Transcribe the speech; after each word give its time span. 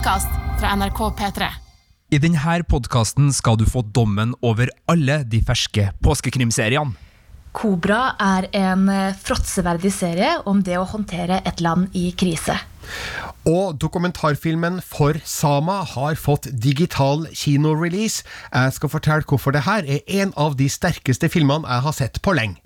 podkast 0.00 0.28
fra 0.56 0.70
NRK 0.76 0.98
P3. 1.12 1.46
I 2.08 2.18
denne 2.22 2.62
podkasten 2.64 3.26
skal 3.36 3.58
du 3.60 3.66
få 3.68 3.82
dommen 3.84 4.30
over 4.40 4.70
alle 4.88 5.18
de 5.28 5.42
ferske 5.44 5.90
påskekrimseriene. 6.00 6.96
Kobra 7.52 8.14
er 8.16 8.46
en 8.56 8.88
eh, 8.88 9.12
fråtseverdig 9.12 9.92
serie 9.92 10.38
om 10.48 10.62
det 10.64 10.78
å 10.80 10.86
håndtere 10.88 11.42
et 11.44 11.60
land 11.60 11.92
i 11.92 12.14
krise. 12.16 12.56
Og 13.44 13.76
dokumentarfilmen 13.82 14.80
For 14.80 15.20
Sama 15.28 15.82
har 15.92 16.16
fått 16.16 16.48
digital 16.48 17.26
kinorelease. 17.34 18.24
Jeg 18.54 18.78
skal 18.78 18.96
fortelle 18.96 19.28
hvorfor 19.28 19.52
det 19.52 19.66
her 19.68 19.84
er 19.84 20.00
en 20.22 20.32
av 20.32 20.56
de 20.56 20.72
sterkeste 20.72 21.28
filmene 21.28 21.68
jeg 21.68 21.90
har 21.90 22.00
sett 22.00 22.22
på 22.24 22.38
lenge. 22.40 22.56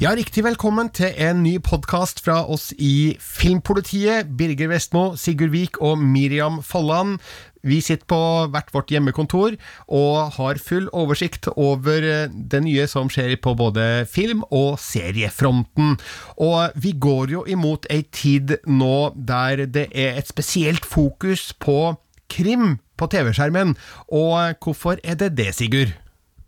Ja, 0.00 0.14
Riktig 0.16 0.46
velkommen 0.46 0.88
til 0.96 1.10
en 1.20 1.42
ny 1.44 1.58
podkast 1.60 2.22
fra 2.24 2.38
oss 2.48 2.70
i 2.80 3.18
Filmpolitiet. 3.20 4.30
Birger 4.32 4.70
Vestmo, 4.70 5.02
Sigurd 5.20 5.52
Vik 5.52 5.76
og 5.84 6.00
Miriam 6.00 6.62
Folland. 6.64 7.18
Vi 7.60 7.82
sitter 7.84 8.08
på 8.08 8.20
hvert 8.48 8.72
vårt 8.72 8.88
hjemmekontor 8.88 9.58
og 9.92 10.32
har 10.38 10.62
full 10.64 10.88
oversikt 10.96 11.50
over 11.52 12.00
eh, 12.00 12.32
det 12.32 12.62
nye 12.64 12.88
som 12.88 13.12
skjer 13.12 13.36
på 13.44 13.52
både 13.60 14.06
film- 14.08 14.46
og 14.48 14.80
seriefronten. 14.80 15.98
Og 16.40 16.80
vi 16.80 16.96
går 16.96 17.36
jo 17.36 17.44
imot 17.44 17.84
ei 17.92 18.06
tid 18.08 18.56
nå 18.64 19.12
der 19.14 19.66
det 19.68 19.90
er 19.92 20.16
et 20.16 20.32
spesielt 20.32 20.88
fokus 20.88 21.50
på 21.52 21.98
krim 22.32 22.78
på 22.96 23.12
TV-skjermen. 23.12 23.76
Og 24.08 24.56
hvorfor 24.64 24.96
er 25.04 25.20
det 25.20 25.36
det, 25.36 25.52
Sigurd? 25.60 25.92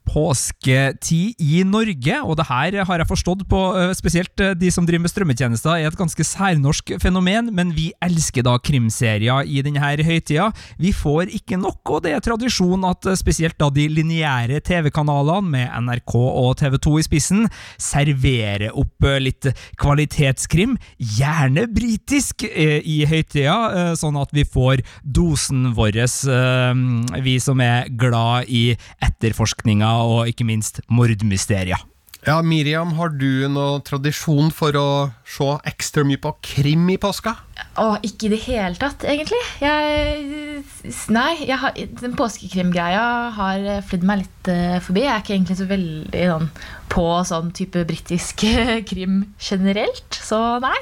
Påsketid 0.08 1.40
i 1.42 1.62
Norge, 1.66 2.18
og 2.22 2.36
det 2.38 2.46
her 2.48 2.76
har 2.86 3.02
jeg 3.02 3.08
forstått 3.08 3.44
på 3.50 3.60
eh, 3.78 3.92
spesielt 3.96 4.42
eh, 4.42 4.54
de 4.58 4.70
som 4.74 4.86
driver 4.88 5.04
med 5.04 5.12
strømmetjenester, 5.12 5.76
er 5.78 5.90
et 5.90 5.98
ganske 5.98 6.26
særnorsk 6.26 6.94
fenomen, 7.02 7.52
men 7.54 7.72
vi 7.76 7.90
elsker 8.04 8.44
da 8.46 8.56
krimserier 8.58 9.46
i 9.46 9.62
denne 9.64 9.82
høytida. 9.82 10.50
Vi 10.80 10.92
får 10.96 11.32
ikke 11.38 11.58
nok, 11.60 11.80
og 11.94 12.02
det 12.06 12.14
er 12.16 12.24
tradisjon 12.24 12.86
at 12.88 13.08
eh, 13.08 13.18
spesielt 13.18 13.58
da 13.60 13.70
de 13.72 13.86
lineære 13.90 14.62
TV-kanalene, 14.66 15.50
med 15.52 15.70
NRK 15.84 16.14
og 16.16 16.54
TV2 16.60 16.96
i 16.98 17.04
spissen, 17.04 17.46
serverer 17.80 18.70
opp 18.78 19.06
litt 19.20 19.48
kvalitetskrim, 19.80 20.76
gjerne 20.96 21.66
britisk, 21.72 22.44
i 22.52 23.02
høytida, 23.08 23.94
sånn 23.98 24.16
at 24.20 24.30
vi 24.34 24.44
får 24.48 24.82
dosen 25.02 25.72
vår, 25.76 25.98
vi 27.24 27.34
som 27.42 27.60
er 27.64 27.90
glad 27.98 28.50
i 28.52 28.62
etterforskninga 29.04 29.91
og 30.00 30.30
ikke 30.30 30.46
minst 30.48 30.80
mordmysterier. 30.88 31.80
Ja, 32.22 32.36
Miriam, 32.46 32.92
har 32.94 33.10
du 33.18 33.48
noe 33.50 33.80
tradisjon 33.82 34.52
for 34.54 34.76
å 34.78 34.88
se 35.26 35.48
ekstra 35.66 36.04
mye 36.06 36.20
på 36.22 36.30
krim 36.52 36.84
i 36.92 36.98
påska? 37.02 37.32
Å, 37.82 37.86
ikke 38.06 38.28
i 38.28 38.30
det 38.30 38.38
hele 38.44 38.78
tatt, 38.78 39.02
egentlig. 39.10 39.40
Jeg, 39.58 40.62
nei, 41.10 41.32
jeg 41.42 41.58
har, 41.64 41.74
den 41.74 42.14
påskekrimgreia 42.18 43.02
har 43.34 43.66
flydd 43.90 44.06
meg 44.06 44.22
litt 44.22 44.52
uh, 44.54 44.78
forbi. 44.86 45.02
Jeg 45.02 45.16
er 45.16 45.24
ikke 45.24 45.34
egentlig 45.34 45.58
så 45.58 45.68
veldig 45.72 46.24
sånn, 46.30 46.48
på 46.94 47.06
sånn 47.26 47.52
type 47.58 47.82
britisk 47.90 48.46
krim 48.92 49.24
generelt, 49.42 50.22
så 50.22 50.60
nei. 50.62 50.78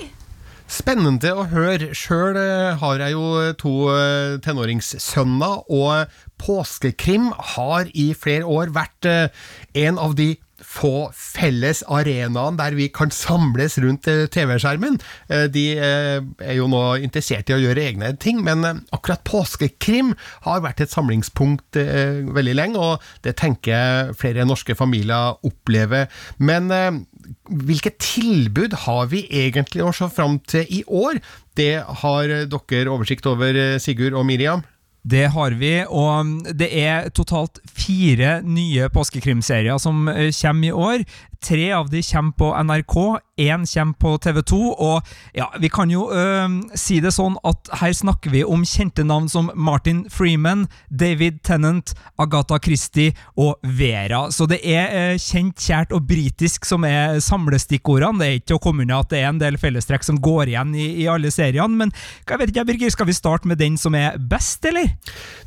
Spennende 0.70 1.32
å 1.34 1.48
høre. 1.50 1.90
Sjøl 1.98 2.36
eh, 2.38 2.76
har 2.78 3.00
jeg 3.02 3.16
jo 3.16 3.24
to 3.58 3.72
eh, 3.90 4.36
tenåringssønner, 4.44 5.64
og 5.66 6.12
påskekrim 6.40 7.32
har 7.56 7.90
i 7.90 8.12
flere 8.14 8.46
år 8.46 8.70
vært 8.77 9.08
eh, 9.10 9.48
en 9.82 9.98
av 9.98 10.14
de 10.18 10.36
få 10.60 11.08
felles 11.16 11.80
arenaen 11.88 12.58
der 12.58 12.77
vi 12.77 12.90
kan 12.92 13.10
samles 13.10 13.78
rundt 13.80 14.04
TV-skjermen. 14.04 14.98
De 15.48 15.62
er 15.80 16.52
jo 16.52 16.67
nå 16.68 16.83
interessert 17.00 17.48
i 17.48 17.55
å 17.56 17.62
gjøre 17.62 17.86
egne 17.89 18.11
ting, 18.20 18.42
men 18.45 18.84
akkurat 18.92 19.24
påskekrim 19.24 20.12
har 20.45 20.61
vært 20.61 20.84
et 20.84 20.92
samlingspunkt 20.92 21.80
veldig 21.80 22.56
lenge, 22.58 22.77
og 22.77 23.24
det 23.24 23.39
tenker 23.40 23.72
jeg 23.72 24.18
flere 24.20 24.45
norske 24.45 24.77
familier 24.77 25.40
opplever. 25.48 26.12
Men 26.36 26.68
hvilke 27.48 27.92
tilbud 28.01 28.74
har 28.86 29.11
vi 29.13 29.24
egentlig 29.29 29.85
å 29.86 29.95
se 29.95 30.08
fram 30.13 30.39
til 30.51 30.67
i 30.68 30.83
år? 30.86 31.20
Det 31.58 31.83
har 32.02 32.35
dere 32.51 32.92
oversikt 32.92 33.29
over, 33.30 33.79
Sigurd 33.83 34.17
og 34.18 34.27
Miriam? 34.29 34.64
Det 35.01 35.30
har 35.33 35.55
vi, 35.57 35.73
og 35.89 36.42
det 36.61 36.69
er 36.77 37.08
totalt 37.17 37.57
fire 37.64 38.40
nye 38.45 38.90
påskekrimserier 38.92 39.80
som 39.80 40.08
eh, 40.13 40.29
kommer 40.42 40.69
i 40.69 40.74
år. 40.77 41.05
Tre 41.40 41.73
av 41.73 41.89
de 41.89 42.02
kommer 42.05 42.33
på 42.36 42.48
NRK, 42.62 42.96
én 43.40 43.62
kommer 43.64 43.96
på 43.96 44.11
TV2, 44.20 44.56
og 44.77 45.06
ja, 45.33 45.46
vi 45.61 45.70
kan 45.73 45.89
jo 45.89 46.11
øh, 46.12 46.58
si 46.77 46.98
det 47.01 47.14
sånn 47.17 47.39
at 47.48 47.70
her 47.80 47.95
snakker 47.96 48.34
vi 48.34 48.42
om 48.45 48.61
kjente 48.68 49.06
navn 49.08 49.30
som 49.33 49.48
Martin 49.56 50.02
Freeman, 50.12 50.67
David 50.92 51.39
Tennant, 51.48 51.95
Agatha 52.20 52.58
Christie 52.61 53.14
og 53.40 53.56
Vera. 53.64 54.27
Så 54.34 54.45
det 54.51 54.61
er 54.68 54.92
øh, 54.92 55.14
kjent, 55.17 55.56
kjært 55.64 55.95
og 55.96 56.05
britisk 56.11 56.68
som 56.68 56.84
er 56.84 57.17
samlestikkordene. 57.24 58.20
Det 58.20 58.28
er 58.28 58.42
ikke 58.42 58.58
å 58.58 58.62
komme 58.67 58.84
unna 58.84 59.01
at 59.01 59.08
det 59.14 59.22
er 59.22 59.30
en 59.30 59.40
del 59.40 59.57
fellestrekk 59.61 60.05
som 60.05 60.20
går 60.20 60.52
igjen 60.52 60.77
i, 60.77 60.90
i 61.01 61.08
alle 61.08 61.33
seriene, 61.33 61.86
men 61.86 61.95
jeg 62.28 62.36
vet 62.36 62.52
ikke, 62.52 62.67
Birger, 62.68 62.92
skal 62.92 63.08
vi 63.08 63.17
starte 63.17 63.48
med 63.48 63.62
den 63.62 63.80
som 63.80 63.96
er 63.96 64.20
best, 64.20 64.68
eller? 64.68 64.92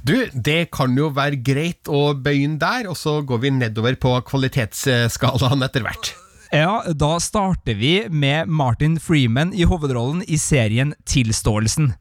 Du, 0.02 0.16
det 0.34 0.72
kan 0.74 0.98
jo 0.98 1.12
være 1.14 1.38
greit 1.46 1.86
å 1.86 2.16
begynne 2.18 2.58
der, 2.60 2.90
og 2.90 2.98
så 2.98 3.20
går 3.22 3.46
vi 3.46 3.54
nedover 3.62 4.02
på 4.02 4.18
kvalitetsskalaen 4.34 5.70
etter 5.70 5.83
hvert. 5.86 6.14
Ja, 6.54 6.84
da 6.94 7.20
starter 7.20 7.74
vi 7.74 8.08
med 8.10 8.48
Martin 8.48 9.00
Freeman 9.00 9.54
i 9.54 9.64
hovedrollen 9.66 10.24
i 10.28 10.38
serien 10.38 10.94
Tilståelsen. 11.06 11.94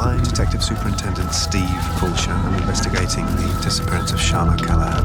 I'm 0.00 0.22
Detective 0.24 0.62
Superintendent 0.62 1.34
Steve 1.34 1.82
Fulcher. 1.98 2.32
I'm 2.32 2.54
investigating 2.62 3.26
the 3.36 3.62
disappearance 3.62 4.14
of 4.14 4.20
Shana 4.20 4.56
Callahan. 4.56 5.04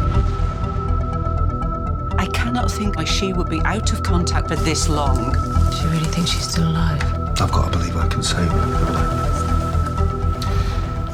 I 2.18 2.28
cannot 2.28 2.72
think 2.72 2.96
why 2.96 3.04
she 3.04 3.34
would 3.34 3.50
be 3.50 3.60
out 3.66 3.92
of 3.92 4.04
contact 4.04 4.48
for 4.48 4.56
this 4.56 4.88
long. 4.88 5.34
Do 5.72 5.78
you 5.84 5.90
really 5.90 6.12
think 6.16 6.28
she's 6.28 6.48
still 6.48 6.70
alive? 6.70 7.04
I've 7.42 7.52
got 7.52 7.74
to 7.74 7.78
believe 7.78 7.98
I 7.98 8.08
can 8.08 8.24
save 8.24 8.50
her, 8.50 8.66
haven't 8.80 8.96
I? 8.96 9.35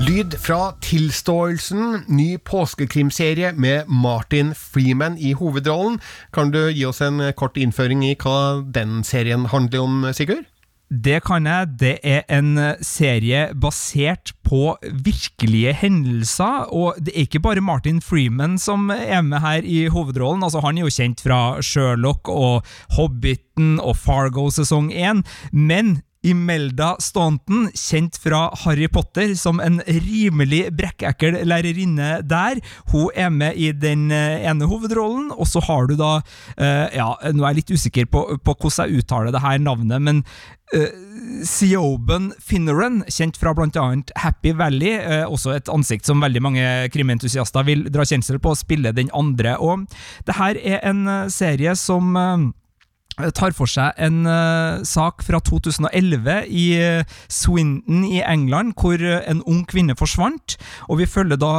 Lyd 0.01 0.33
fra 0.41 0.71
Tilståelsen, 0.81 2.05
ny 2.09 2.37
påskekrimserie 2.41 3.51
med 3.53 3.89
Martin 3.89 4.55
Freeman 4.57 5.17
i 5.21 5.35
hovedrollen. 5.37 5.99
Kan 6.33 6.49
du 6.49 6.71
gi 6.71 6.87
oss 6.89 7.03
en 7.05 7.21
kort 7.37 7.59
innføring 7.61 8.01
i 8.07 8.15
hva 8.17 8.63
den 8.65 9.03
serien 9.05 9.45
handler 9.51 9.85
om, 9.85 10.07
Sigurd? 10.17 10.47
Det 10.91 11.21
kan 11.23 11.45
jeg. 11.45 11.69
Det 11.79 11.93
er 12.03 12.25
en 12.33 12.57
serie 12.83 13.45
basert 13.53 14.33
på 14.43 14.73
virkelige 15.05 15.71
hendelser, 15.83 16.65
og 16.73 16.97
det 16.99 17.13
er 17.13 17.27
ikke 17.29 17.45
bare 17.45 17.63
Martin 17.63 18.01
Freeman 18.01 18.57
som 18.59 18.89
er 18.89 19.21
med 19.21 19.39
her 19.45 19.63
i 19.63 19.85
hovedrollen. 19.87 20.43
Altså, 20.43 20.65
han 20.65 20.81
er 20.81 20.89
jo 20.89 20.95
kjent 20.97 21.21
fra 21.23 21.61
Sherlock 21.61 22.27
og 22.27 22.65
Hobbiten 22.97 23.77
og 23.79 23.95
Fargo 24.01 24.49
sesong 24.49 24.89
1, 24.91 25.21
men 25.53 25.99
Imelda 26.21 26.95
Staunton, 27.01 27.65
kjent 27.73 28.17
fra 28.21 28.43
Harry 28.63 28.85
Potter 28.91 29.33
som 29.39 29.57
en 29.63 29.79
rimelig 29.87 30.67
brekkekkel 30.77 31.39
lærerinne 31.49 32.19
der. 32.29 32.61
Hun 32.91 33.09
er 33.17 33.31
med 33.33 33.57
i 33.57 33.71
den 33.73 34.11
eh, 34.13 34.45
ene 34.45 34.69
hovedrollen, 34.69 35.31
og 35.33 35.49
så 35.49 35.63
har 35.65 35.89
du 35.89 35.95
da 35.97 36.19
uh, 36.21 36.87
Ja, 36.93 37.09
nå 37.33 37.41
er 37.41 37.51
jeg 37.51 37.61
litt 37.61 37.73
usikker 37.73 38.09
på, 38.11 38.23
på 38.37 38.53
hvordan 38.53 38.91
jeg 38.91 39.01
uttaler 39.01 39.33
det 39.33 39.41
her 39.41 39.57
navnet, 39.61 39.97
men 40.01 40.21
uh, 40.75 40.93
Sioban 41.47 42.29
Finneran, 42.37 43.01
kjent 43.09 43.41
fra 43.41 43.55
annet 43.57 44.13
Happy 44.21 44.53
Valley, 44.53 44.99
uh, 45.01 45.25
også 45.25 45.55
et 45.57 45.73
ansikt 45.73 46.05
som 46.05 46.21
veldig 46.21 46.45
mange 46.45 46.69
krimentusiaster 46.93 47.65
vil 47.65 47.87
dra 47.89 48.05
kjensel 48.05 48.37
på, 48.37 48.53
spiller 48.53 48.61
spille 48.61 48.93
den 48.93 49.09
andre. 49.17 49.57
òg. 49.57 49.89
det 50.27 50.37
her 50.37 50.57
er 50.61 50.83
en 50.85 51.29
serie 51.33 51.73
som 51.75 52.13
tar 53.29 53.53
for 53.55 53.69
seg 53.69 53.93
en 54.01 54.23
uh, 54.25 54.81
sak 54.87 55.21
fra 55.25 55.39
2011 55.45 56.47
i 56.49 56.65
uh, 56.81 57.17
Swindon 57.31 58.05
i 58.07 58.21
England, 58.25 58.73
hvor 58.79 58.97
uh, 58.97 59.19
en 59.29 59.43
ung 59.49 59.61
kvinne 59.69 59.95
forsvant. 59.97 60.57
og 60.89 61.01
Vi 61.01 61.07
følger 61.09 61.39
da 61.39 61.51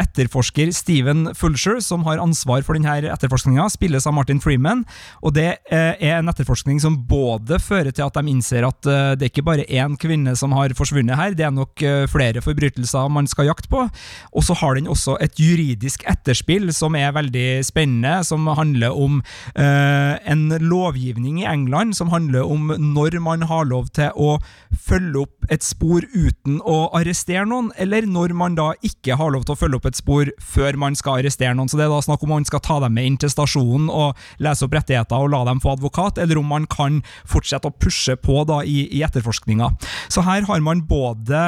etterforsker 0.00 0.70
Steven 0.74 1.28
Fulcher, 1.36 1.80
som 1.84 2.04
har 2.06 2.22
ansvar 2.22 2.62
for 2.66 2.76
denne 2.76 3.10
etterforskninga, 3.12 3.66
spilles 3.72 4.06
av 4.06 4.14
Martin 4.16 4.40
Freeman. 4.42 4.84
og 5.22 5.34
Det 5.36 5.46
er 5.72 6.18
en 6.18 6.30
etterforskning 6.30 6.80
som 6.82 6.96
både 7.08 7.58
fører 7.62 7.92
til 7.94 8.06
at 8.06 8.16
de 8.16 8.30
innser 8.30 8.66
at 8.66 8.80
det 8.84 9.26
er 9.26 9.32
ikke 9.32 9.46
bare 9.46 9.66
én 9.66 9.96
kvinne 10.00 10.34
som 10.38 10.54
har 10.56 10.74
forsvunnet 10.76 11.18
her, 11.18 11.36
det 11.36 11.46
er 11.46 11.54
nok 11.54 11.82
flere 12.10 12.42
forbrytelser 12.44 13.10
man 13.12 13.28
skal 13.30 13.48
jakte 13.50 13.70
på. 13.72 13.84
Og 14.32 14.46
så 14.46 14.56
har 14.60 14.78
den 14.78 14.90
også 14.90 15.16
et 15.24 15.38
juridisk 15.40 16.04
etterspill 16.10 16.70
som 16.74 16.96
er 16.98 17.14
veldig 17.16 17.64
spennende, 17.66 18.20
som 18.26 18.46
handler 18.58 18.94
om 18.94 19.20
en 19.54 20.46
lov 20.64 20.83
lovgivning 20.84 21.42
i 21.42 21.48
England 21.48 21.96
som 21.96 22.12
handler 22.12 22.44
om 22.44 22.72
når 22.78 23.18
man 23.24 23.44
har 23.48 23.66
lov 23.68 23.90
til 23.96 24.12
å 24.14 24.36
følge 24.74 25.24
opp 25.24 25.52
et 25.52 25.64
spor 25.64 26.04
uten 26.14 26.60
å 26.64 26.90
arrestere 26.96 27.44
noen, 27.48 27.70
eller 27.80 28.06
når 28.08 28.34
man 28.36 28.56
da 28.58 28.72
ikke 28.84 29.16
har 29.18 29.32
lov 29.34 29.46
til 29.46 29.54
å 29.54 29.60
følge 29.60 29.80
opp 29.80 29.88
et 29.88 29.98
spor 29.98 30.30
før 30.42 30.78
man 30.80 30.96
skal 30.98 31.20
arrestere 31.20 31.54
noen. 31.56 31.70
Så 31.70 31.78
det 31.78 31.86
er 31.86 31.92
da 31.92 32.00
snakk 32.04 32.24
om 32.24 32.34
man 32.34 32.46
skal 32.48 32.62
ta 32.64 32.78
dem 32.82 32.96
med 32.96 33.08
inn 33.08 33.18
til 33.20 33.32
stasjonen 33.32 33.90
og 33.92 34.18
lese 34.42 34.66
opp 34.66 34.76
rettigheter 34.76 35.20
og 35.20 35.32
la 35.34 35.44
dem 35.48 35.62
få 35.62 35.74
advokat, 35.76 36.20
eller 36.22 36.40
om 36.40 36.50
man 36.50 36.68
kan 36.70 37.00
fortsette 37.30 37.70
å 37.70 37.76
pushe 37.76 38.16
på 38.20 38.42
da 38.48 38.60
i, 38.66 38.84
i 38.94 39.04
etterforskninga. 39.06 39.70
Så 40.12 40.24
her 40.26 40.46
har 40.48 40.64
man 40.64 40.84
både 40.88 41.40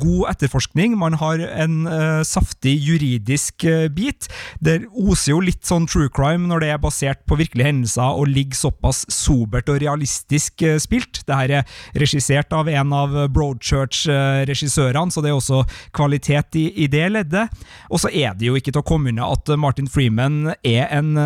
god 0.00 0.28
etterforskning, 0.34 0.96
man 0.98 1.18
har 1.20 1.42
en 1.48 1.80
uh, 1.88 2.22
saftig 2.26 2.76
juridisk 2.84 3.66
uh, 3.68 3.86
bit. 3.92 4.28
Det 4.64 4.80
oser 4.92 5.34
jo 5.34 5.42
litt 5.44 5.64
sånn 5.68 5.88
true 5.90 6.10
crime 6.12 6.48
når 6.48 6.64
det 6.64 6.72
er 6.74 6.82
basert 6.82 7.24
på 7.28 7.38
virkelige 7.38 7.70
hendelser 7.70 8.18
og 8.18 8.30
ligger 8.30 8.58
såpass 8.68 9.04
sobert 9.12 9.68
og 9.72 9.80
realistisk 9.82 10.64
uh, 10.66 10.76
spilt. 10.82 11.22
Det 11.26 11.38
her 11.38 11.54
er 11.60 11.78
regissert 11.98 12.52
av 12.54 12.70
en 12.70 12.94
av 12.94 13.16
Broadchurch-regissørene, 13.34 15.12
så 15.12 15.24
det 15.24 15.32
er 15.32 15.38
også 15.38 15.64
kvalitet 15.96 16.58
i, 16.60 16.66
i 16.84 16.88
det 16.90 17.06
leddet. 17.14 17.54
Og 17.90 18.02
så 18.02 18.12
er 18.12 18.36
det 18.38 18.48
jo 18.48 18.56
ikke 18.58 18.72
til 18.72 18.82
å 18.82 18.86
komme 18.86 19.12
unna 19.12 19.28
at 19.32 19.50
Martin 19.60 19.88
Freeman 19.90 20.52
er 20.66 20.88
en 20.94 21.16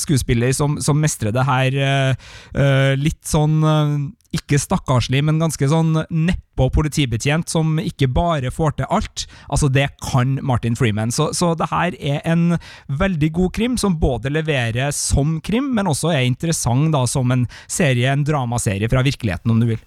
skuespiller 0.00 0.52
som, 0.56 0.78
som 0.82 0.98
mestrer 1.00 1.34
det 1.34 1.44
her 1.46 1.76
litt 2.98 3.22
sånn 3.26 3.60
ikke 4.34 4.58
stakkarslig, 4.60 5.22
men 5.26 5.40
ganske 5.40 5.68
sånn 5.70 5.92
nedpå 6.10 6.68
politibetjent 6.74 7.50
som 7.52 7.76
ikke 7.82 8.08
bare 8.12 8.52
får 8.54 8.76
til 8.78 8.90
alt. 8.92 9.26
Altså, 9.48 9.70
det 9.72 9.88
kan 10.04 10.36
Martin 10.46 10.76
Freeman. 10.78 11.14
Så, 11.14 11.30
så 11.36 11.52
det 11.58 11.70
her 11.70 11.96
er 12.00 12.22
en 12.26 12.56
veldig 12.88 13.30
god 13.36 13.54
krim, 13.56 13.76
som 13.80 13.98
både 14.00 14.32
leverer 14.32 14.94
som 14.96 15.38
krim, 15.44 15.72
men 15.76 15.90
også 15.90 16.12
er 16.14 16.26
interessant 16.26 16.92
da 16.94 17.04
som 17.10 17.32
en 17.34 17.46
serie, 17.68 18.10
en 18.12 18.26
dramaserie 18.26 18.90
fra 18.90 19.04
virkeligheten, 19.06 19.52
om 19.52 19.62
du 19.62 19.70
vil. 19.74 19.82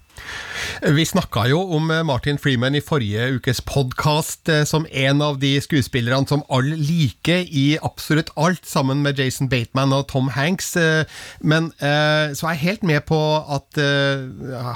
Vi 0.80 1.04
snakka 1.04 1.42
jo 1.50 1.58
om 1.76 1.90
eh, 1.92 2.02
Martin 2.06 2.38
Freeman 2.40 2.76
i 2.78 2.80
forrige 2.80 3.26
ukes 3.36 3.60
podkast 3.68 4.48
eh, 4.48 4.62
som 4.64 4.86
en 4.88 5.20
av 5.20 5.36
de 5.42 5.50
skuespillerne 5.60 6.28
som 6.28 6.40
alle 6.48 6.76
liker 6.78 7.44
i 7.44 7.74
absolutt 7.84 8.30
alt, 8.40 8.64
sammen 8.64 9.02
med 9.04 9.20
Jason 9.20 9.50
Bateman 9.52 9.92
og 9.92 10.06
Tom 10.08 10.30
Hanks. 10.32 10.72
Eh, 10.80 11.04
men 11.40 11.70
Så 11.80 12.46
er 12.46 12.54
jeg 12.54 12.62
helt 12.62 12.82
med 12.86 13.00
på 13.08 13.18
at 13.54 13.78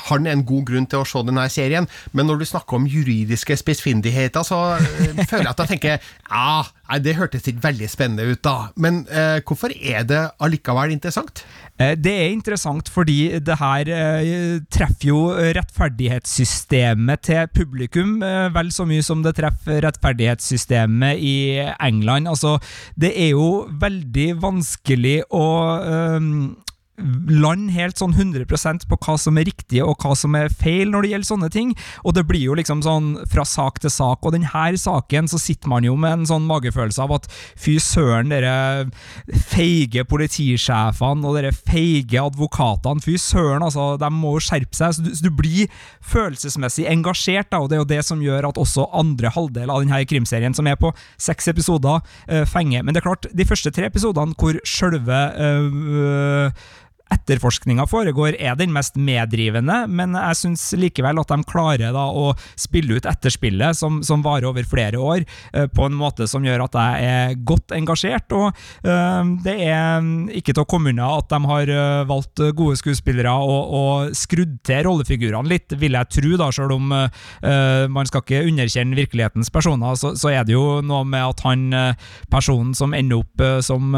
han 0.09 0.27
er 0.27 0.33
en 0.35 0.45
god 0.47 0.65
grunn 0.69 0.87
til 0.91 1.03
å 1.03 1.07
se 1.09 1.23
denne 1.27 1.45
serien, 1.53 1.87
men 2.13 2.27
når 2.27 2.41
du 2.41 2.45
snakker 2.49 2.79
om 2.79 2.87
juridiske 2.89 3.57
spissfindigheter, 3.61 4.45
så 4.47 4.77
føler 5.29 5.45
jeg 5.45 5.53
at 5.53 5.63
jeg 5.63 5.73
tenker 5.73 6.09
ja, 6.31 6.99
det 7.05 7.17
hørtes 7.19 7.49
ikke 7.49 7.65
veldig 7.65 7.91
spennende 7.91 8.27
ut, 8.31 8.43
da. 8.45 8.71
Men 8.77 9.05
hvorfor 9.47 9.75
er 9.75 10.07
det 10.09 10.23
allikevel 10.43 10.95
interessant? 10.95 11.45
Det 11.75 12.13
er 12.13 12.31
interessant 12.31 12.87
fordi 12.93 13.41
det 13.43 13.57
her 13.59 13.89
treffer 14.71 15.09
jo 15.09 15.21
rettferdighetssystemet 15.35 17.25
til 17.27 17.49
publikum 17.51 18.21
eh, 18.23 18.47
vel 18.55 18.71
så 18.75 18.87
mye 18.87 19.03
som 19.03 19.25
det 19.25 19.35
treffer 19.41 19.83
rettferdighetssystemet 19.83 21.19
i 21.19 21.37
England. 21.83 22.31
Altså, 22.31 22.61
det 22.95 23.11
er 23.19 23.33
jo 23.35 23.65
veldig 23.83 24.29
vanskelig 24.45 25.17
å 25.35 25.47
um, 27.01 27.27
land 27.29 27.73
helt 27.75 28.01
sånn 28.01 28.15
100% 28.15 28.87
på 28.91 28.99
hva 29.05 29.17
som 29.21 29.39
er 29.41 29.49
riktig 29.49 29.83
og 29.85 29.99
hva 30.03 30.15
som 30.19 30.35
er 30.39 30.53
feil 30.53 30.93
når 30.93 31.05
det 31.05 31.13
gjelder 31.13 31.31
sånne 31.31 31.51
ting. 31.55 31.75
Og 32.05 32.17
det 32.17 32.27
blir 32.29 32.47
jo 32.49 32.57
liksom 32.59 32.83
sånn 32.85 33.13
fra 33.31 33.47
sak 33.49 33.81
til 33.83 33.93
sak. 33.93 34.25
Og 34.25 34.35
denne 34.35 34.65
saken 34.81 35.29
så 35.31 35.41
sitter 35.41 35.71
man 35.71 35.87
jo 35.87 35.97
med 36.01 36.21
en 36.21 36.29
sånn 36.29 36.47
magefølelse 36.49 37.05
av 37.05 37.17
at 37.19 37.29
fy 37.61 37.77
søren, 37.83 38.33
dere 38.33 38.87
feige 39.51 40.05
politisjefene 40.09 41.27
og 41.27 41.39
dere 41.39 41.53
feige 41.55 42.23
advokatene, 42.23 43.03
fy 43.05 43.17
søren, 43.21 43.65
altså, 43.65 43.95
de 44.01 44.11
må 44.15 44.37
jo 44.37 44.45
skjerpe 44.47 44.77
seg. 44.77 44.97
Så 44.97 45.05
du, 45.05 45.11
så 45.15 45.27
du, 45.27 45.33
blir 45.35 45.73
følelsesmessig 46.05 46.87
engasjert, 46.91 47.51
da, 47.53 47.63
og 47.63 47.71
det 47.71 47.79
er 47.79 47.83
jo 47.83 47.91
det 47.91 48.03
som 48.07 48.23
gjør 48.23 48.51
at 48.51 48.61
også 48.61 48.87
andre 48.95 49.33
halvdel 49.35 49.73
av 49.73 49.83
denne 49.83 50.03
krimserien, 50.09 50.55
som 50.57 50.69
er 50.71 50.79
på 50.81 50.93
seks 51.21 51.51
episoder, 51.51 52.05
uh, 52.31 52.45
fenger. 52.49 52.85
Men 52.85 52.95
det 52.95 53.03
er 53.03 53.09
klart, 53.09 53.29
de 53.33 53.49
første 53.49 53.73
tre 53.75 53.91
episodene 53.91 54.37
hvor 54.39 54.59
sjølve 54.69 55.21
uh, 55.35 56.65
etterforskninga 57.13 57.85
foregår, 57.89 58.37
er 58.41 58.57
den 58.57 58.73
mest 58.73 58.97
meddrivende, 58.97 59.85
men 59.93 60.17
jeg 60.17 60.39
syns 60.41 60.65
likevel 60.79 61.21
at 61.21 61.33
de 61.33 61.45
klarer 61.49 61.93
da 61.95 62.05
å 62.09 62.31
spille 62.57 62.97
ut 62.97 63.09
etterspillet, 63.09 63.77
som, 63.77 64.01
som 64.07 64.25
varer 64.25 64.49
over 64.49 64.65
flere 64.69 65.01
år, 65.01 65.27
uh, 65.55 65.67
på 65.69 65.89
en 65.89 65.99
måte 65.99 66.29
som 66.31 66.45
gjør 66.47 66.65
at 66.67 66.79
jeg 66.81 67.11
er 67.11 67.37
godt 67.45 67.75
engasjert. 67.77 68.33
Og 68.35 68.51
øh, 68.89 69.31
det 69.45 69.55
er 69.67 70.05
ikke 70.37 70.55
til 70.55 70.63
å 70.63 70.69
komme 70.69 70.91
unna 70.93 71.11
at 71.19 71.29
de 71.31 71.39
har 71.51 71.71
uh, 71.71 72.07
valgt 72.09 72.41
gode 72.57 72.79
skuespillere 72.81 73.33
og, 73.35 73.75
og, 73.79 74.15
skrudd 74.17 74.57
til 74.67 74.83
rollefigurene 74.87 75.51
litt, 75.51 75.75
vil 75.79 75.97
jeg 75.97 76.11
tro, 76.17 76.33
da, 76.41 76.49
selv 76.55 76.75
om 76.77 76.93
man 76.95 78.09
skal 78.09 78.23
ikke 78.23 78.43
underkjenne 78.49 78.97
virkelighetens 78.97 79.51
personer, 79.53 79.97
så, 79.99 80.13
så, 80.19 80.31
er 80.33 80.47
det 80.47 80.55
jo 80.55 80.81
noe 80.85 81.05
med 81.09 81.23
at 81.25 81.43
han 81.45 81.65
personen 82.33 82.73
som 82.77 82.95
ender 82.97 83.23
opp 83.23 83.45
som 83.65 83.95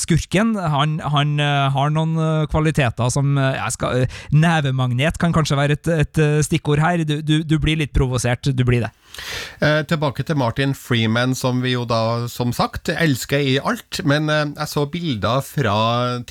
skurken, 0.00 0.52
han 0.58 0.79
han, 0.80 0.96
han 1.12 1.36
uh, 1.40 1.68
har 1.74 1.92
noen 1.94 2.16
uh, 2.18 2.46
kvaliteter 2.50 3.10
som 3.12 3.36
uh, 3.38 3.58
skal, 3.72 4.06
Nevemagnet 4.32 5.18
kan 5.20 5.34
kanskje 5.36 5.58
være 5.58 5.76
et, 5.78 5.90
et 6.04 6.20
stikkord 6.46 6.82
her. 6.82 7.04
Du, 7.06 7.18
du, 7.22 7.40
du, 7.46 7.56
blir 7.62 7.78
litt 7.80 7.92
provosert. 7.96 8.50
Du 8.56 8.64
blir 8.66 8.86
det. 8.86 8.90
tilbake 9.90 10.24
til 10.24 10.38
Martin 10.38 10.72
Freeman, 10.74 11.34
som 11.34 11.60
vi 11.62 11.74
jo 11.74 11.84
da, 11.88 12.28
som 12.30 12.54
sagt, 12.56 12.88
elsker 12.88 13.42
i 13.42 13.58
alt. 13.58 14.00
Men 14.08 14.30
jeg 14.30 14.68
så 14.70 14.86
bilder 14.90 15.42
fra 15.44 15.76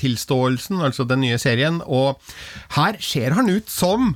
Tilståelsen, 0.00 0.80
altså 0.80 1.06
den 1.08 1.22
nye 1.24 1.38
serien, 1.38 1.80
og 1.86 2.20
her 2.76 2.98
ser 3.00 3.36
han 3.38 3.50
ut 3.50 3.70
som 3.70 4.14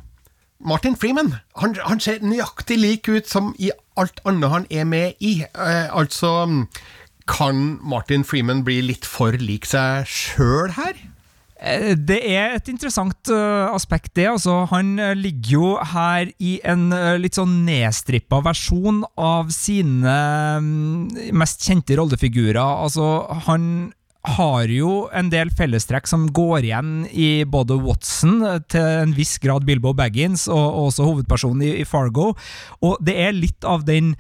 Martin 0.65 0.97
Freeman. 0.97 1.35
Han, 1.61 1.77
han 1.85 2.01
ser 2.01 2.25
nøyaktig 2.25 2.81
lik 2.81 3.09
ut 3.09 3.29
som 3.31 3.53
i 3.61 3.71
alt 4.01 4.23
annet 4.27 4.51
han 4.51 4.69
er 4.71 4.89
med 4.89 5.21
i. 5.21 5.45
altså 5.55 6.65
kan 7.31 7.79
Martin 7.83 8.25
Freeman 8.27 8.63
bli 8.67 8.81
litt 8.85 9.09
for 9.09 9.37
lik 9.41 9.69
seg 9.69 10.09
sjøl 10.09 10.75
her? 10.77 10.99
Eh, 11.65 11.95
det 11.97 12.19
er 12.29 12.57
et 12.59 12.69
interessant 12.69 13.31
uh, 13.33 13.73
aspekt, 13.73 14.13
det. 14.19 14.27
Altså, 14.29 14.65
han 14.73 14.95
uh, 15.01 15.15
ligger 15.17 15.55
jo 15.55 15.69
her 15.95 16.31
i 16.43 16.59
en 16.67 16.89
litt 17.23 17.39
sånn 17.39 17.63
nedstrippa 17.67 18.43
versjon 18.45 19.03
av 19.17 19.53
sine 19.55 20.17
um, 20.61 21.07
mest 21.37 21.65
kjente 21.65 21.97
rollefigurer. 21.99 22.61
Altså, 22.61 23.25
han 23.49 23.95
har 24.25 24.71
jo 24.73 25.05
en 25.13 25.29
del 25.29 25.51
fellestrekk 25.53 26.09
som 26.09 26.27
går 26.33 26.65
igjen 26.65 26.93
i 27.13 27.45
både 27.45 27.77
Watson, 27.77 28.39
til 28.73 28.87
en 29.05 29.13
viss 29.17 29.37
grad 29.41 29.67
Bilbo 29.69 29.93
Baggins, 29.97 30.47
og, 30.49 30.65
og 30.65 30.87
også 30.89 31.09
hovedpersonen 31.11 31.67
i, 31.69 31.85
Fargo. 31.89 32.31
Og 32.81 32.97
det 33.05 33.19
er 33.21 33.37
litt 33.37 33.69
av 33.69 33.85
den 33.85 34.15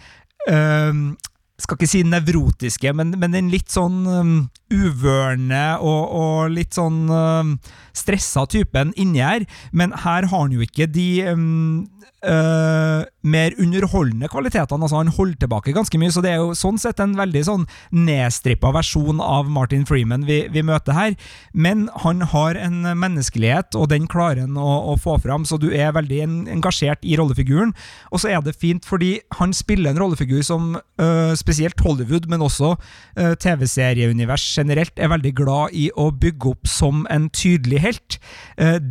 skal 1.64 1.78
ikke 1.78 1.90
si 1.90 2.02
nevrotiske, 2.06 2.92
men, 2.96 3.14
men 3.20 3.34
den 3.34 3.50
litt 3.52 3.72
sånn 3.72 4.04
um, 4.06 4.34
uvørende 4.72 5.64
og, 5.80 6.02
og, 6.14 6.38
litt 6.54 6.76
sånn 6.76 7.04
um, 7.08 7.54
stressa 7.96 8.44
typen 8.50 8.92
inni 9.00 9.24
her. 9.24 9.46
Men 9.72 9.96
her 10.04 10.28
har 10.28 10.44
han 10.44 10.54
jo 10.54 10.64
ikke 10.64 10.88
de 10.92 11.08
um, 11.32 11.86
uh, 12.24 13.04
mer 13.24 13.54
underholdende 13.60 14.28
kvalitetene. 14.28 14.84
altså 14.84 14.96
Han 14.96 15.12
holder 15.16 15.38
tilbake 15.44 15.74
ganske 15.76 15.98
mye, 16.00 16.12
så 16.12 16.22
det 16.24 16.32
er 16.34 16.42
jo 16.42 16.56
sånn 16.58 16.78
sett 16.80 17.00
en 17.00 17.16
veldig 17.18 17.42
sånn 17.46 17.66
nedstrippa 17.94 18.72
versjon 18.74 19.20
av 19.22 19.48
Martin 19.52 19.86
Freeman 19.88 20.26
vi, 20.28 20.44
vi, 20.52 20.64
møter 20.64 20.96
her. 20.96 21.16
Men 21.52 21.88
han 22.04 22.24
har 22.32 22.58
en 22.60 22.82
menneskelighet, 23.00 23.76
og 23.78 23.90
den 23.92 24.08
klarer 24.10 24.44
han 24.44 24.58
å, 24.60 24.70
å, 24.92 24.96
få 25.00 25.16
fram, 25.22 25.46
så 25.48 25.58
du 25.60 25.70
er 25.72 25.94
veldig 25.96 26.20
engasjert 26.56 27.04
i 27.04 27.16
rollefiguren. 27.20 27.74
Og 28.12 28.22
så 28.22 28.32
er 28.32 28.44
det 28.44 28.56
fint 28.60 28.84
fordi 28.84 29.18
han 29.38 29.54
spiller 29.56 29.92
en 29.92 30.00
rollefigur 30.00 30.42
som 30.46 30.74
uh, 30.76 31.32
spesielt 31.38 31.80
Hollywood, 31.84 32.28
men 32.30 32.44
også 32.44 32.74
uh, 32.76 33.34
TV-serieunivers 33.40 34.46
generelt, 34.56 34.96
er 34.98 35.12
veldig 35.12 35.34
glad 35.36 35.74
i 35.76 35.88
å 35.96 36.10
bygge 36.12 36.54
opp 36.54 36.68
som 36.70 37.04
en 37.12 37.28
tydelig 37.34 37.80
helt. 37.82 38.16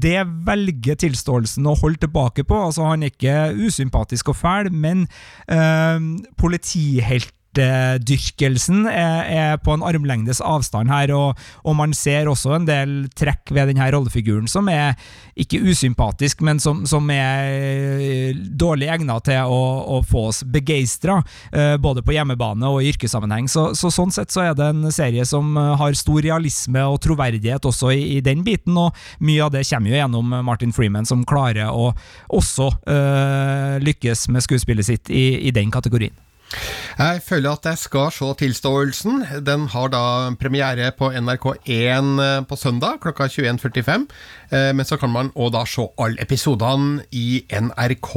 Det 0.04 0.20
velger 0.48 0.98
tilståelsen 1.00 1.66
å 1.70 1.76
holde 1.80 2.04
tilbake 2.04 2.44
på. 2.48 2.58
altså 2.68 2.86
Han 2.90 3.06
er 3.06 3.12
ikke 3.14 3.23
usympatisk 3.66 4.30
og 4.30 4.36
fæl, 4.36 4.74
men 4.74 5.08
øh, 5.52 6.02
politihelt 6.38 7.32
dyrkelsen 7.58 8.88
er, 8.90 9.20
er, 9.28 9.58
på 9.64 9.76
en 9.76 9.86
armlengdes 9.86 10.42
avstand 10.44 10.92
her, 10.92 11.14
og, 11.16 11.40
og, 11.64 11.76
man 11.78 11.94
ser 11.98 12.30
også 12.30 12.56
en 12.58 12.68
del 12.68 12.96
trekk 13.18 13.54
ved 13.54 13.72
denne 13.72 13.90
rollefiguren 13.94 14.48
som 14.50 14.70
er 14.72 14.98
ikke 15.40 15.62
usympatisk, 15.66 16.44
men 16.46 16.60
som, 16.62 16.84
som 16.90 17.10
er 17.14 17.50
eh, 17.50 18.36
dårlig 18.36 18.90
egnet 18.94 19.26
til 19.28 19.50
å, 19.50 19.62
å 19.98 20.02
få 20.06 20.28
oss 20.30 20.44
begeistra, 20.46 21.20
uh, 21.56 21.76
både 21.82 22.04
på 22.06 22.14
hjemmebane 22.16 22.70
og 22.70 22.84
i 22.84 22.92
yrkessammenheng. 22.94 23.50
Så, 23.52 23.72
så, 23.78 23.90
sånn 23.94 24.14
sett 24.14 24.34
så 24.34 24.46
er 24.46 24.58
det 24.58 24.70
en 24.70 24.92
serie 24.94 25.26
som 25.28 25.58
eh, 25.58 25.74
har 25.80 25.98
stor 25.98 26.22
realisme 26.24 26.86
og 26.90 27.00
troverdighet 27.04 27.66
også 27.70 27.94
i, 27.96 28.04
i 28.18 28.22
den 28.26 28.44
biten, 28.46 28.78
og 28.78 28.94
mye 29.24 29.48
av 29.48 29.54
det 29.56 29.66
kommer 29.70 29.94
jo 29.94 30.00
gjennom 30.00 30.38
Martin 30.46 30.76
Freeman, 30.76 31.10
som 31.10 31.26
klarer 31.28 31.72
å 31.74 31.92
også 32.34 32.70
øh, 32.90 33.80
lykkes 33.84 34.28
med 34.34 34.46
skuespillet 34.46 34.88
sitt 34.88 35.12
i, 35.14 35.26
i 35.48 35.54
den 35.56 35.72
kategorien. 35.74 36.16
Jeg 36.98 37.22
føler 37.26 37.56
at 37.56 37.66
jeg 37.66 37.78
skal 37.82 38.12
se 38.14 38.30
Tilståelsen. 38.40 39.24
Den 39.46 39.68
har 39.74 39.90
da 39.94 40.04
premiere 40.40 40.92
på 40.98 41.10
NRK1 41.10 42.22
eh, 42.22 42.46
på 42.50 42.58
søndag 42.60 43.00
klokka 43.02 43.28
21.45. 43.32 44.06
Eh, 44.54 44.72
Men 44.74 44.86
så 44.86 44.98
kan 45.02 45.10
man 45.14 45.32
òg 45.36 45.52
da 45.56 45.64
se 45.66 45.86
alle 46.02 46.22
episodene 46.22 47.04
i 47.12 47.42
NRK 47.50 48.12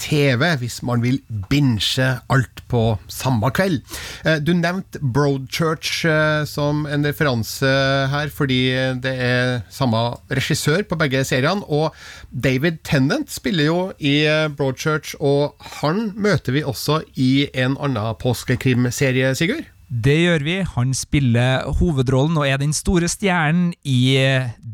TV 0.00 0.44
hvis 0.62 0.80
man 0.88 1.02
vil 1.04 1.18
binge 1.50 2.06
alt 2.32 2.62
på 2.72 2.82
samme 3.12 3.50
kveld. 3.54 3.82
Eh, 4.24 4.38
Du 4.40 4.52
nevnte 4.56 5.00
Broadchurch 5.02 6.04
eh, 6.08 6.44
som 6.48 6.86
en 6.86 7.04
referanse 7.04 7.68
her, 8.12 8.32
fordi 8.32 8.60
det 9.04 9.12
er 9.20 9.60
samme 9.70 10.00
regissør 10.32 10.82
på 10.88 10.98
begge 11.00 11.24
seriene. 11.28 11.62
Og 11.68 11.92
David 12.32 12.80
Tennant 12.84 13.30
spiller 13.30 13.68
jo 13.68 13.78
i 14.00 14.16
Broadchurch, 14.56 15.14
og 15.20 15.54
han 15.82 16.12
møter 16.16 16.52
vi 16.56 16.64
også 16.64 17.02
i 17.16 17.48
en 17.54 17.76
annen 17.80 18.14
påskekrimserie, 18.22 19.34
Sigurd. 19.36 19.71
Det 19.92 20.14
gjør 20.16 20.38
vi. 20.40 20.54
Han 20.74 20.94
spiller 20.96 21.66
hovedrollen 21.76 22.38
og 22.40 22.46
er 22.48 22.56
den 22.56 22.72
store 22.72 23.08
stjernen 23.12 23.74
i 23.84 24.16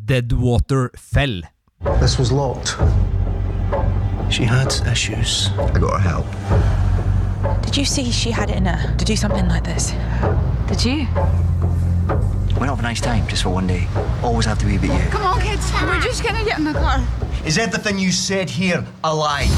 Deadwater 0.09 0.89
Fell. 0.95 1.43
This 1.99 2.19
was 2.21 2.31
locked. 2.31 2.79
She 4.31 4.45
had 4.45 4.71
issues. 4.93 5.51
I 5.59 5.79
got 5.81 6.01
her 6.01 6.11
help. 6.11 6.27
Did 7.65 7.77
you 7.77 7.85
see 7.85 8.13
she 8.13 8.31
had 8.31 8.51
it 8.51 8.57
in 8.57 8.67
her 8.67 8.97
to 8.97 9.05
do 9.05 9.17
something 9.17 9.49
like 9.49 9.65
this? 9.65 9.93
Did 10.69 10.85
you? 10.85 11.07
We're 12.55 12.67
not 12.67 12.77
have 12.77 12.81
a 12.81 12.83
nice 12.83 13.01
time 13.01 13.27
just 13.27 13.43
for 13.43 13.51
one 13.51 13.67
day. 13.67 13.89
Always 14.23 14.47
have 14.47 14.59
to 14.59 14.67
be 14.67 14.77
about 14.77 15.03
you. 15.03 15.11
Come 15.11 15.27
on, 15.27 15.41
kids. 15.41 15.73
We're 15.83 16.01
just 16.01 16.23
gonna 16.23 16.45
get 16.45 16.59
in 16.59 16.65
the 16.65 16.75
car. 16.75 17.03
Is 17.45 17.59
everything 17.59 17.99
you 17.99 18.13
said 18.13 18.49
here 18.51 18.85
a 19.03 19.15
lie? 19.15 19.49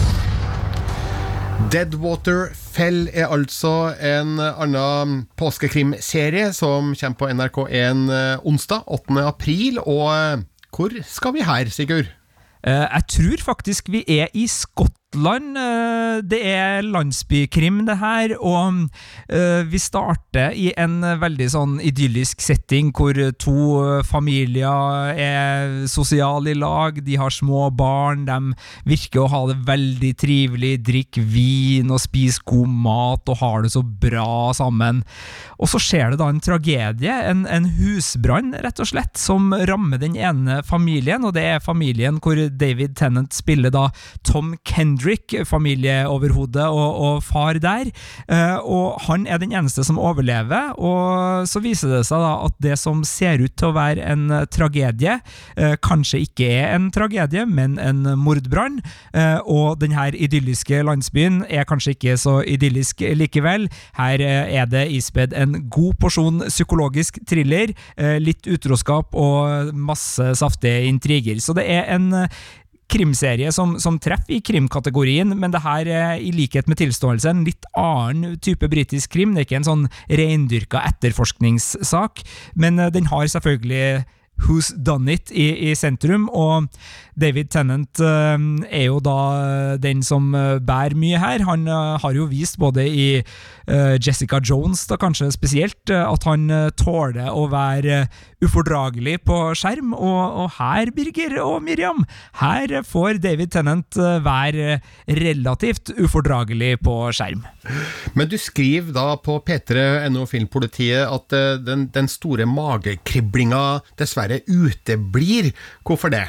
Deadwater 1.69 2.49
Fell 2.57 3.09
er 3.13 3.29
altså 3.31 3.93
en 4.01 4.39
annen 4.41 5.27
påskekrimserie 5.39 6.49
som 6.57 6.95
kommer 6.99 7.19
på 7.21 7.29
NRK1 7.37 8.09
eh, 8.17 8.47
onsdag 8.49 8.89
8. 8.89 9.21
april. 9.29 9.79
Og 9.85 10.09
eh, 10.15 10.43
hvor 10.75 10.97
skal 11.07 11.37
vi 11.37 11.45
her, 11.47 11.69
Sigurd? 11.71 12.09
Eh, 12.65 12.87
Jeg 12.89 13.03
tror 13.13 13.45
faktisk 13.53 13.93
vi 13.93 14.03
er 14.09 14.33
i 14.35 14.47
Skottland. 14.51 14.97
Eh, 15.13 16.23
Det 16.23 16.39
er 16.39 16.83
landsbykrim, 16.87 17.85
det 17.87 17.97
her. 17.99 18.37
Og 18.39 18.87
eh, 19.29 19.65
vi 19.67 19.79
starter 19.79 20.53
i 20.55 20.71
en 20.79 21.01
veldig 21.03 21.49
sånn 21.51 21.81
idyllisk 21.83 22.41
setting 22.41 22.93
hvor 22.95 23.15
to 23.41 24.03
familier 24.07 25.11
er 25.19 25.87
sosiale 25.91 26.53
i 26.53 26.59
lag. 26.59 27.01
De 27.03 27.17
har 27.17 27.31
små 27.31 27.71
barn. 27.75 28.27
De 28.29 28.55
virker 28.87 29.25
å 29.25 29.31
ha 29.33 29.41
det 29.51 29.59
veldig 29.67 30.13
trivelig, 30.21 30.75
drikker 30.87 31.23
vin 31.27 31.91
og 31.91 32.03
spiser 32.05 32.45
god 32.47 32.69
mat 32.69 33.29
og 33.33 33.41
har 33.41 33.63
det 33.65 33.73
så 33.75 33.83
bra 33.83 34.53
sammen. 34.55 35.03
Og 35.59 35.69
så 35.73 35.81
skjer 35.83 36.13
det 36.13 36.21
da 36.21 36.29
en 36.31 36.41
tragedie, 36.41 37.17
en, 37.31 37.47
en 37.51 37.67
husbrann, 37.81 38.55
rett 38.63 38.81
og 38.81 38.89
slett, 38.93 39.17
som 39.19 39.51
rammer 39.53 39.99
den 40.01 40.15
ene 40.17 40.61
familien, 40.67 41.25
og 41.27 41.35
det 41.37 41.45
er 41.57 41.65
familien 41.65 42.21
hvor 42.23 42.39
David 42.61 42.95
Tennant 43.01 43.35
spiller 43.37 43.73
da 43.75 43.89
Tom 44.27 44.55
Kendrick, 44.65 45.00
familieoverhode 45.49 46.67
og, 46.69 46.91
og 47.01 47.23
far 47.25 47.59
der. 47.61 47.91
Eh, 48.29 48.57
og 48.61 49.01
han 49.07 49.27
er 49.27 49.41
den 49.43 49.55
eneste 49.57 49.85
som 49.87 49.99
overlever, 50.01 50.75
og 50.79 51.49
så 51.51 51.63
viser 51.65 51.93
det 51.93 52.05
seg 52.09 52.23
da 52.23 52.33
at 52.47 52.57
det 52.63 52.77
som 52.81 53.03
ser 53.07 53.43
ut 53.43 53.55
til 53.59 53.71
å 53.71 53.77
være 53.77 54.05
en 54.13 54.27
tragedie, 54.53 55.19
eh, 55.57 55.77
kanskje 55.83 56.23
ikke 56.27 56.51
er 56.61 56.75
en 56.77 56.91
tragedie, 56.95 57.47
men 57.47 57.79
en 57.83 58.05
mordbrann. 58.21 58.81
Eh, 59.15 59.39
og 59.45 59.81
den 59.83 59.95
her 59.97 60.15
idylliske 60.17 60.83
landsbyen 60.87 61.43
er 61.49 61.69
kanskje 61.69 61.97
ikke 61.97 62.19
så 62.21 62.41
idyllisk 62.47 63.05
likevel. 63.17 63.69
Her 63.99 64.23
er 64.23 64.71
det 64.71 64.87
ispedd 64.95 65.35
en 65.37 65.57
god 65.73 65.99
porsjon 66.01 66.45
psykologisk 66.49 67.21
thriller, 67.29 67.73
litt 68.21 68.47
utroskap 68.51 69.15
og 69.19 69.71
masse 69.77 70.25
saftige 70.39 70.87
intriger. 70.89 71.41
Så 71.43 71.55
det 71.57 71.67
er 71.71 71.89
en 71.95 72.11
krimserie 72.91 73.53
som, 73.55 73.77
som 73.83 73.99
treffer 74.03 74.37
i 74.37 74.43
krimkategorien, 74.45 75.33
men 75.39 75.55
det 75.55 75.63
her 75.65 75.91
er 75.91 76.15
i 76.21 76.33
likhet 76.35 76.69
med 76.71 76.81
tilståelse 76.81 77.31
en 77.31 77.45
litt 77.47 77.69
annen 77.79 78.39
type 78.43 78.69
britisk 78.71 79.15
krim. 79.15 79.35
Det 79.35 79.45
er 79.45 79.49
ikke 79.49 79.61
en 79.63 79.71
sånn 79.71 79.85
reindyrka 80.11 80.83
etterforskningssak, 80.91 82.25
men 82.61 82.79
eh, 82.79 82.93
den 82.95 83.11
har 83.13 83.31
selvfølgelig 83.31 84.03
Who's 84.41 84.71
Done 84.73 85.13
It 85.13 85.31
i, 85.33 85.51
i 85.71 85.77
sentrum, 85.77 86.29
og 86.33 86.71
David 87.21 87.51
Tennant 87.53 88.01
eh, 88.03 88.37
er 88.71 88.87
jo 88.87 88.99
da 89.05 89.19
den 89.81 90.03
som 90.07 90.33
eh, 90.35 90.59
bærer 90.63 90.97
mye 90.99 91.21
her. 91.21 91.45
Han 91.49 91.67
eh, 91.69 91.99
har 92.03 92.17
jo 92.17 92.29
vist 92.31 92.59
både 92.61 92.87
i 92.89 93.07
eh, 93.21 93.97
Jessica 94.01 94.41
Jones, 94.43 94.87
da 94.91 94.99
kanskje 95.01 95.31
spesielt, 95.35 95.91
eh, 95.91 96.03
at 96.03 96.27
han 96.29 96.49
eh, 96.51 96.71
tåler 96.81 97.31
å 97.31 97.47
være 97.53 98.01
eh, 98.03 98.19
ufordragelig 98.45 99.19
på 99.29 99.39
skjerm, 99.59 99.93
og, 99.93 100.21
og 100.45 100.55
her, 100.57 100.93
Birger 100.97 101.37
og 101.45 101.61
Miriam, 101.67 102.05
her 102.41 102.73
får 102.87 103.21
David 103.23 103.53
Tennant 103.55 103.99
eh, 104.01 104.19
være 104.25 104.81
relativt 105.21 105.93
ufordragelig 105.99 106.77
på 106.85 106.97
skjerm. 107.17 107.45
Men 108.17 108.31
du 108.31 108.39
skriver 108.41 108.95
da 108.97 109.07
på 109.21 109.39
P3NO 109.45 110.27
Filmpolitiet 110.31 111.05
at 111.07 111.37
eh, 111.37 111.55
den, 111.61 111.89
den 111.95 112.11
store 112.11 112.49
magekriblinga 112.49 113.65
dessverre 114.01 114.43
uteblir. 114.49 115.53
Hvorfor 115.85 116.13
det? 116.13 116.27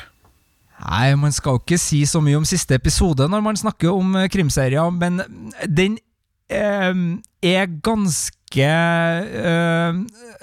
Nei, 0.82 1.14
man 1.20 1.34
skal 1.36 1.58
jo 1.58 1.64
ikke 1.64 1.82
si 1.82 2.04
så 2.10 2.22
mye 2.24 2.40
om 2.40 2.48
siste 2.48 2.78
episode 2.78 3.28
når 3.30 3.44
man 3.46 3.60
snakker 3.60 3.94
om 3.94 4.16
eh, 4.18 4.30
krimserier, 4.34 4.90
men 4.96 5.22
den 5.70 6.00
eh, 6.52 6.94
er 7.42 7.68
ganske 7.86 8.38
eh, 8.62 10.00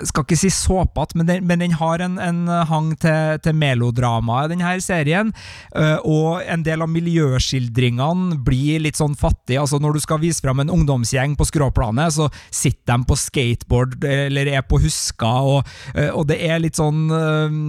Skal 0.08 0.24
ikke 0.24 0.38
si 0.38 0.48
såpete, 0.54 1.18
men, 1.18 1.32
men 1.44 1.60
den 1.60 1.74
har 1.76 2.00
en, 2.06 2.14
en 2.22 2.38
hang 2.70 2.92
til, 3.02 3.36
til 3.44 3.58
melodrama 3.58 4.44
i 4.46 4.52
denne 4.54 4.76
serien. 4.80 5.34
eh, 5.74 5.98
og 6.06 6.40
en 6.46 6.62
del 6.64 6.86
av 6.86 6.88
miljøskildringene 6.94 8.38
blir 8.46 8.80
litt 8.86 8.96
sånn 8.96 9.18
fattige. 9.18 9.60
Altså 9.66 9.82
Når 9.82 9.98
du 9.98 10.00
skal 10.06 10.22
vise 10.22 10.40
fram 10.44 10.62
en 10.62 10.72
ungdomsgjeng 10.72 11.34
på 11.36 11.50
skråplanet, 11.50 12.14
så 12.14 12.30
sitter 12.48 12.94
de 12.94 13.10
på 13.10 13.18
skateboard 13.18 14.08
eller 14.08 14.54
er 14.54 14.64
på 14.64 14.80
huska, 14.86 15.34
og, 15.58 15.76
eh, 15.94 16.08
og 16.14 16.30
det 16.30 16.40
er 16.46 16.62
litt 16.64 16.78
sånn 16.78 17.06
eh, 17.12 17.62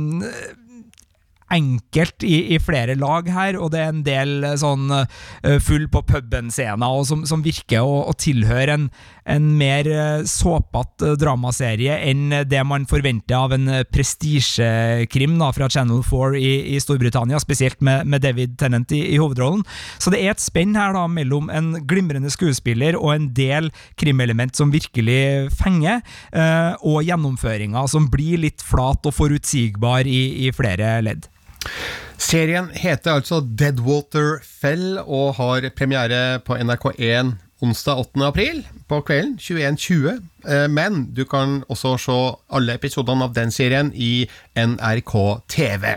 enkelt 1.54 2.24
i, 2.24 2.56
i 2.56 2.60
flere 2.62 2.96
lag 3.00 3.30
her, 3.34 3.58
og 3.60 3.72
det 3.74 3.82
er 3.82 3.94
en 3.94 4.04
del 4.06 4.46
eh, 4.46 4.58
sånn 4.60 4.90
eh, 4.94 5.58
full 5.64 5.88
på 5.92 6.04
puben-scener 6.08 7.06
som, 7.08 7.26
som 7.30 7.44
virker 7.46 7.86
å, 7.86 8.04
å 8.10 8.14
tilhøre 8.20 8.76
en, 8.76 8.88
en 9.30 9.48
mer 9.58 9.90
eh, 9.90 10.26
såpete 10.30 11.16
dramaserie 11.20 11.98
enn 12.10 12.36
det 12.50 12.62
man 12.68 12.86
forventer 12.90 13.38
av 13.38 13.56
en 13.56 13.70
prestisjekrim 13.90 15.38
fra 15.56 15.70
Channel 15.72 16.04
4 16.06 16.40
i, 16.40 16.52
i 16.76 16.82
Storbritannia, 16.82 17.40
spesielt 17.42 17.82
med, 17.86 18.06
med 18.10 18.24
David 18.26 18.58
Tennant 18.62 18.94
i, 18.96 19.02
i 19.16 19.20
hovedrollen. 19.22 19.66
Så 19.98 20.14
det 20.14 20.22
er 20.22 20.34
et 20.34 20.44
spenn 20.44 20.78
her 20.78 20.94
da 20.96 21.06
mellom 21.10 21.50
en 21.54 21.72
glimrende 21.90 22.32
skuespiller 22.34 22.98
og 23.00 23.14
en 23.16 23.30
del 23.38 23.72
krimelement 24.00 24.56
som 24.58 24.74
virkelig 24.74 25.50
fenger, 25.60 26.02
og 26.86 27.02
gjennomføringa 27.06 27.86
som 27.92 28.08
blir 28.12 28.42
litt 28.44 28.64
flat 28.66 29.06
og 29.08 29.16
forutsigbar 29.16 30.08
i, 30.10 30.48
i 30.48 30.54
flere 30.56 30.98
ledd. 31.06 31.30
Serien 32.20 32.70
heter 32.76 33.18
altså 33.20 33.40
Deadwater 33.42 34.40
Fell 34.44 35.00
og 35.02 35.38
har 35.40 35.70
premiere 35.76 36.40
på 36.46 36.58
NRK1 36.60 37.34
onsdag 37.64 38.00
8. 38.06 38.26
april 38.28 38.62
på 38.88 39.02
kvelden 39.08 39.36
21.20. 39.40 40.20
Eh, 40.48 40.68
Men 40.72 41.02
du 41.16 41.26
kan 41.28 41.64
også 41.68 41.96
se 42.00 42.18
alle 42.56 42.76
episodene 42.80 43.28
av 43.28 43.34
den 43.36 43.52
serien 43.52 43.92
i 43.96 44.28
NRK 44.56 45.16
TV. 45.52 45.96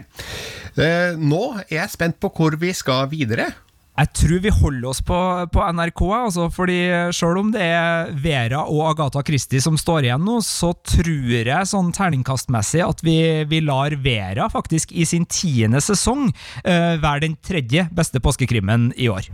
Eh, 0.79 1.13
Nå 1.19 1.43
er 1.69 1.77
jeg 1.83 1.93
spent 1.95 2.19
på 2.23 2.33
hvor 2.35 2.57
vi 2.59 2.73
skal 2.75 3.11
videre. 3.13 3.53
Jeg 3.93 4.09
tror 4.17 4.39
vi 4.41 4.51
holder 4.57 4.89
oss 4.89 5.03
på, 5.05 5.17
på 5.53 5.65
NRK, 5.77 6.01
altså, 6.17 6.47
fordi 6.49 6.79
selv 7.13 7.43
om 7.43 7.51
det 7.53 7.61
er 7.61 8.09
Vera 8.25 8.63
og 8.65 8.87
Agatha 8.89 9.21
Christie 9.27 9.61
som 9.61 9.77
står 9.77 10.07
igjen 10.07 10.25
nå, 10.25 10.39
så 10.47 10.71
tror 10.89 11.45
jeg 11.45 11.69
sånn 11.69 11.91
terningkastmessig 11.93 12.81
at 12.87 13.05
vi, 13.05 13.45
vi 13.51 13.61
lar 13.61 13.93
Vera 14.01 14.49
faktisk 14.49 14.95
i 14.97 15.05
sin 15.05 15.29
tiende 15.29 15.83
sesong 15.85 16.31
uh, 16.33 16.97
være 17.05 17.27
den 17.27 17.37
tredje 17.45 17.85
beste 17.93 18.23
påskekrimmen 18.25 18.95
i 18.97 19.11
år. 19.13 19.29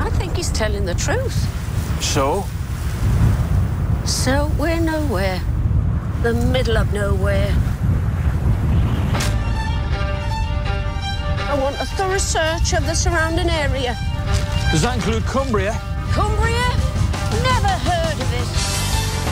I 0.00 0.08
think 0.16 0.40
he's 0.40 0.48
telling 0.48 0.88
the 0.88 0.96
truth. 0.96 1.44
So? 2.00 2.48
So 4.08 4.48
we're 4.56 4.80
nowhere. 4.80 5.44
The 6.22 6.32
middle 6.32 6.80
of 6.80 6.94
nowhere. 6.96 7.52
I 11.54 11.56
want 11.56 11.76
a 11.76 11.86
thorough 11.86 12.18
search 12.18 12.72
of 12.72 12.84
the 12.84 12.94
surrounding 12.96 13.48
area. 13.48 13.96
Does 14.72 14.82
that 14.82 14.96
include 14.96 15.22
Cumbria? 15.22 15.72
Cumbria? 16.10 16.68
Never 17.50 17.74
heard 17.88 18.18
of 18.24 18.30
it. 18.40 18.48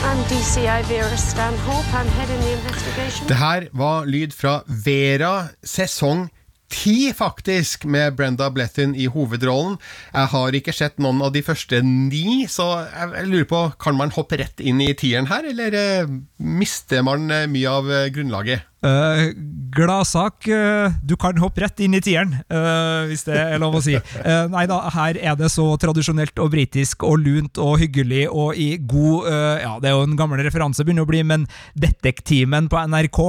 I'm 0.07 0.19
DCI 0.31 0.83
Vera 0.83 1.17
Stanhope. 1.17 1.93
I'm 1.93 2.07
heading 2.07 2.39
the 2.39 2.53
investigation. 2.53 3.27
Det 3.27 3.35
her 3.35 3.67
var 3.73 4.05
lyd 4.05 4.31
fra 4.31 4.61
Vera 4.67 5.47
sesong 5.63 6.29
ti, 6.73 7.13
faktisk, 7.15 7.85
med 7.85 8.15
Brenda 8.15 8.49
Blethyn 8.49 8.95
i 8.95 9.05
hovedrollen. 9.11 9.77
Jeg 10.13 10.29
har 10.33 10.57
ikke 10.57 10.73
sett 10.73 10.99
noen 11.03 11.21
av 11.25 11.33
de 11.35 11.43
første 11.45 11.81
ni, 11.85 12.45
så 12.49 12.67
jeg 12.87 13.27
lurer 13.29 13.49
på, 13.49 13.61
kan 13.83 13.97
man 13.99 14.13
hoppe 14.15 14.39
rett 14.41 14.63
inn 14.63 14.81
i 14.81 14.93
tieren 14.97 15.29
her, 15.29 15.45
eller 15.51 15.77
eh, 15.77 16.15
mister 16.43 17.01
man 17.07 17.31
eh, 17.31 17.47
mye 17.47 17.71
av 17.71 17.91
eh, 17.91 18.11
grunnlaget? 18.13 18.69
Uh, 18.83 19.31
Gladsak. 19.73 20.43
Uh, 20.47 20.91
du 21.01 21.15
kan 21.17 21.37
hoppe 21.39 21.63
rett 21.63 21.79
inn 21.81 21.95
i 21.95 22.01
tieren, 22.03 22.35
uh, 22.51 23.07
hvis 23.07 23.23
det 23.25 23.37
er 23.39 23.61
lov 23.61 23.77
å 23.79 23.81
si. 23.81 23.95
Uh, 23.95 24.43
nei 24.53 24.65
da, 24.69 24.81
her 24.93 25.17
er 25.17 25.37
det 25.39 25.47
så 25.53 25.65
tradisjonelt 25.79 26.37
og 26.43 26.51
britisk 26.53 27.05
og 27.07 27.23
lunt 27.23 27.57
og 27.63 27.79
hyggelig 27.81 28.27
og 28.27 28.59
i 28.59 28.75
god 28.77 29.29
Ja, 29.63 29.71
det 29.81 29.89
er 29.89 29.95
jo 29.95 30.03
en 30.05 30.17
gammel 30.19 30.41
referanse, 30.43 30.83
begynner 30.83 31.05
å 31.05 31.09
bli, 31.09 31.21
men 31.25 31.45
Detektimen 31.79 32.67
på 32.69 32.79
NRK 32.89 33.19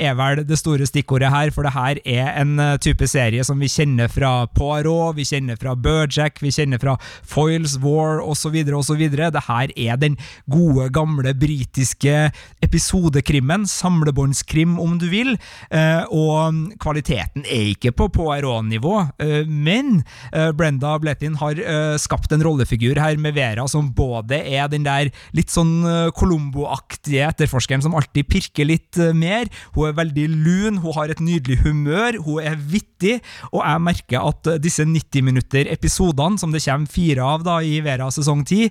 er 0.00 0.16
vel 0.18 0.42
det 0.46 0.56
store 0.58 0.86
stikkordet 0.88 1.30
her, 1.32 1.52
for 1.54 1.66
det 1.66 1.74
her 1.74 2.00
er 2.08 2.30
en 2.40 2.56
type 2.82 3.06
serie 3.10 3.44
som 3.46 3.60
vi 3.60 3.70
kjenner 3.70 4.10
fra 4.12 4.46
Poirot, 4.56 5.16
vi 5.18 5.26
kjenner 5.28 5.58
fra 5.60 5.74
Burjack, 5.76 6.40
vi 6.42 6.52
kjenner 6.54 6.80
fra 6.82 6.96
Foils 7.28 7.76
War 7.82 8.22
osv., 8.24 8.56
osv. 8.78 9.04
Det 9.12 9.44
her 9.48 9.74
er 9.76 10.00
den 10.00 10.16
gode, 10.50 10.88
gamle 10.94 11.34
britiske 11.36 12.16
episodekrimmen, 12.62 13.66
samlebåndskrim, 13.68 14.78
om 14.80 14.96
du 15.00 15.08
vil. 15.12 15.34
Uh, 15.72 16.06
og 16.14 16.76
kvaliteten 16.82 17.44
er 17.46 17.72
ikke 17.72 17.92
på 17.96 18.08
Poirot-nivå, 18.14 18.94
uh, 19.22 19.48
men 19.48 20.02
uh, 20.32 20.50
Brenda 20.56 20.94
Bletin 21.02 21.38
har 21.40 21.58
skapt 22.00 22.32
en 22.32 22.42
rollefigur 22.44 22.98
her 23.00 23.18
med 23.20 23.34
Vera 23.36 23.64
som 23.70 23.88
både 23.96 24.38
er 24.38 24.68
den 24.70 24.84
der 24.86 25.10
litt 25.36 25.50
sånn 25.52 25.84
Colombo-aktige 26.16 27.26
etterforskeren 27.28 27.82
som 27.84 27.94
alltid 27.98 28.28
pirker 28.30 28.68
litt 28.68 28.98
mer. 29.16 29.50
Hun 29.76 29.88
er 29.88 29.96
veldig 29.98 30.26
lun, 30.32 30.80
hun 30.82 30.96
har 30.96 31.12
et 31.12 31.22
nydelig 31.22 31.60
humør, 31.64 32.18
hun 32.26 32.46
er 32.46 32.56
vittig, 32.56 33.18
og 33.50 33.62
jeg 33.62 33.84
merker 33.88 34.28
at 34.30 34.52
disse 34.62 34.86
90 34.86 35.26
minutter-episodene, 35.28 36.40
som 36.40 36.54
det 36.54 36.62
kommer 36.64 36.92
fire 36.92 37.26
av 37.34 37.46
da 37.46 37.58
i 37.64 37.78
Vera 37.84 38.10
sesong 38.14 38.44
10, 38.46 38.70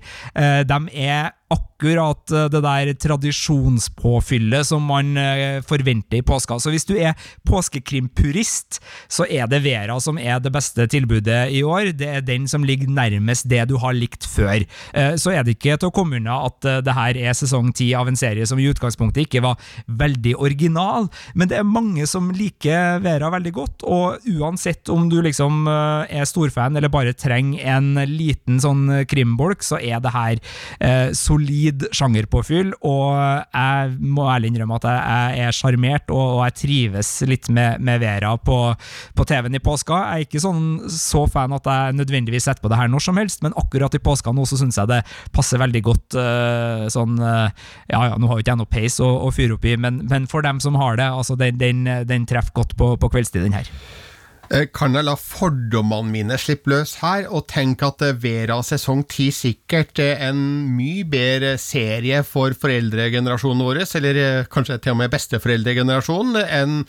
de 0.69 0.81
er 0.91 1.31
akkurat 1.51 2.31
eh, 2.31 2.47
det 2.51 2.61
der 2.61 2.93
tradisjonspåfyllet 3.01 4.67
som 4.67 4.85
man 4.85 5.17
eh, 5.17 5.61
forventer 5.65 6.19
i 6.19 6.21
påska. 6.21 6.59
Så 6.59 6.71
hvis 6.71 6.85
du 6.85 6.95
er 6.97 7.15
påskekrimpurist, 7.47 8.81
så 9.11 9.25
er 9.25 9.49
det 9.49 9.63
Vera 9.65 9.97
som 9.99 10.19
er 10.21 10.39
det 10.39 10.53
beste 10.53 10.87
tilbudet 10.87 11.49
i 11.51 11.63
år. 11.63 11.91
Det 11.97 12.07
er 12.07 12.25
den 12.25 12.47
som 12.47 12.63
ligger 12.63 12.89
nærmest 12.91 13.49
det 13.49 13.65
du 13.69 13.77
har 13.81 13.97
likt 13.97 14.25
før. 14.29 14.61
Eh, 14.93 15.15
så 15.17 15.33
er 15.33 15.43
det 15.43 15.57
ikke 15.57 15.79
til 15.81 15.89
å 15.89 15.95
komme 15.95 16.19
unna 16.21 16.41
at 16.45 16.61
det 16.85 16.93
her 16.95 17.17
er 17.17 17.35
sesong 17.37 17.71
ti 17.75 17.91
av 17.97 18.09
en 18.09 18.19
serie 18.19 18.45
som 18.47 18.59
i 18.59 18.67
utgangspunktet 18.69 19.25
ikke 19.25 19.43
var 19.43 19.59
veldig 19.87 20.35
original, 20.37 21.07
men 21.35 21.49
det 21.49 21.57
er 21.57 21.67
mange 21.67 22.05
som 22.09 22.29
liker 22.35 22.99
Vera 23.01 23.29
veldig 23.33 23.51
godt, 23.55 23.83
og 23.87 24.25
uansett 24.29 24.89
om 24.91 25.07
du 25.09 25.17
liksom 25.23 25.65
er 25.67 26.27
storfan 26.27 26.77
eller 26.77 26.91
bare 26.91 27.15
trenger 27.17 27.63
en 27.75 27.95
liten 28.09 28.59
sånn 28.61 28.83
krimbolk, 29.09 29.63
så 29.65 29.79
er 29.81 30.01
det 30.03 30.13
her 30.13 30.41
solid 31.17 31.40
solid 31.41 31.85
sjangerpåfyll, 31.95 32.71
og 32.85 33.15
jeg 33.53 33.95
må 33.99 34.27
ærlig 34.29 34.51
innrømme 34.51 34.77
at 34.77 34.87
jeg 34.87 35.45
er 35.45 35.55
sjarmert, 35.55 36.11
og, 36.13 36.41
jeg 36.45 36.57
trives 36.61 37.09
litt 37.27 37.49
med, 37.53 37.81
med 37.81 38.01
Vera 38.01 38.35
på, 38.37 38.57
på 39.15 39.25
TV-en 39.27 39.57
i 39.57 39.63
påska. 39.63 39.97
Jeg 39.97 40.25
er 40.25 40.27
ikke 40.27 40.43
sånn 40.43 40.63
så 40.91 41.25
fan 41.31 41.53
at 41.55 41.67
jeg 41.67 41.97
nødvendigvis 41.97 42.47
setter 42.47 42.63
på 42.63 42.71
det 42.71 42.79
her 42.79 42.91
når 42.91 43.05
som 43.05 43.19
helst, 43.19 43.41
men 43.45 43.55
akkurat 43.59 43.95
i 43.95 44.01
påska 44.01 44.33
nå 44.35 44.45
så 44.49 44.59
syns 44.59 44.79
jeg 44.79 44.91
det 44.91 45.01
passer 45.35 45.61
veldig 45.61 45.83
godt 45.85 46.17
uh, 46.17 46.85
sånn 46.91 47.17
uh, 47.21 47.49
Ja 47.91 48.03
ja, 48.11 48.17
nå 48.19 48.29
har 48.29 48.37
jo 48.37 48.43
ikke 48.43 48.53
jeg 48.53 48.61
noe 48.61 48.71
peis 48.71 48.99
å, 49.03 49.09
å 49.27 49.31
fyre 49.33 49.57
opp 49.57 49.65
i, 49.67 49.75
men, 49.79 50.03
men, 50.09 50.27
for 50.31 50.45
dem 50.45 50.61
som 50.63 50.77
har 50.79 50.97
det, 50.99 51.09
altså 51.09 51.37
den, 51.39 51.59
den, 51.61 51.83
den 52.07 52.27
treffer 52.29 52.61
godt 52.61 52.77
på, 52.79 52.93
på 53.01 53.11
kveldstid, 53.13 53.45
den 53.45 53.57
her. 53.57 53.69
Eh, 54.51 54.65
kan 54.75 54.91
jeg 54.97 55.07
la 55.07 55.13
fordommene 55.15 56.11
mine 56.11 56.37
slippe 56.41 56.73
løs 56.73 56.97
her, 56.99 57.23
og 57.31 57.45
tenke 57.47 57.87
at 57.87 58.03
eh, 58.03 58.17
Vera 58.19 58.57
sesong 58.67 59.05
10 59.05 59.29
sikkert 59.37 60.01
er 60.03 60.19
en 60.27 60.41
mye 60.75 61.05
bedre 61.07 61.53
serie 61.61 62.19
for 62.27 62.51
foreldregenerasjonen 62.59 63.63
vår, 63.63 63.83
eller 64.01 64.19
eh, 64.19 64.49
kanskje 64.51 64.81
til 64.83 64.97
og 64.97 64.99
med 64.99 65.13
besteforeldregenerasjonen, 65.13 66.41
enn 66.43 66.81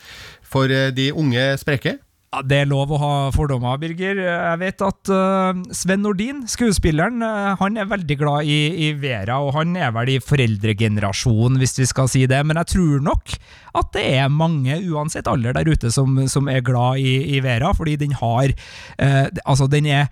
for 0.43 0.75
de 0.97 1.13
unge 1.15 1.53
sprekke? 1.63 2.01
Ja, 2.33 2.41
Det 2.49 2.63
er 2.63 2.69
lov 2.69 2.89
å 2.89 2.97
ha 2.97 3.15
fordommer, 3.35 3.77
Birger. 3.77 4.17
Jeg 4.17 4.61
vet 4.63 4.83
at 4.87 5.11
uh, 5.13 5.59
Sven 5.77 6.01
Nordin, 6.01 6.47
skuespilleren, 6.49 7.21
uh, 7.21 7.53
han 7.61 7.77
er 7.77 7.91
veldig 7.91 8.17
glad 8.17 8.49
i, 8.49 8.87
i, 8.87 8.93
Vera, 8.97 9.37
og 9.45 9.53
han 9.59 9.77
er 9.77 9.93
vel 9.93 10.15
i 10.15 10.17
foreldregenerasjonen, 10.17 11.61
hvis 11.61 11.77
vi 11.83 11.89
skal 11.91 12.09
si 12.09 12.25
det. 12.25 12.41
Men 12.49 12.57
jeg 12.63 12.71
tror 12.73 13.05
nok 13.05 13.37
at 13.77 13.93
det 13.93 14.07
er 14.17 14.33
mange, 14.33 14.81
uansett 14.89 15.29
alder 15.29 15.59
der 15.59 15.69
ute, 15.69 15.93
som, 15.93 16.23
som 16.25 16.49
er 16.49 16.65
glad 16.65 17.05
i, 17.05 17.37
i, 17.37 17.43
Vera, 17.45 17.75
fordi 17.77 17.99
den 18.01 18.17
har 18.17 18.49
uh, 18.49 19.29
Altså, 19.45 19.69
den 19.69 19.93
er 19.93 20.09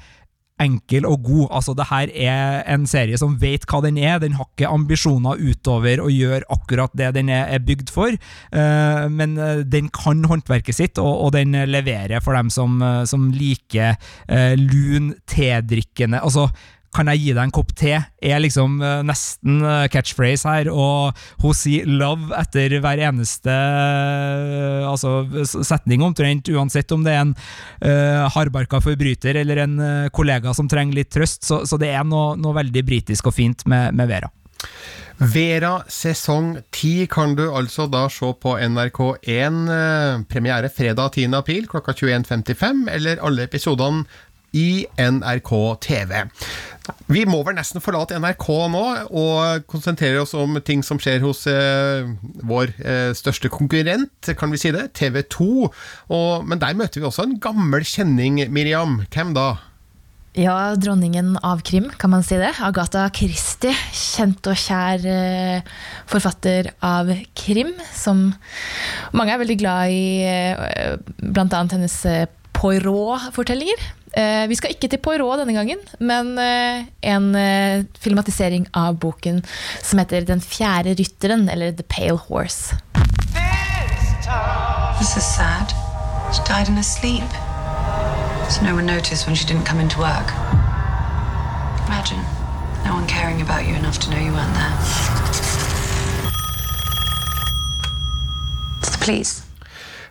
enkel 0.60 1.06
og 1.08 1.24
god. 1.26 1.46
Altså, 1.58 1.74
det 1.78 1.88
her 1.90 2.12
er 2.14 2.62
en 2.74 2.86
serie 2.90 3.18
som 3.20 3.36
vet 3.40 3.66
hva 3.70 3.82
den 3.84 3.98
er. 4.00 4.18
Den 4.22 4.36
har 4.38 4.48
ikke 4.48 4.70
ambisjoner 4.70 5.40
utover 5.40 6.02
å 6.02 6.10
gjøre 6.12 6.48
akkurat 6.52 6.94
det 6.98 7.12
den 7.16 7.30
er, 7.32 7.58
bygd 7.60 7.90
for, 7.92 8.14
uh, 8.54 9.04
men 9.12 9.36
uh, 9.38 9.60
den 9.68 9.90
kan 9.94 10.22
håndverket 10.26 10.76
sitt, 10.76 10.98
og, 10.98 11.32
den 11.34 11.54
leverer 11.68 12.22
for 12.24 12.36
dem 12.36 12.50
som, 12.52 12.80
uh, 12.82 13.02
som 13.08 13.28
liker 13.34 13.98
lun, 14.58 15.12
tedrikkende 15.30 16.20
Altså, 16.24 16.48
kan 16.94 17.10
jeg 17.12 17.22
gi 17.22 17.34
deg 17.34 17.44
en 17.44 17.54
kopp 17.54 17.72
te? 17.78 17.94
er 18.20 18.42
liksom 18.42 18.80
uh, 18.82 19.00
nesten 19.06 19.62
uh, 19.64 19.86
catchphrase 19.92 20.48
her, 20.48 20.70
og 20.70 21.16
hun 21.42 21.56
sier 21.56 21.86
'love' 21.86 22.34
etter 22.36 22.76
hver 22.82 23.02
eneste 23.08 23.50
uh, 23.50 24.90
altså, 24.90 25.24
setning, 25.46 26.02
omtrent, 26.04 26.50
uansett 26.50 26.92
om 26.92 27.06
det 27.06 27.14
er 27.14 27.24
en 27.24 27.34
uh, 27.34 28.26
hardbarka 28.34 28.82
forbryter 28.84 29.38
eller 29.40 29.64
en 29.64 29.78
kollega 30.12 30.52
som 30.56 30.68
trenger 30.68 31.00
litt 31.00 31.12
trøst, 31.14 31.44
så, 31.46 31.62
så 31.66 31.78
det 31.80 31.92
er 31.94 32.04
noe, 32.06 32.34
noe, 32.40 32.56
veldig 32.60 32.82
britisk 32.86 33.30
og 33.30 33.36
fint 33.36 33.64
med, 33.70 33.94
med 33.96 34.10
Vera. 34.10 34.30
Vera 35.20 35.82
sesong 35.88 36.54
10 36.72 37.06
kan 37.12 37.34
du 37.36 37.44
altså 37.48 37.86
da 37.92 38.06
se 38.12 38.28
på 38.40 38.54
NRK1, 38.56 39.58
premiere 40.32 40.70
fredag 40.72 41.16
10. 41.20 41.36
april 41.36 41.68
klokka 41.68 41.92
21.55, 41.96 42.86
eller 42.92 43.20
alle 43.24 43.44
episodene 43.48 44.04
i 44.56 44.86
NRK 44.98 45.52
TV. 45.84 46.24
Vi 47.12 47.22
må 47.28 47.42
vel 47.46 47.56
nesten 47.58 47.82
forlate 47.82 48.18
NRK 48.18 48.46
nå 48.72 48.84
og 49.20 49.66
konsentrere 49.70 50.22
oss 50.24 50.34
om 50.38 50.58
ting 50.66 50.82
som 50.86 50.98
skjer 51.02 51.22
hos 51.22 51.44
eh, 51.50 52.08
vår 52.46 52.74
eh, 52.82 53.10
største 53.16 53.50
konkurrent, 53.52 54.32
kan 54.38 54.50
vi 54.50 54.60
si 54.60 54.74
det, 54.74 54.90
TV 54.98 55.22
2. 55.30 55.50
Og, 56.10 56.46
men 56.48 56.62
der 56.62 56.78
møter 56.78 57.02
vi 57.02 57.08
også 57.08 57.28
en 57.28 57.38
gammel 57.42 57.86
kjenning, 57.86 58.42
Miriam. 58.50 59.02
Hvem 59.12 59.34
da? 59.36 59.50
Ja, 60.38 60.76
dronningen 60.78 61.34
av 61.42 61.64
krim, 61.66 61.88
kan 61.98 62.12
man 62.12 62.22
si 62.22 62.36
det. 62.38 62.52
Agatha 62.62 63.08
Christie, 63.10 63.74
kjent 63.90 64.46
og 64.46 64.58
kjær 64.62 65.02
eh, 65.10 65.72
forfatter 66.10 66.70
av 66.86 67.10
krim, 67.34 67.72
som 67.90 68.28
mange 69.10 69.34
er 69.34 69.40
veldig 69.42 69.56
glad 69.58 69.90
i, 69.90 70.04
eh, 70.30 70.94
bl.a. 71.18 71.48
hennes 71.64 71.96
eh, 72.06 72.28
Poirot-fortellinger. 72.54 73.82
Eh, 74.18 74.48
vi 74.50 74.56
skal 74.58 74.74
ikke 74.74 74.88
til 74.90 74.98
Poirot 75.02 75.38
denne 75.38 75.54
gangen, 75.54 75.82
men 76.02 76.32
eh, 76.42 76.82
en 77.12 77.30
eh, 77.38 77.84
filmatisering 78.02 78.66
av 78.74 78.98
boken 79.02 79.38
som 79.82 80.02
heter 80.02 80.26
Den 80.26 80.42
fjerde 80.42 80.96
rytteren, 80.98 81.46
eller 81.52 81.70
The 81.70 81.86
Pale 81.86 82.18
Horse. 82.26 82.74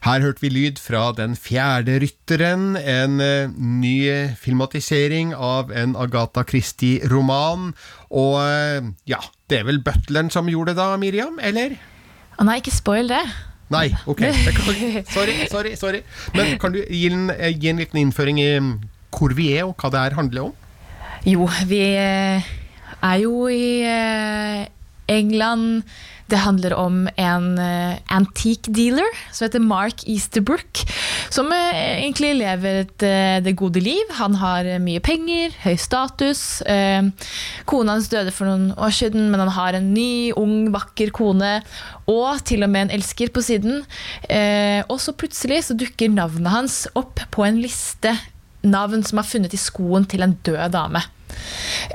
Her 0.05 0.23
hørte 0.23 0.43
vi 0.43 0.49
lyd 0.53 0.79
fra 0.79 1.09
Den 1.17 1.35
fjerde 1.35 1.97
rytteren, 1.99 2.77
en 2.79 3.19
uh, 3.19 3.51
ny 3.51 4.31
filmatisering 4.39 5.33
av 5.35 5.73
en 5.75 5.97
Agatha 5.99 6.45
Christie-roman. 6.47 7.73
Og 8.09 8.37
uh, 8.39 8.89
ja, 9.09 9.19
det 9.51 9.59
er 9.59 9.67
vel 9.67 9.81
butleren 9.83 10.31
som 10.31 10.47
gjorde 10.47 10.73
det 10.73 10.79
da, 10.79 10.93
Miriam, 11.01 11.35
eller? 11.43 11.75
Å 12.39 12.47
nei, 12.47 12.59
ikke 12.61 12.71
spoil 12.71 13.11
det. 13.11 13.25
Nei, 13.69 13.89
ok. 14.09 14.23
Sorry, 15.15 15.35
sorry. 15.51 15.75
sorry. 15.77 15.99
Men 16.33 16.55
kan 16.61 16.73
du 16.73 16.79
gi 16.81 17.03
en, 17.11 17.27
eh, 17.35 17.51
gi 17.53 17.69
en 17.69 17.83
liten 17.83 17.99
innføring 18.01 18.39
i 18.41 18.49
mm, 18.57 18.71
hvor 19.13 19.35
vi 19.37 19.51
er, 19.57 19.67
og 19.67 19.75
hva 19.77 19.91
det 19.93 20.05
her 20.07 20.15
handler 20.17 20.47
om? 20.47 20.55
Jo, 21.27 21.49
vi 21.67 21.83
er 21.99 23.19
jo 23.19 23.49
i 23.51 23.83
England 25.11 25.83
det 26.29 26.41
handler 26.43 26.75
om 26.77 27.03
en 27.19 27.47
uh, 27.59 27.97
antique 28.13 28.71
dealer 28.75 29.07
som 29.31 29.45
heter 29.45 29.63
Mark 29.63 30.03
Easterbrook. 30.07 30.83
Som 31.33 31.51
uh, 31.53 31.75
egentlig 31.75 32.35
lever 32.39 32.83
et, 32.83 33.05
uh, 33.05 33.37
det 33.43 33.55
gode 33.59 33.81
liv. 33.83 34.13
Han 34.19 34.37
har 34.39 34.69
mye 34.83 35.01
penger, 35.03 35.53
høy 35.63 35.75
status. 35.79 36.61
kona 37.69 37.95
hans 37.95 38.09
døde 38.11 38.33
for 38.35 38.49
noen 38.49 38.71
år 38.77 38.93
siden, 38.95 39.29
men 39.31 39.43
han 39.43 39.53
har 39.55 39.77
en 39.77 39.91
ny, 39.93 40.31
ung, 40.37 40.69
vakker 40.73 41.13
kone. 41.15 41.59
Og 42.09 42.41
til 42.45 42.65
og 42.65 42.71
med 42.73 42.87
en 42.87 42.97
elsker 42.99 43.31
på 43.33 43.43
siden. 43.45 43.83
og 44.89 44.97
så 45.01 45.13
plutselig 45.13 45.63
så 45.67 45.77
dukker 45.77 46.09
navnet 46.09 46.51
hans 46.53 46.81
opp 46.97 47.21
på 47.33 47.45
en 47.45 47.61
liste 47.61 48.15
navn 48.65 49.03
som 49.05 49.21
er 49.21 49.27
funnet 49.27 49.55
i 49.55 49.61
skoen 49.61 50.07
til 50.09 50.25
en 50.25 50.35
død 50.45 50.73
dame. 50.73 51.03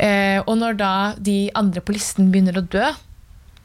Eh, 0.01 0.41
og 0.45 0.57
når 0.61 0.79
da 0.79 0.95
de 1.19 1.39
andre 1.57 1.83
på 1.85 1.97
listen 1.97 2.31
begynner 2.33 2.61
å 2.61 2.67
dø, 2.67 2.87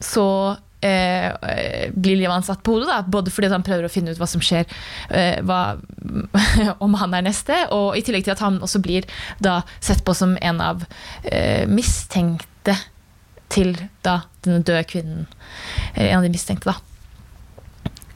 så 0.00 0.56
eh, 0.80 1.90
blir 1.92 2.16
livet 2.16 2.32
hans 2.32 2.46
satt 2.50 2.62
på 2.62 2.76
hodet. 2.76 2.88
Da. 2.90 3.00
Både 3.06 3.32
fordi 3.32 3.50
han 3.52 3.64
prøver 3.66 3.86
å 3.86 3.92
finne 3.92 4.14
ut 4.14 4.20
hva 4.20 4.28
som 4.30 4.42
skjer, 4.44 4.68
eh, 5.10 5.40
hva, 5.46 5.76
om 6.84 6.96
han 7.00 7.16
er 7.16 7.26
neste, 7.26 7.56
og 7.76 7.98
i 7.98 8.04
tillegg 8.06 8.26
til 8.26 8.36
at 8.36 8.44
han 8.44 8.60
også 8.64 8.82
blir 8.84 9.08
da 9.44 9.60
sett 9.78 10.04
på 10.06 10.16
som 10.16 10.36
en 10.40 10.62
av 10.64 10.86
eh, 11.24 11.66
mistenkte 11.70 12.76
til 13.50 13.74
da 14.06 14.22
denne 14.44 14.62
døde 14.62 14.84
kvinnen. 14.88 15.26
En 15.96 16.20
av 16.20 16.26
de 16.26 16.32
mistenkte, 16.32 16.70
da. 16.70 16.86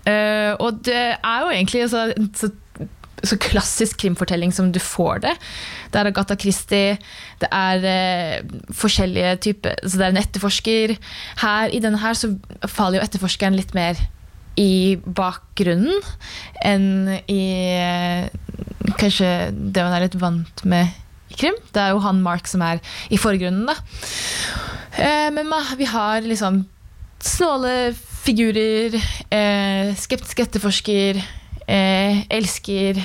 Uh, 0.05 0.53
og 0.61 0.83
det 0.85 1.16
er 1.16 1.38
jo 1.40 1.49
egentlig 1.49 1.81
altså, 1.87 2.03
så 2.37 2.51
så 3.28 3.38
klassisk 3.40 4.00
krimfortelling 4.02 4.52
som 4.54 4.70
du 4.72 4.80
får 4.82 5.24
det. 5.24 5.34
Det 5.92 6.00
er 6.00 6.10
Agatha 6.10 6.37
Christie, 6.40 6.98
det 7.42 7.50
er 7.50 7.87
eh, 7.88 8.56
forskjellige 8.74 9.37
typer 9.48 9.78
Så 9.82 9.98
det 9.98 10.06
er 10.06 10.14
en 10.14 10.20
etterforsker. 10.22 10.96
Her, 11.42 11.70
I 11.70 11.82
denne 11.82 12.00
her 12.02 12.18
så 12.18 12.34
faller 12.66 13.00
jo 13.00 13.06
etterforskeren 13.06 13.56
litt 13.58 13.74
mer 13.76 13.98
i 14.60 14.94
bakgrunnen 15.02 15.98
enn 16.62 17.16
i 17.26 17.44
eh, 17.74 18.28
kanskje 19.00 19.30
det 19.50 19.82
man 19.82 19.96
er 19.96 20.06
litt 20.06 20.18
vant 20.20 20.62
med 20.68 20.92
i 21.32 21.38
krim. 21.38 21.56
Det 21.74 21.82
er 21.82 21.94
jo 21.94 22.04
han 22.04 22.22
Mark 22.22 22.46
som 22.50 22.62
er 22.62 22.82
i 23.10 23.18
forgrunnen, 23.18 23.66
da. 23.66 23.74
Eh, 24.94 25.30
men 25.34 25.50
vi 25.78 25.88
har 25.90 26.22
liksom 26.22 26.62
snåle 27.24 27.94
figurer, 28.24 28.94
eh, 29.30 29.94
skeptisk 29.96 30.44
etterforsker 30.44 31.18
eh, 31.70 32.24
elsker 32.33 33.00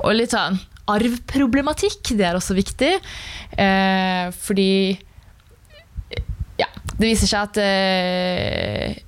Og 0.00 0.14
litt 0.16 0.34
sånn 0.34 0.58
arvproblematikk, 0.90 2.12
det 2.18 2.26
er 2.26 2.38
også 2.38 2.56
viktig. 2.56 2.96
Eh, 3.54 4.30
fordi 4.34 4.98
Ja, 6.58 6.66
det 6.96 7.06
viser 7.06 7.30
seg 7.30 7.46
at 7.46 7.60
eh, 7.62 8.98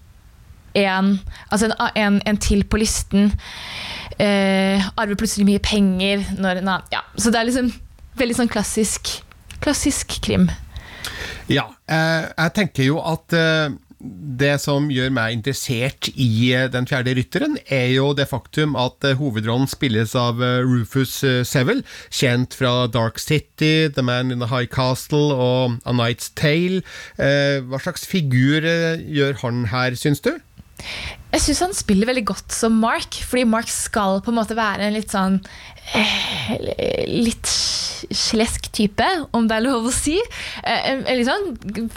en, 0.79 1.15
altså 1.51 1.69
en, 1.69 1.75
en, 2.01 2.21
en, 2.27 2.39
til 2.41 2.63
på 2.65 2.81
listen 2.81 3.33
eh, 4.17 4.81
arver 4.97 5.19
plutselig 5.21 5.45
mye 5.49 5.61
penger 5.61 6.23
når 6.39 6.63
na, 6.65 6.79
ja. 6.95 7.03
Så 7.17 7.33
det 7.33 7.41
er 7.43 7.51
liksom 7.51 7.73
veldig 8.21 8.39
sånn 8.39 8.53
klassisk, 8.53 9.11
klassisk 9.61 10.17
krim. 10.25 10.49
Ja, 11.51 11.67
eh, 11.91 12.29
jeg 12.31 12.55
tenker 12.57 12.87
jo 12.87 13.01
at 13.05 13.35
eh, 13.37 13.75
det 14.03 14.57
som 14.63 14.89
gjør 14.91 15.13
meg 15.15 15.37
interessert 15.37 16.09
i 16.13 16.51
eh, 16.51 16.69
Den 16.73 16.89
fjerde 16.91 17.15
rytteren, 17.17 17.57
er 17.71 17.89
jo 17.95 18.11
det 18.17 18.29
faktum 18.31 18.75
at 18.79 19.05
eh, 19.07 19.17
hovedrollen 19.19 19.71
spilles 19.71 20.17
av 20.19 20.43
eh, 20.43 20.61
Rufus 20.67 21.21
Seville, 21.49 21.87
kjent 22.11 22.57
fra 22.59 22.89
Dark 22.91 23.21
City, 23.23 23.89
The 23.89 24.03
Man 24.03 24.35
in 24.35 24.43
the 24.43 24.51
High 24.51 24.71
Castle 24.71 25.33
og 25.35 25.79
A 25.87 25.95
Night's 25.95 26.33
Tale. 26.39 26.83
Hva 27.19 27.79
slags 27.83 28.05
figur 28.09 28.65
gjør 28.65 29.39
han 29.43 29.67
her, 29.71 29.95
syns 29.99 30.23
du? 30.25 30.33
Jeg 31.33 31.45
syns 31.45 31.63
han 31.63 31.77
spiller 31.77 32.09
veldig 32.11 32.25
godt 32.33 32.55
som 32.55 32.75
Mark, 32.83 33.21
fordi 33.29 33.45
Mark 33.49 33.71
skal 33.71 34.21
på 34.25 34.33
en 34.33 34.41
måte 34.41 34.59
være 34.59 34.89
en 34.89 34.97
litt 34.97 35.13
sånn 35.13 35.39
Litt 37.07 37.51
slesk 38.13 38.69
type, 38.75 39.07
om 39.37 39.47
det 39.51 39.59
er 39.59 39.65
lov 39.67 39.89
å 39.91 39.95
si. 39.95 40.17
En, 40.67 41.05
litt 41.07 41.29
sånn 41.29 41.91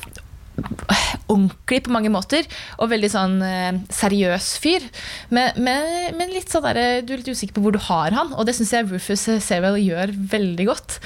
ordentlig 1.31 1.81
på 1.85 1.93
mange 1.93 2.11
måter, 2.13 2.47
og 2.79 2.91
veldig 2.91 3.09
sånn 3.11 3.37
eh, 3.45 3.79
seriøs 3.93 4.49
fyr. 4.61 4.85
Men, 5.33 5.57
men, 5.61 6.15
men 6.17 6.33
litt 6.33 6.51
sånn 6.53 6.65
der, 6.67 7.01
du 7.05 7.13
er 7.13 7.21
litt 7.21 7.31
usikker 7.31 7.57
på 7.57 7.65
hvor 7.65 7.75
du 7.75 7.81
har 7.87 8.15
han, 8.15 8.33
og 8.35 8.47
det 8.47 8.55
syns 8.57 8.73
jeg 8.75 8.89
Rufus 8.89 9.27
Sewell 9.43 9.79
gjør 9.81 10.13
veldig 10.35 10.69
godt. 10.69 10.99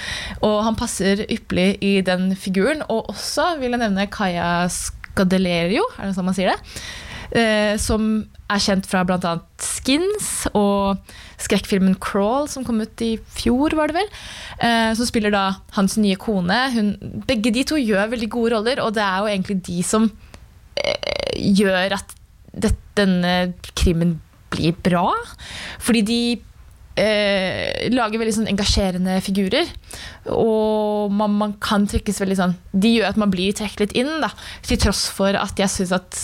Og 0.46 0.60
han 0.68 0.80
passer 0.80 1.26
ypperlig 1.28 1.78
i 1.86 2.00
den 2.06 2.34
figuren. 2.40 2.84
Og 2.92 3.12
også 3.14 3.56
vil 3.62 3.74
jeg 3.74 3.82
nevne 3.82 4.10
Kaya 4.12 4.68
Scadelerio, 4.74 5.86
er 5.98 6.10
det 6.10 6.18
sånn 6.18 6.30
man 6.30 6.38
sier 6.38 6.54
det? 6.54 6.60
Eh, 7.30 7.76
som 7.78 8.24
er 8.50 8.62
kjent 8.64 8.88
fra 8.90 9.04
bl.a. 9.06 9.36
Skins 9.62 10.48
og 10.58 10.98
skrekkfilmen 11.40 11.98
Crawl, 12.02 12.48
som 12.50 12.66
kom 12.66 12.82
ut 12.82 13.04
i 13.06 13.14
fjor, 13.38 13.76
var 13.78 13.92
det 13.92 14.00
vel. 14.00 14.10
Eh, 14.58 14.92
som 14.98 15.08
spiller 15.08 15.34
da 15.34 15.44
hans 15.78 15.98
nye 16.02 16.18
kone. 16.20 16.60
Hun, 16.74 16.94
begge 17.30 17.54
de 17.56 17.66
to 17.70 17.80
gjør 17.80 18.16
veldig 18.16 18.32
gode 18.34 18.56
roller, 18.56 18.82
og 18.84 18.96
det 18.98 19.06
er 19.06 19.22
jo 19.22 19.32
egentlig 19.34 19.60
de 19.70 19.84
som 19.86 20.10
eh, 20.82 21.38
gjør 21.38 22.00
at 22.00 22.18
det, 22.50 22.74
denne 22.98 23.54
krimmen 23.78 24.18
blir 24.50 24.74
bra. 24.82 25.12
Fordi 25.86 26.02
de 26.08 26.22
eh, 27.00 27.88
lager 27.94 28.22
veldig 28.22 28.36
sånn 28.40 28.50
engasjerende 28.52 29.20
figurer. 29.26 29.70
Og 30.34 31.14
man, 31.14 31.38
man, 31.38 31.56
kan 31.62 31.88
trekkes 31.90 32.20
veldig 32.22 32.36
sånn 32.38 32.52
De 32.74 32.92
gjør 32.98 33.08
at 33.14 33.20
man 33.22 33.32
blir 33.34 33.56
trukket 33.56 33.86
litt 33.86 33.96
inn, 34.02 34.12
da. 34.24 34.34
Til 34.66 34.82
tross 34.82 35.06
for 35.14 35.38
at 35.38 35.62
jeg 35.62 35.72
syns 35.78 35.96
at 35.96 36.20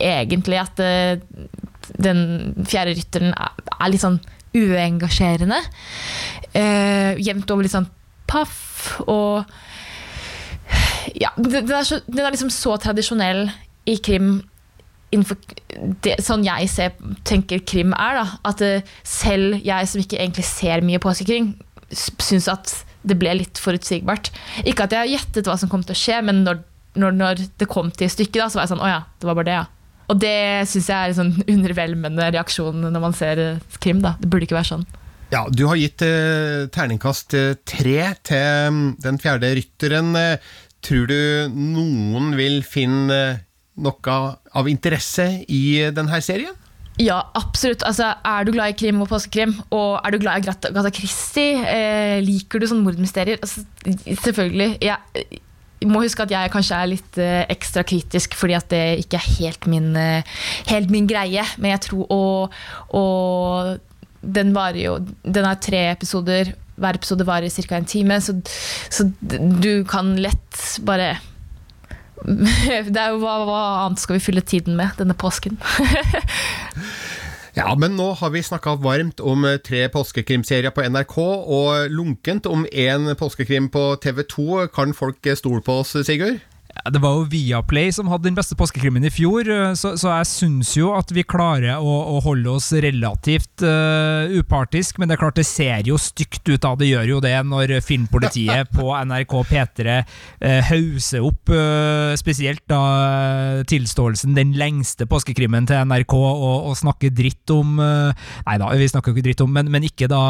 egentlig 0.00 0.60
at 0.60 0.82
uh, 0.82 1.20
den 1.98 2.20
fjerde 2.68 2.96
rytteren 2.98 3.32
er, 3.32 3.88
litt 3.90 4.04
sånn 4.04 4.20
uengasjerende. 4.56 5.60
Uh, 6.54 7.14
jevnt 7.20 7.50
over 7.52 7.66
litt 7.66 7.74
sånn 7.74 7.90
paff 8.28 8.98
og 9.06 9.48
Ja, 11.16 11.30
den 11.40 11.70
er, 11.72 11.84
så, 11.88 12.02
den 12.04 12.20
er 12.20 12.34
liksom 12.34 12.50
så 12.52 12.74
tradisjonell 12.80 13.46
i 13.88 13.96
krim 14.04 14.42
innenfor 15.08 15.38
det, 16.04 16.18
sånn 16.20 16.42
jeg 16.44 16.68
ser, 16.68 16.98
tenker 17.24 17.62
krim 17.64 17.94
er, 17.96 18.18
da, 18.20 18.26
at 18.50 18.60
uh, 18.60 18.90
selv 19.08 19.62
jeg 19.64 19.88
som 19.88 20.02
ikke 20.02 20.20
egentlig 20.20 20.44
ser 20.44 20.84
mye 20.84 21.00
påskekrim, 21.00 21.54
syns 21.88 22.50
at 22.52 22.74
det 23.08 23.16
ble 23.16 23.32
litt 23.38 23.60
forutsigbart. 23.62 24.28
Ikke 24.68 24.84
at 24.84 24.94
jeg 24.94 25.14
gjettet 25.14 25.48
hva 25.48 25.56
som 25.60 25.70
kom 25.72 25.84
til 25.86 25.96
å 25.96 25.98
skje, 25.98 26.20
men 26.26 26.42
når, 26.44 26.60
når, 27.00 27.16
når 27.16 27.42
det 27.60 27.70
kom 27.70 27.92
til 27.94 28.10
stykket, 28.12 28.42
da, 28.42 28.48
så 28.50 28.60
var 28.60 28.66
jeg 28.66 28.74
sånn 28.74 28.84
Å 28.84 28.90
ja, 28.90 29.02
det 29.16 29.30
var 29.30 29.38
bare 29.38 29.48
det, 29.48 29.58
ja. 29.62 29.66
Og 30.08 30.20
det 30.22 30.68
syns 30.70 30.88
jeg 30.88 30.96
er 30.96 31.12
en 31.12 31.18
sånn 31.18 31.34
undervelmende 31.56 32.30
reaksjon 32.32 32.86
når 32.86 33.02
man 33.02 33.16
ser 33.16 33.42
eh, 33.42 33.76
krim. 33.82 34.00
da. 34.04 34.14
Det 34.20 34.30
burde 34.30 34.48
ikke 34.48 34.58
være 34.58 34.72
sånn. 34.72 34.86
Ja, 35.32 35.42
Du 35.52 35.66
har 35.68 35.76
gitt 35.76 36.00
eh, 36.04 36.68
terningkast 36.72 37.34
eh, 37.36 37.58
tre 37.68 38.14
til 38.24 38.70
mm, 38.72 38.86
Den 39.04 39.20
fjerde 39.20 39.52
rytteren. 39.58 40.14
Eh, 40.16 40.54
tror 40.84 41.10
du 41.10 41.18
noen 41.52 42.32
vil 42.38 42.62
finne 42.64 43.20
noe 43.78 44.16
av 44.56 44.70
interesse 44.70 45.26
i 45.52 45.62
denne 45.94 46.22
serien? 46.24 46.54
Ja, 46.98 47.20
absolutt. 47.38 47.84
Altså, 47.86 48.08
er 48.26 48.46
du 48.46 48.50
glad 48.54 48.72
i 48.72 48.78
krim 48.78 49.02
og 49.04 49.10
påskekrim, 49.10 49.52
og 49.74 50.00
er 50.02 50.14
du 50.14 50.18
glad 50.22 50.40
i 50.42 50.50
Agatha 50.50 50.90
Christie, 50.94 51.60
eh, 51.62 52.18
liker 52.24 52.58
du 52.58 52.66
sånne 52.66 52.82
mordmysterier? 52.82 53.38
Altså, 53.38 53.62
selvfølgelig. 54.24 54.80
Jeg, 54.82 55.42
må 55.86 56.02
huske 56.02 56.24
at 56.24 56.32
jeg 56.34 56.52
kanskje 56.52 56.78
er 56.78 56.90
litt 56.90 57.18
uh, 57.20 57.42
ekstra 57.52 57.84
kritisk, 57.86 58.34
fordi 58.38 58.56
at 58.58 58.70
det 58.72 58.84
ikke 59.04 59.20
er 59.20 59.28
helt 59.38 59.68
min, 59.70 59.92
uh, 59.94 60.38
helt 60.70 60.90
min 60.90 61.06
greie. 61.10 61.44
Men 61.58 61.76
jeg 61.76 61.84
tror 61.88 62.10
å, 62.14 62.22
å 62.98 63.04
den 64.18 64.50
varer 64.56 64.80
jo 64.82 64.96
Den 65.22 65.46
er 65.46 65.60
tre 65.62 65.84
episoder. 65.92 66.54
Hver 66.78 66.98
episode 66.98 67.26
varer 67.26 67.50
ca. 67.50 67.76
en 67.76 67.88
time, 67.90 68.20
så, 68.22 68.36
så, 68.90 69.08
du 69.22 69.84
kan 69.88 70.14
lett 70.18 70.78
bare 70.86 71.16
det 72.26 72.98
er 72.98 73.12
jo 73.14 73.20
hva, 73.22 73.34
hva 73.46 73.60
annet 73.84 74.02
skal 74.02 74.16
vi 74.16 74.22
fylle 74.22 74.42
tiden 74.42 74.74
med 74.78 74.98
denne 74.98 75.14
påsken? 75.14 75.58
Ja, 77.58 77.72
men 77.74 77.96
nå 77.98 78.12
har 78.14 78.30
vi 78.30 78.38
snakka 78.46 78.76
varmt 78.78 79.18
om 79.18 79.42
eh, 79.48 79.56
tre 79.58 79.88
påskekrimserier 79.90 80.70
på 80.70 80.84
NRK, 80.86 81.16
og 81.18 81.90
lunkent 81.90 82.46
om 82.46 82.62
én 82.70 83.10
påskekrim 83.18 83.66
på 83.74 83.82
TV 83.98 84.22
2. 84.30 84.68
Kan 84.70 84.94
folk 84.94 85.26
stole 85.34 85.64
på 85.66 85.80
oss, 85.82 85.96
Sigurd? 86.06 86.38
Det 86.86 87.00
var 87.02 87.16
jo 87.16 87.26
Viaplay 87.28 87.90
som 87.92 88.08
hadde 88.08 88.28
den 88.28 88.36
beste 88.36 88.56
påskekrimmen 88.58 89.02
i 89.04 89.10
fjor, 89.12 89.48
eh, 89.50 89.72
så, 89.76 89.92
så 89.98 90.12
jeg 90.12 90.28
syns 90.30 90.70
jo 90.76 90.92
at 90.94 91.10
vi 91.14 91.24
klarer 91.26 91.82
å, 91.82 91.94
å 92.14 92.20
holde 92.24 92.52
oss 92.54 92.70
relativt 92.72 93.64
uh, 93.66 94.30
upartisk. 94.38 94.98
Men 94.98 95.10
det 95.10 95.16
er 95.16 95.22
klart 95.24 95.40
det 95.40 95.46
ser 95.48 95.88
jo 95.88 95.98
stygt 96.00 96.44
ut, 96.46 96.60
da. 96.62 96.74
Det 96.78 96.88
gjør 96.88 97.12
jo 97.16 97.20
det 97.24 97.34
når 97.48 97.74
Filmpolitiet 97.84 98.70
på 98.74 98.92
NRK 98.94 99.34
P3 99.50 99.96
uh, 99.98 100.60
hauser 100.70 101.26
opp 101.26 101.52
uh, 101.52 102.14
spesielt 102.18 102.62
da 102.70 103.64
tilståelsen, 103.68 104.36
den 104.36 104.54
lengste 104.58 105.08
påskekrimmen 105.08 105.66
til 105.68 105.82
NRK, 105.88 106.14
og, 106.14 106.70
og 106.70 106.78
snakker 106.78 107.12
dritt 107.14 107.50
om 107.52 107.78
Nei 107.78 108.56
da, 108.60 108.68
vi 108.76 108.86
snakker 108.90 109.12
ikke 109.12 109.24
dritt 109.24 109.42
om, 109.44 109.50
men, 109.54 109.68
men 109.72 109.84
ikke 109.86 110.08
da 110.10 110.20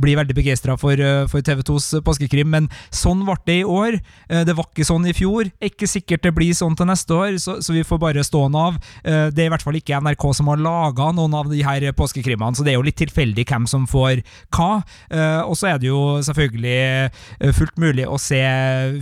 blir 0.00 0.18
veldig 0.18 0.34
begeistra 0.36 0.74
for, 0.80 0.98
for 1.30 1.44
TV2s 1.44 2.02
påskekrim. 2.04 2.50
Men 2.52 2.68
sånn 2.94 3.22
ble 3.26 3.36
det 3.46 3.58
i 3.62 3.66
år. 3.66 3.98
det 4.46 4.56
var 4.56 4.68
ikke 4.68 4.86
sånn 4.86 5.06
i 5.08 5.14
fjor. 5.16 5.50
ikke 5.64 5.81
sikkert 5.90 6.24
det 6.26 6.34
blir 6.36 6.52
sånn 6.56 6.76
til 6.78 6.88
neste 6.88 7.16
år, 7.16 7.36
så, 7.42 7.58
så 7.64 7.74
vi 7.74 7.84
får 7.86 8.00
bare 8.02 8.24
stå 8.26 8.44
den 8.46 8.58
av. 8.58 8.78
Eh, 9.04 9.28
det 9.34 9.44
er 9.44 9.50
i 9.50 9.52
hvert 9.52 9.64
fall 9.64 9.78
ikke 9.78 10.00
NRK 10.02 10.26
som 10.38 10.50
har 10.52 10.62
laga 10.62 11.10
noen 11.16 11.36
av 11.38 11.50
de 11.50 11.62
her 11.64 11.86
påskekrimene, 11.96 12.56
så 12.56 12.66
det 12.66 12.74
er 12.74 12.78
jo 12.78 12.86
litt 12.86 12.98
tilfeldig 13.00 13.46
hvem 13.48 13.68
som 13.70 13.86
får 13.90 14.22
hva. 14.54 14.82
Eh, 15.10 15.40
og 15.42 15.56
så 15.58 15.72
er 15.72 15.82
det 15.82 15.90
jo 15.90 16.02
selvfølgelig 16.26 16.76
eh, 16.82 17.52
fullt 17.56 17.78
mulig 17.82 18.06
å 18.08 18.18
se 18.20 18.42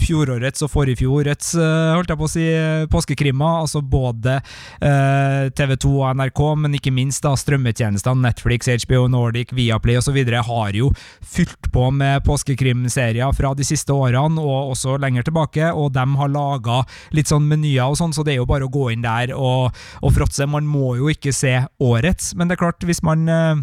fjorårets 0.03 0.67
og 0.67 0.73
forrige-fjorets, 0.73 1.53
holdt 1.61 2.13
jeg 2.13 2.21
på 2.21 2.27
å 2.27 2.31
si, 2.31 2.47
påskekrimmer. 2.91 3.61
Altså 3.65 3.81
både 3.85 4.39
TV 4.81 5.75
2 5.83 5.91
og 6.01 6.19
NRK, 6.19 6.41
men 6.63 6.77
ikke 6.77 6.93
minst 6.95 7.25
da 7.25 7.33
strømmetjenestene 7.39 8.25
Netflix, 8.25 8.69
HBO 8.85 9.07
Nordic, 9.11 9.55
Viaplay 9.57 9.99
osv. 10.01 10.19
har 10.51 10.77
jo 10.77 10.91
fylt 11.21 11.71
på 11.73 11.89
med 11.95 12.25
påskekrimserier 12.27 13.33
fra 13.37 13.53
de 13.57 13.67
siste 13.67 13.95
årene, 13.95 14.41
og 14.41 14.75
også 14.75 14.97
lenger 15.03 15.29
tilbake, 15.29 15.71
og 15.73 15.93
de 15.97 16.05
har 16.21 16.35
laga 16.61 16.85
litt 17.17 17.31
sånn 17.31 17.49
menyer 17.49 17.89
og 17.89 17.99
sånn, 17.99 18.13
så 18.13 18.25
det 18.25 18.35
er 18.35 18.41
jo 18.41 18.49
bare 18.49 18.67
å 18.67 18.73
gå 18.73 18.91
inn 18.93 19.03
der 19.05 19.35
og, 19.35 19.75
og 20.03 20.15
fråtse. 20.15 20.47
Man 20.47 20.67
må 20.69 20.97
jo 20.99 21.11
ikke 21.11 21.33
se 21.33 21.67
årets, 21.81 22.35
men 22.35 22.49
det 22.49 22.57
er 22.57 22.65
klart, 22.65 22.85
hvis 22.85 23.03
man 23.03 23.29
eh, 23.29 23.57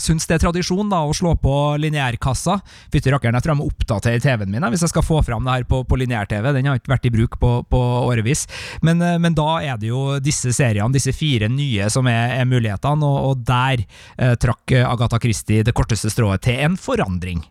syns 0.00 0.28
det 0.28 0.36
er 0.36 0.44
tradisjon 0.46 0.90
da, 0.92 1.02
å 1.06 1.14
slå 1.16 1.34
på 1.40 1.54
lineærkassa. 1.82 2.58
Fytti 2.92 3.12
rakkeren, 3.12 3.36
jeg 3.38 3.46
tror 3.46 3.54
jeg 3.54 3.60
må 3.62 3.68
oppdatere 3.70 4.22
TV-en 4.22 4.52
min 4.52 4.66
hvis 4.66 4.82
jeg 4.82 4.92
skal 4.92 5.06
få 5.06 5.20
fram 5.24 5.46
det 5.46 5.54
her 5.54 5.66
på, 5.68 5.82
på 5.86 5.98
lineær-TV. 6.00 6.50
Den 6.56 6.70
har 6.70 6.80
ikke 6.80 6.94
vært 6.94 7.08
i 7.08 7.14
bruk 7.14 7.38
på, 7.42 7.52
på 7.70 7.82
årevis. 8.06 8.46
Men, 8.86 9.02
eh, 9.02 9.18
men, 9.22 9.36
da 9.36 9.58
er 9.62 9.80
det 9.80 9.90
jo 9.90 10.18
disse 10.22 10.52
seriene, 10.56 10.92
disse 10.94 11.14
fire 11.16 11.50
nye, 11.52 11.90
som 11.92 12.08
er, 12.10 12.38
er 12.40 12.48
mulighetene, 12.48 13.06
og, 13.06 13.30
og 13.30 13.44
der 13.46 13.84
eh, 13.84 14.34
trakk 14.40 14.74
Agatha 14.86 15.20
Christie 15.22 15.66
det 15.66 15.76
korteste 15.76 16.10
strået 16.12 16.44
til 16.46 16.60
en 16.66 16.80
forandring. 16.80 17.44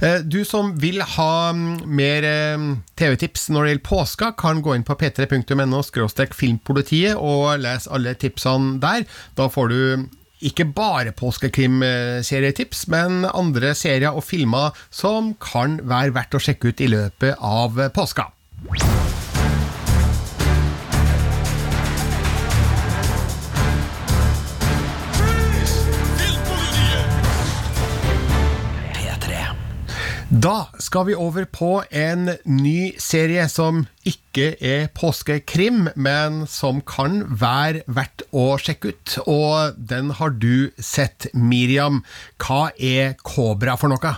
Eh, 0.00 0.20
du 0.24 0.44
som 0.48 0.72
vil 0.80 1.02
ha 1.16 1.52
mm, 1.52 1.82
mer 1.90 2.26
eh, 2.26 2.62
TV-tips 2.98 3.48
når 3.52 3.66
det 3.66 3.72
gjelder 3.74 3.88
påska, 3.88 4.32
kan 4.40 4.62
gå 4.64 4.76
inn 4.76 4.86
på 4.86 4.96
p3.no 5.00 5.82
filmpolitiet 6.36 7.18
og 7.18 7.60
lese 7.60 7.90
alle 7.92 8.14
tipsene 8.14 8.78
der. 8.82 9.04
Da 9.36 9.48
får 9.52 9.68
du 9.68 9.80
ikke 10.40 10.68
bare 10.76 11.14
påskekrimserietips, 11.16 12.86
men 12.92 13.24
andre 13.28 13.74
serier 13.78 14.16
og 14.16 14.24
filmer 14.26 14.76
som 14.90 15.34
kan 15.42 15.80
være 15.84 16.16
verdt 16.16 16.38
å 16.38 16.42
sjekke 16.42 16.72
ut 16.72 16.84
i 16.84 16.90
løpet 16.96 17.40
av 17.40 17.88
påska. 17.96 18.30
Da 30.30 30.68
skal 30.78 31.08
vi 31.08 31.14
over 31.18 31.42
på 31.50 31.80
en 31.90 32.28
ny 32.46 32.92
serie 33.02 33.48
som 33.50 33.80
ikke 34.06 34.52
er 34.62 34.84
påskekrim, 34.94 35.88
men 35.98 36.44
som 36.46 36.78
kan 36.86 37.24
være 37.40 37.82
verdt 37.90 38.22
å 38.30 38.44
sjekke 38.62 38.92
ut. 38.92 39.16
Og 39.26 39.74
den 39.90 40.12
har 40.20 40.36
du 40.38 40.70
sett, 40.78 41.26
Miriam. 41.34 42.04
Hva 42.38 42.68
er 42.78 43.16
Kobra 43.26 43.74
for 43.74 43.90
noe? 43.90 44.14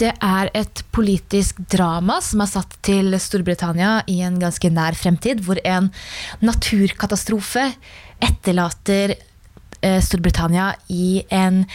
Det 0.00 0.14
er 0.16 0.48
et 0.56 0.80
politisk 0.96 1.60
drama 1.68 2.22
som 2.24 2.40
er 2.40 2.52
satt 2.54 2.80
til 2.80 3.12
Storbritannia 3.20 3.98
i 4.08 4.22
en 4.24 4.40
ganske 4.40 4.72
nær 4.72 4.96
fremtid, 4.96 5.44
hvor 5.44 5.60
en 5.60 5.92
naturkatastrofe 6.40 7.68
etterlater 8.16 9.18
eh, 9.20 10.00
Storbritannia 10.00 10.72
i 10.88 11.20
en 11.28 11.66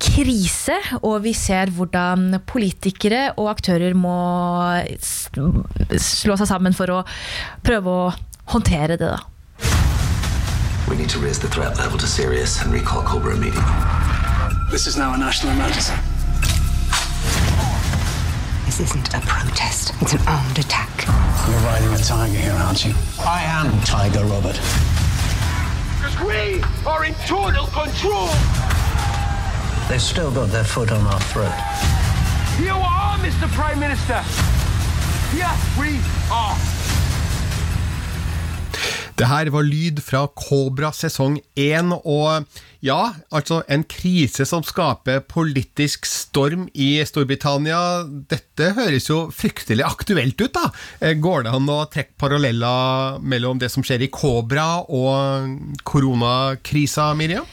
krise, 0.00 0.76
og 1.02 1.22
vi 1.24 1.32
ser 1.36 1.70
hvordan 1.76 2.40
politikere 2.48 3.30
og 3.36 3.50
aktører 3.52 3.94
må 3.94 4.16
slå 6.00 6.36
seg 6.40 6.48
sammen 6.48 6.76
for 6.76 6.92
å 6.94 7.00
prøve 7.66 7.90
å 7.90 8.06
håndtere 8.54 8.96
det. 8.96 9.10
da. 9.12 9.20
We 10.88 10.96
need 10.96 11.10
to 11.10 11.20
raise 11.20 11.38
the 11.38 11.48
threat 11.48 11.78
level 11.78 11.98
to 11.98 12.06
serious 12.06 12.60
and 12.62 12.72
recall 12.72 13.02
Cobra 13.02 13.34
immediately. 13.36 13.62
This 14.70 14.86
is 14.86 14.96
now 14.96 15.14
a 15.14 15.18
national 15.18 15.52
emergency. 15.52 15.94
This 18.66 18.80
isn't 18.80 19.14
a 19.14 19.20
protest, 19.20 19.92
it's 20.00 20.14
an 20.14 20.20
armed 20.26 20.58
attack. 20.58 21.06
You're 21.48 21.58
riding 21.60 21.92
a 21.92 21.98
tiger 21.98 22.38
here, 22.38 22.52
aren't 22.52 22.84
you? 22.84 22.94
I 23.18 23.42
am 23.42 23.70
Tiger 23.84 24.24
Robert. 24.24 24.58
Because 25.98 26.18
we 26.26 26.62
are 26.86 27.04
in 27.04 27.14
total 27.26 27.66
control! 27.66 28.30
They've 29.90 30.00
still 30.00 30.30
got 30.30 30.52
their 30.52 30.62
foot 30.62 30.92
on 30.92 31.04
our 31.04 31.18
throat. 31.18 31.50
Here 32.56 32.74
we 32.74 32.80
are, 32.80 33.18
Mr. 33.18 33.48
Prime 33.50 33.80
Minister. 33.80 34.22
Here 35.34 35.50
we 35.80 35.98
are. 36.30 36.54
Det 39.18 39.26
her 39.26 39.50
var 39.50 39.66
lyd 39.66 39.98
fra 40.06 40.20
Kobra 40.30 40.92
sesong 40.94 41.40
én, 41.58 41.90
og 42.06 42.46
ja, 42.86 43.00
altså 43.34 43.64
en 43.66 43.82
krise 43.82 44.46
som 44.46 44.62
skaper 44.62 45.24
politisk 45.26 46.06
storm 46.06 46.68
i 46.70 47.02
Storbritannia. 47.02 47.82
Dette 48.30 48.70
høres 48.78 49.10
jo 49.10 49.24
fryktelig 49.34 49.84
aktuelt 49.90 50.38
ut, 50.38 50.54
da. 50.54 50.70
Eh, 51.02 51.18
går 51.18 51.48
det 51.48 51.58
an 51.58 51.66
å 51.66 51.82
trekke 51.90 52.14
paralleller 52.14 53.18
mellom 53.18 53.58
det 53.58 53.74
som 53.74 53.82
skjer 53.82 54.06
i 54.06 54.12
Kobra 54.14 54.86
og 54.86 55.82
koronakrisa, 55.82 57.10
Miriam? 57.18 57.50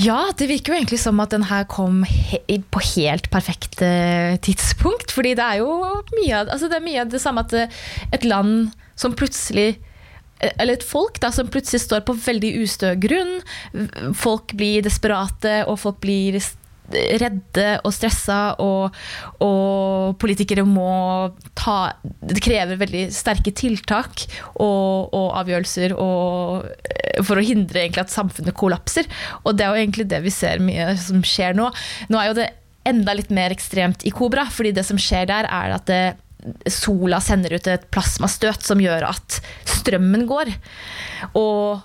Ja, 0.00 0.30
det 0.38 0.48
virker 0.48 0.72
jo 0.72 0.78
egentlig 0.78 1.00
som 1.02 1.20
at 1.20 1.34
den 1.34 1.44
her 1.50 1.66
kom 1.68 2.00
he 2.08 2.40
på 2.72 2.80
helt 2.94 3.28
perfekt 3.32 3.82
uh, 3.84 4.38
tidspunkt. 4.40 5.12
Fordi 5.12 5.34
det 5.36 5.44
er 5.44 5.60
jo 5.60 5.72
mye 6.16 6.38
av, 6.38 6.52
altså 6.54 6.70
det, 6.72 6.80
mye 6.84 7.04
av 7.04 7.12
det 7.12 7.20
samme 7.22 7.44
at 7.44 7.52
eh, 7.56 7.80
et 8.14 8.24
land 8.24 8.72
som 8.96 9.12
plutselig 9.16 9.74
eh, 10.40 10.52
eller 10.56 10.78
et 10.78 10.86
folk 10.86 11.20
da, 11.20 11.32
som 11.34 11.50
plutselig 11.52 11.84
står 11.84 12.06
på 12.08 12.16
veldig 12.24 12.54
ustø 12.62 12.94
grunn. 13.00 13.38
Folk 14.16 14.56
blir 14.56 14.84
desperate, 14.86 15.62
og 15.68 15.80
folk 15.84 16.00
blir 16.04 16.40
redde 16.92 17.66
og 17.82 17.94
stressa, 17.94 18.40
og, 18.62 18.96
og, 19.42 20.14
politikere 20.22 20.64
må 20.68 21.32
ta 21.58 21.92
Det 22.02 22.40
krever 22.42 22.78
veldig 22.80 23.04
sterke 23.14 23.52
tiltak 23.56 24.24
og, 24.54 25.12
og 25.12 25.28
avgjørelser 25.40 25.94
og, 25.96 26.66
for 27.24 27.38
å 27.38 27.46
hindre 27.46 27.86
at 28.00 28.12
samfunnet 28.12 28.56
kollapser. 28.56 29.08
Og 29.44 29.56
det 29.56 29.66
er 29.66 29.72
jo 29.72 29.84
egentlig 29.84 30.08
det 30.10 30.22
vi 30.24 30.32
ser 30.34 30.62
mye 30.62 30.92
som 31.00 31.22
skjer 31.26 31.56
nå. 31.58 31.68
Nå 32.12 32.20
er 32.20 32.30
jo 32.30 32.38
det 32.40 32.50
enda 32.88 33.14
litt 33.14 33.30
mer 33.34 33.54
ekstremt 33.54 34.02
i 34.06 34.12
Kobra, 34.14 34.48
fordi 34.50 34.72
det 34.74 34.84
som 34.88 34.98
skjer 35.00 35.28
der, 35.30 35.46
er 35.46 35.76
at 35.76 35.86
det, 35.90 36.02
sola 36.70 37.20
sender 37.22 37.54
ut 37.54 37.68
et 37.70 37.84
plasmastøt 37.94 38.64
som 38.66 38.80
gjør 38.82 39.06
at 39.12 39.38
strømmen 39.68 40.26
går. 40.30 40.50
Og 41.38 41.82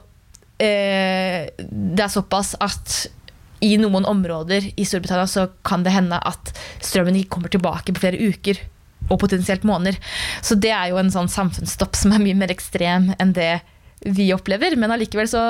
eh, 0.63 1.49
det 1.57 2.03
er 2.03 2.13
såpass 2.13 2.55
at 2.63 2.97
i 3.63 3.73
noen 3.81 4.05
områder 4.05 4.71
i 4.75 4.85
Storbritannia 4.85 5.27
så 5.29 5.47
kan 5.65 5.85
det 5.85 5.95
hende 5.95 6.19
at 6.19 6.51
strømmen 6.85 7.17
ikke 7.17 7.37
kommer 7.37 7.53
tilbake 7.53 7.93
på 7.93 8.03
flere 8.03 8.29
uker 8.29 8.59
og 9.07 9.19
potensielt 9.21 9.65
måneder. 9.67 9.97
Så 10.43 10.57
det 10.59 10.73
er 10.75 10.91
jo 10.91 10.99
en 10.99 11.13
sånn 11.13 11.31
samfunnsstopp 11.31 11.97
som 11.97 12.13
er 12.13 12.23
mye 12.23 12.37
mer 12.37 12.53
ekstrem 12.53 13.11
enn 13.17 13.33
det 13.37 13.59
vi 14.05 14.29
opplever. 14.35 14.75
Men 14.79 14.93
allikevel 14.93 15.29
så, 15.31 15.41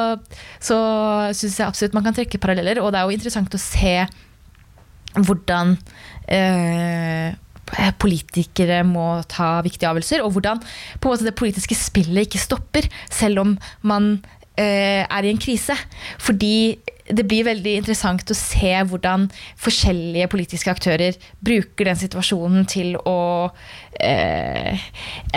så 0.64 0.78
syns 1.36 1.60
jeg 1.60 1.68
absolutt 1.68 1.98
man 1.98 2.08
kan 2.08 2.16
trekke 2.16 2.42
paralleller. 2.42 2.82
Og 2.84 2.94
det 2.94 3.02
er 3.02 3.10
jo 3.10 3.18
interessant 3.18 3.58
å 3.58 3.62
se 3.62 3.98
hvordan 5.18 5.76
eh, 6.30 7.36
politikere 8.00 8.84
må 8.88 9.08
ta 9.32 9.58
viktige 9.66 9.90
avgjørelser, 9.90 10.24
og 10.24 10.36
hvordan 10.36 10.62
på 10.62 11.10
en 11.10 11.14
måte 11.14 11.28
det 11.28 11.38
politiske 11.40 11.78
spillet 11.78 12.28
ikke 12.28 12.44
stopper, 12.44 12.88
selv 13.12 13.44
om 13.44 13.56
man 13.88 14.14
eh, 14.56 15.04
er 15.04 15.26
i 15.26 15.34
en 15.34 15.42
krise. 15.42 15.76
Fordi 16.22 16.78
det 17.08 17.24
blir 17.28 17.46
veldig 17.48 17.74
interessant 17.80 18.32
å 18.32 18.36
se 18.38 18.72
hvordan 18.90 19.28
forskjellige 19.64 20.28
politiske 20.32 20.72
aktører 20.72 21.16
bruker 21.44 21.88
den 21.88 22.00
situasjonen 22.00 22.68
til 22.70 22.98
å 23.00 23.20
eh, 24.02 24.84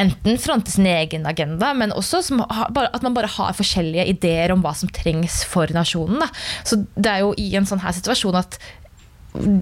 enten 0.01 0.41
fronte 0.43 0.75
sin 0.75 0.89
egen 0.91 1.29
agenda, 1.31 1.73
men 1.77 1.95
også 1.95 2.23
som, 2.27 2.43
at 2.43 3.07
man 3.07 3.15
bare 3.17 3.31
har 3.37 3.57
forskjellige 3.59 4.09
ideer 4.15 4.55
om 4.55 4.65
hva 4.65 4.75
som 4.77 4.91
trengs 4.91 5.43
for 5.49 5.71
nasjonen. 5.75 6.21
Da. 6.25 6.31
Så 6.67 6.83
det 6.97 7.15
er 7.15 7.25
jo 7.25 7.33
i 7.39 7.53
en 7.59 7.69
sånn 7.69 7.83
her 7.85 7.95
situasjon 7.97 8.41
at 8.41 8.59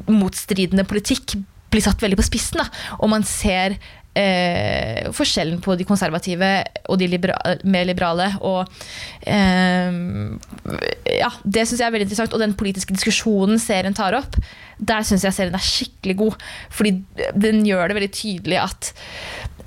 motstridende 0.09 0.87
politikk 0.89 1.37
blir 1.69 1.85
satt 1.85 2.01
veldig 2.01 2.19
på 2.19 2.27
spissen. 2.27 2.63
Da. 2.63 2.69
Og 3.03 3.13
man 3.13 3.27
ser 3.29 3.77
eh, 4.19 5.09
forskjellen 5.15 5.61
på 5.65 5.77
de 5.79 5.87
konservative 5.89 6.51
og 6.89 6.99
de 7.01 7.09
libera 7.11 7.37
mer 7.69 7.87
liberale. 7.89 8.31
Og 8.47 8.67
eh, 9.29 10.01
ja, 11.19 11.31
det 11.45 11.67
syns 11.67 11.79
jeg 11.79 11.87
er 11.87 11.95
veldig 11.95 12.09
interessant. 12.09 12.35
Og 12.37 12.43
den 12.43 12.57
politiske 12.59 12.97
diskusjonen 12.97 13.61
serien 13.63 13.97
tar 13.97 14.19
opp, 14.19 14.39
der 14.79 15.07
syns 15.07 15.27
jeg 15.27 15.37
serien 15.37 15.57
er 15.59 15.65
skikkelig 15.71 16.19
god. 16.25 16.51
Fordi 16.75 16.97
den 17.39 17.65
gjør 17.69 17.89
det 17.89 17.99
veldig 18.01 18.13
tydelig 18.17 18.61
at, 18.65 18.93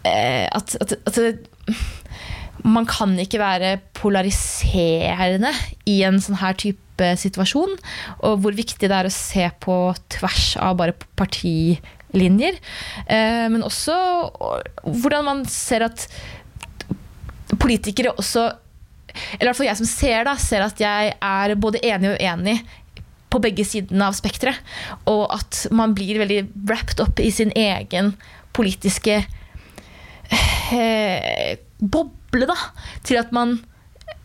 eh, 0.04 0.48
at, 0.52 0.78
at, 0.84 0.98
at 1.08 1.20
man 2.68 2.86
kan 2.90 3.16
ikke 3.20 3.42
være 3.42 3.78
polariserende 3.98 5.54
i 5.90 6.02
en 6.06 6.20
sånn 6.22 6.40
her 6.42 6.58
type 6.60 7.14
situasjon. 7.18 7.74
Og 8.28 8.44
hvor 8.44 8.54
viktig 8.58 8.90
det 8.90 8.98
er 8.98 9.10
å 9.10 9.14
se 9.14 9.48
på 9.64 9.80
tvers 10.14 10.54
av 10.62 10.78
bare 10.82 10.98
partilinjer. 11.20 11.98
Eh, 12.14 13.48
men 13.52 13.64
også 13.64 13.96
hvordan 14.84 15.26
man 15.26 15.46
ser 15.46 15.88
at 15.88 16.08
politikere 17.60 18.14
også 18.18 18.52
Eller 19.34 19.44
i 19.44 19.48
hvert 19.50 19.58
fall 19.58 19.68
jeg 19.68 19.80
som 19.82 19.90
ser 19.90 20.24
da, 20.24 20.36
ser 20.40 20.64
at 20.64 20.80
jeg 20.80 21.14
er 21.20 21.56
både 21.60 21.82
enig 21.84 22.14
og 22.14 22.22
uenig 22.22 22.62
på 23.32 23.40
begge 23.44 23.66
sidene 23.68 24.08
av 24.08 24.16
spekteret. 24.16 24.60
Og 25.08 25.26
at 25.36 25.66
man 25.72 25.96
blir 25.96 26.20
veldig 26.20 26.46
wrapped 26.68 27.04
up 27.04 27.20
i 27.20 27.32
sin 27.32 27.52
egen 27.56 28.14
politiske 28.56 29.18
eh, 30.72 31.60
boble, 31.80 32.48
da. 32.48 32.58
Til 33.08 33.20
at 33.20 33.36
man 33.36 33.60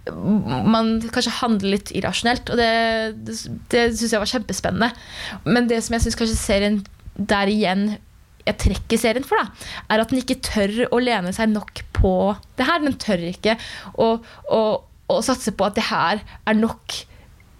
man 0.06 1.00
kanskje 1.10 1.34
handler 1.40 1.72
litt 1.74 1.90
irrasjonelt. 1.96 2.50
Og 2.52 2.60
det, 2.60 2.70
det, 3.26 3.36
det 3.72 3.86
syns 3.96 4.12
jeg 4.14 4.22
var 4.22 4.30
kjempespennende. 4.30 4.90
Men 5.46 5.66
det 5.70 5.80
som 5.84 5.96
jeg 5.96 6.06
syns 6.06 6.18
kanskje 6.20 6.38
serien 6.38 6.78
der 7.16 7.52
igjen 7.52 7.88
jeg 8.46 8.58
trekker 8.62 9.00
serien 9.00 9.26
for, 9.26 9.40
da, 9.40 9.70
er 9.90 10.02
at 10.02 10.12
den 10.12 10.22
ikke 10.22 10.38
tør 10.44 10.84
å 10.94 11.00
lene 11.02 11.32
seg 11.34 11.50
nok 11.50 11.82
på 11.96 12.12
det 12.58 12.68
her. 12.68 12.82
Den 12.84 12.94
tør 13.02 13.24
ikke 13.26 13.56
å, 13.98 14.12
å, 14.54 14.62
å 15.10 15.16
satse 15.26 15.54
på 15.56 15.66
at 15.66 15.74
det 15.78 15.88
her 15.88 16.22
er 16.22 16.58
nok 16.58 17.00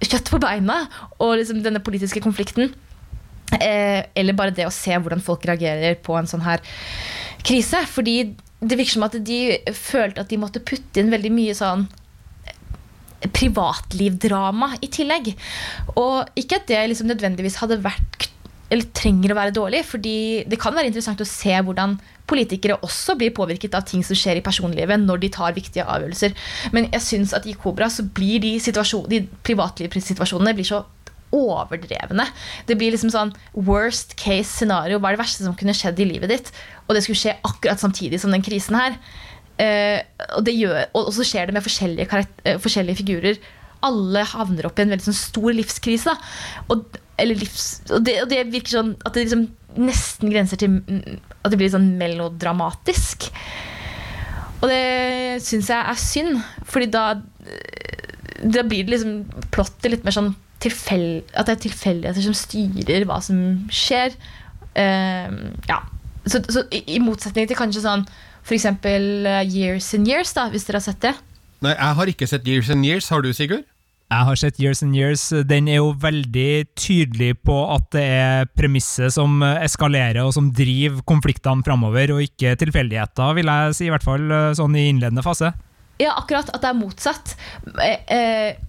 kjøtt 0.04 0.30
på 0.30 0.40
beina, 0.42 0.84
og 1.18 1.38
liksom 1.40 1.62
denne 1.64 1.82
politiske 1.82 2.22
konflikten. 2.22 2.70
Eh, 3.56 4.04
eller 4.14 4.36
bare 4.36 4.54
det 4.54 4.66
å 4.68 4.74
se 4.74 4.94
hvordan 4.94 5.22
folk 5.24 5.46
reagerer 5.48 5.98
på 6.04 6.14
en 6.18 6.28
sånn 6.30 6.44
her 6.46 6.62
krise. 7.46 7.82
Fordi 7.90 8.18
det 8.60 8.78
virker 8.78 8.96
som 8.96 9.06
at 9.06 9.18
de 9.26 9.40
følte 9.76 10.22
at 10.22 10.30
de 10.30 10.40
måtte 10.40 10.62
putte 10.66 11.02
inn 11.02 11.12
veldig 11.12 11.32
mye 11.34 11.56
sånn 11.56 11.86
privatlivdrama 13.36 14.74
i 14.84 14.90
tillegg. 14.92 15.32
Og 15.98 16.38
ikke 16.38 16.60
at 16.60 16.70
det 16.70 16.82
liksom 16.92 17.10
nødvendigvis 17.10 17.58
hadde 17.62 17.82
vært 17.84 18.28
eller 18.72 18.90
trenger 18.96 19.32
å 19.32 19.38
være 19.38 19.54
dårlig, 19.54 19.84
fordi 19.86 20.18
det 20.50 20.58
kan 20.60 20.74
være 20.74 20.90
interessant 20.90 21.20
å 21.22 21.28
se 21.28 21.54
hvordan 21.54 21.94
politikere 22.26 22.80
også 22.82 23.14
blir 23.18 23.34
påvirket 23.34 23.76
av 23.78 23.86
ting 23.86 24.02
som 24.06 24.18
skjer 24.18 24.40
i 24.40 24.44
personlivet 24.44 24.98
når 25.02 25.22
de 25.22 25.30
tar 25.36 25.54
viktige 25.54 25.86
avgjørelser. 25.86 26.34
Men 26.74 26.88
jeg 26.90 27.04
syns 27.06 27.34
at 27.36 27.46
i 27.46 27.54
Kobra 27.58 27.88
så 27.92 28.02
blir 28.16 28.42
de, 28.42 28.56
de 28.58 29.22
privatlivssituasjonene 29.46 30.66
så 30.66 30.82
overdrevne. 31.36 32.26
Det 32.66 32.76
blir 32.78 32.94
liksom 32.94 33.12
sånn 33.12 33.32
worst 33.54 34.14
case 34.18 34.50
scenario. 34.50 34.98
Hva 34.98 35.10
er 35.10 35.16
det 35.16 35.22
verste 35.24 35.46
som 35.46 35.56
kunne 35.58 35.74
skjedd 35.76 36.00
i 36.02 36.08
livet 36.08 36.32
ditt? 36.32 36.52
Og 36.86 36.94
det 36.96 37.04
skulle 37.04 37.20
skje 37.20 37.38
akkurat 37.46 37.82
samtidig 37.82 38.20
som 38.22 38.34
den 38.34 38.44
krisen 38.46 38.78
her. 38.78 38.98
Uh, 39.56 40.02
og, 40.36 40.48
gjør, 40.52 40.82
og, 40.92 41.06
så 41.16 41.24
skjer 41.24 41.48
det 41.48 41.56
med 41.56 41.64
forskjellige, 41.64 42.24
uh, 42.44 42.56
forskjellige, 42.60 43.00
figurer. 43.00 43.38
Alle 43.86 44.24
havner 44.26 44.68
opp 44.68 44.78
i 44.78 44.86
en 44.86 44.94
veldig 44.94 45.08
sånn 45.08 45.18
stor 45.18 45.54
livskrise. 45.56 46.16
Og, 46.72 46.98
livs, 47.22 47.68
og, 47.90 48.02
det, 48.06 48.18
og, 48.24 48.30
det, 48.32 48.42
virker 48.52 48.78
sånn 48.78 48.92
at 49.02 49.14
det 49.16 49.26
liksom 49.26 49.46
nesten 49.76 50.32
grenser 50.32 50.60
til 50.60 50.78
at 51.44 51.52
det 51.52 51.60
blir 51.60 51.72
sånn 51.72 51.92
melodramatisk. 52.00 53.28
Og 54.62 54.70
det 54.72 55.42
syns 55.44 55.68
jeg 55.72 55.78
er 55.78 56.00
synd, 56.00 56.40
fordi 56.66 56.88
da, 56.94 57.04
da 58.40 58.64
blir 58.66 58.86
det 58.86 58.96
liksom 58.96 59.46
plottet 59.54 59.92
litt 59.92 60.06
mer 60.06 60.16
sånn 60.16 60.32
tilfell, 60.62 61.20
At 61.36 61.48
det 61.48 61.56
er 61.56 61.64
tilfeldigheter 61.66 62.24
som 62.24 62.36
styrer 62.36 63.04
hva 63.08 63.20
som 63.24 63.38
skjer. 63.68 64.16
Uh, 64.76 65.52
ja. 65.68 65.82
Så, 66.26 66.40
så 66.50 66.64
i, 66.74 66.82
i 66.96 67.02
motsetning 67.02 67.46
til 67.48 67.58
kanskje 67.58 67.84
sånn 67.84 68.06
F.eks. 68.46 68.66
Uh, 68.82 69.42
Years 69.44 69.92
and 69.94 70.08
Years, 70.08 70.32
da, 70.36 70.48
hvis 70.52 70.66
dere 70.66 70.80
har 70.80 70.86
sett 70.88 71.02
det? 71.04 71.14
Nei, 71.64 71.74
jeg 71.74 71.98
har 71.98 72.12
ikke 72.12 72.28
sett 72.30 72.48
Years 72.48 72.70
and 72.72 72.86
Years. 72.86 73.08
Har 73.12 73.24
du, 73.24 73.32
Sigurd? 73.36 73.66
Jeg 74.06 74.26
har 74.28 74.38
sett 74.38 74.60
Years 74.62 74.84
and 74.86 74.94
Years. 74.94 75.22
Den 75.50 75.66
er 75.66 75.80
jo 75.80 75.88
veldig 75.98 76.68
tydelig 76.78 77.32
på 77.42 77.56
at 77.74 77.88
det 77.96 78.04
er 78.06 78.50
premisset 78.54 79.10
som 79.16 79.42
eskalerer 79.42 80.22
og 80.22 80.30
som 80.36 80.52
driver 80.54 81.02
konfliktene 81.10 81.66
framover, 81.66 82.14
og 82.14 82.22
ikke 82.22 82.54
tilfeldigheter, 82.60 83.34
vil 83.40 83.50
jeg 83.50 83.74
si, 83.74 83.88
i 83.88 83.90
hvert 83.90 84.06
fall 84.06 84.30
uh, 84.30 84.52
sånn 84.54 84.78
i 84.78 84.86
innledende 84.92 85.26
fase. 85.26 85.50
Ja, 85.98 86.14
akkurat. 86.20 86.52
At 86.54 86.62
det 86.62 86.70
er 86.70 86.78
motsatt. 86.78 87.34
Eh, 87.82 88.00
eh 88.14 88.64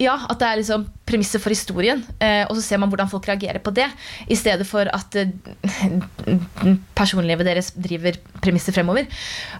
ja, 0.00 0.14
at 0.32 0.38
det 0.40 0.46
er 0.48 0.56
liksom 0.62 0.86
premisset 1.04 1.42
for 1.42 1.52
historien. 1.52 2.00
Eh, 2.24 2.46
og 2.48 2.56
så 2.56 2.62
ser 2.64 2.78
man 2.80 2.88
hvordan 2.88 3.10
folk 3.10 3.26
reagerer 3.28 3.60
på 3.60 3.72
det, 3.76 3.84
i 4.32 4.36
stedet 4.38 4.64
for 4.64 4.88
at 4.88 5.16
eh, 5.20 5.28
personlivet 7.00 7.44
deres 7.44 7.68
driver 7.76 8.16
premisset 8.40 8.72
fremover. 8.78 9.04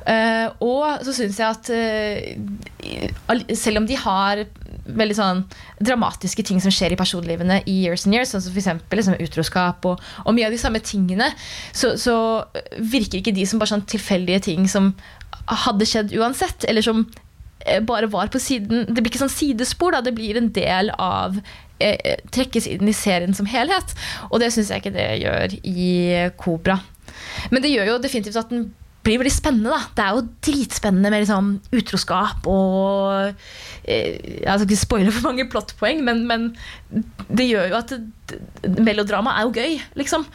Eh, 0.09 0.47
og 0.65 1.05
så 1.05 1.13
syns 1.19 1.43
jeg 1.43 1.51
at 1.51 1.69
eh, 1.77 3.53
selv 3.53 3.83
om 3.83 3.91
de 3.91 4.01
har 4.01 4.47
veldig 4.97 5.17
sånn 5.19 5.45
dramatiske 5.79 6.45
ting 6.47 6.61
som 6.63 6.75
skjer 6.75 6.95
i 6.95 7.01
personlivene 7.01 7.61
i 7.65 7.79
Years 7.85 8.07
and 8.07 8.17
Years, 8.17 8.35
sånn 8.35 8.45
som 8.45 8.57
f.eks. 8.57 8.85
Liksom 8.91 9.19
utroskap 9.23 9.87
og, 9.89 10.05
og, 10.25 10.35
mye 10.37 10.49
av 10.49 10.55
de 10.55 10.61
samme 10.61 10.83
tingene, 10.85 11.31
så, 11.73 11.95
så 12.01 12.15
virker 12.79 13.21
ikke 13.21 13.37
de 13.37 13.47
som 13.49 13.63
bare 13.63 13.75
sånn 13.75 13.89
tilfeldige 13.91 14.45
ting 14.51 14.69
som 14.71 14.93
hadde 15.65 15.89
skjedd 15.89 16.15
uansett, 16.19 16.67
eller 16.69 16.85
som 16.85 17.07
Eh, 17.67 17.81
bare 17.81 18.07
var 18.07 18.27
på 18.27 18.41
siden 18.41 18.87
Det 18.89 19.03
blir 19.03 19.11
ikke 19.13 19.21
sånn 19.21 19.33
sidespor, 19.33 19.93
da. 19.93 20.01
Det 20.05 20.15
blir 20.17 20.39
en 20.41 20.49
del 20.57 20.93
av 20.97 21.37
eh, 21.79 21.97
eh 21.97 22.23
Trekkes 22.33 22.69
inn 22.71 22.89
i 22.89 22.97
serien 22.97 23.37
som 23.37 23.49
helhet. 23.51 23.95
Og 24.31 24.41
det 24.41 24.53
syns 24.55 24.73
jeg 24.73 24.83
ikke 24.83 24.97
det 24.97 25.09
gjør 25.25 25.57
i 25.61 25.91
Kobra. 26.41 26.81
Men 27.51 27.63
det 27.63 27.73
gjør 27.73 27.95
jo 27.95 28.03
definitivt 28.03 28.39
at 28.41 28.53
den 28.53 28.71
blir 29.05 29.21
veldig 29.21 29.33
spennende. 29.33 29.73
da 29.73 29.81
Det 29.97 30.05
er 30.05 30.17
jo 30.17 30.27
dritspennende 30.47 31.13
med 31.13 31.25
liksom 31.25 31.53
utroskap 31.73 32.49
og 32.51 33.31
eh, 33.85 34.19
Jeg 34.41 34.55
skal 34.55 34.67
ikke 34.67 34.81
spoile 34.81 35.15
for 35.15 35.29
mange 35.31 35.49
plottpoeng, 35.51 36.03
men, 36.05 36.27
men 36.29 36.51
det 37.29 37.49
gjør 37.49 37.71
jo 37.71 37.79
at 37.81 37.95
melodrama 38.81 39.37
er 39.37 39.47
jo 39.47 39.55
gøy, 39.57 39.79
liksom. 39.99 40.27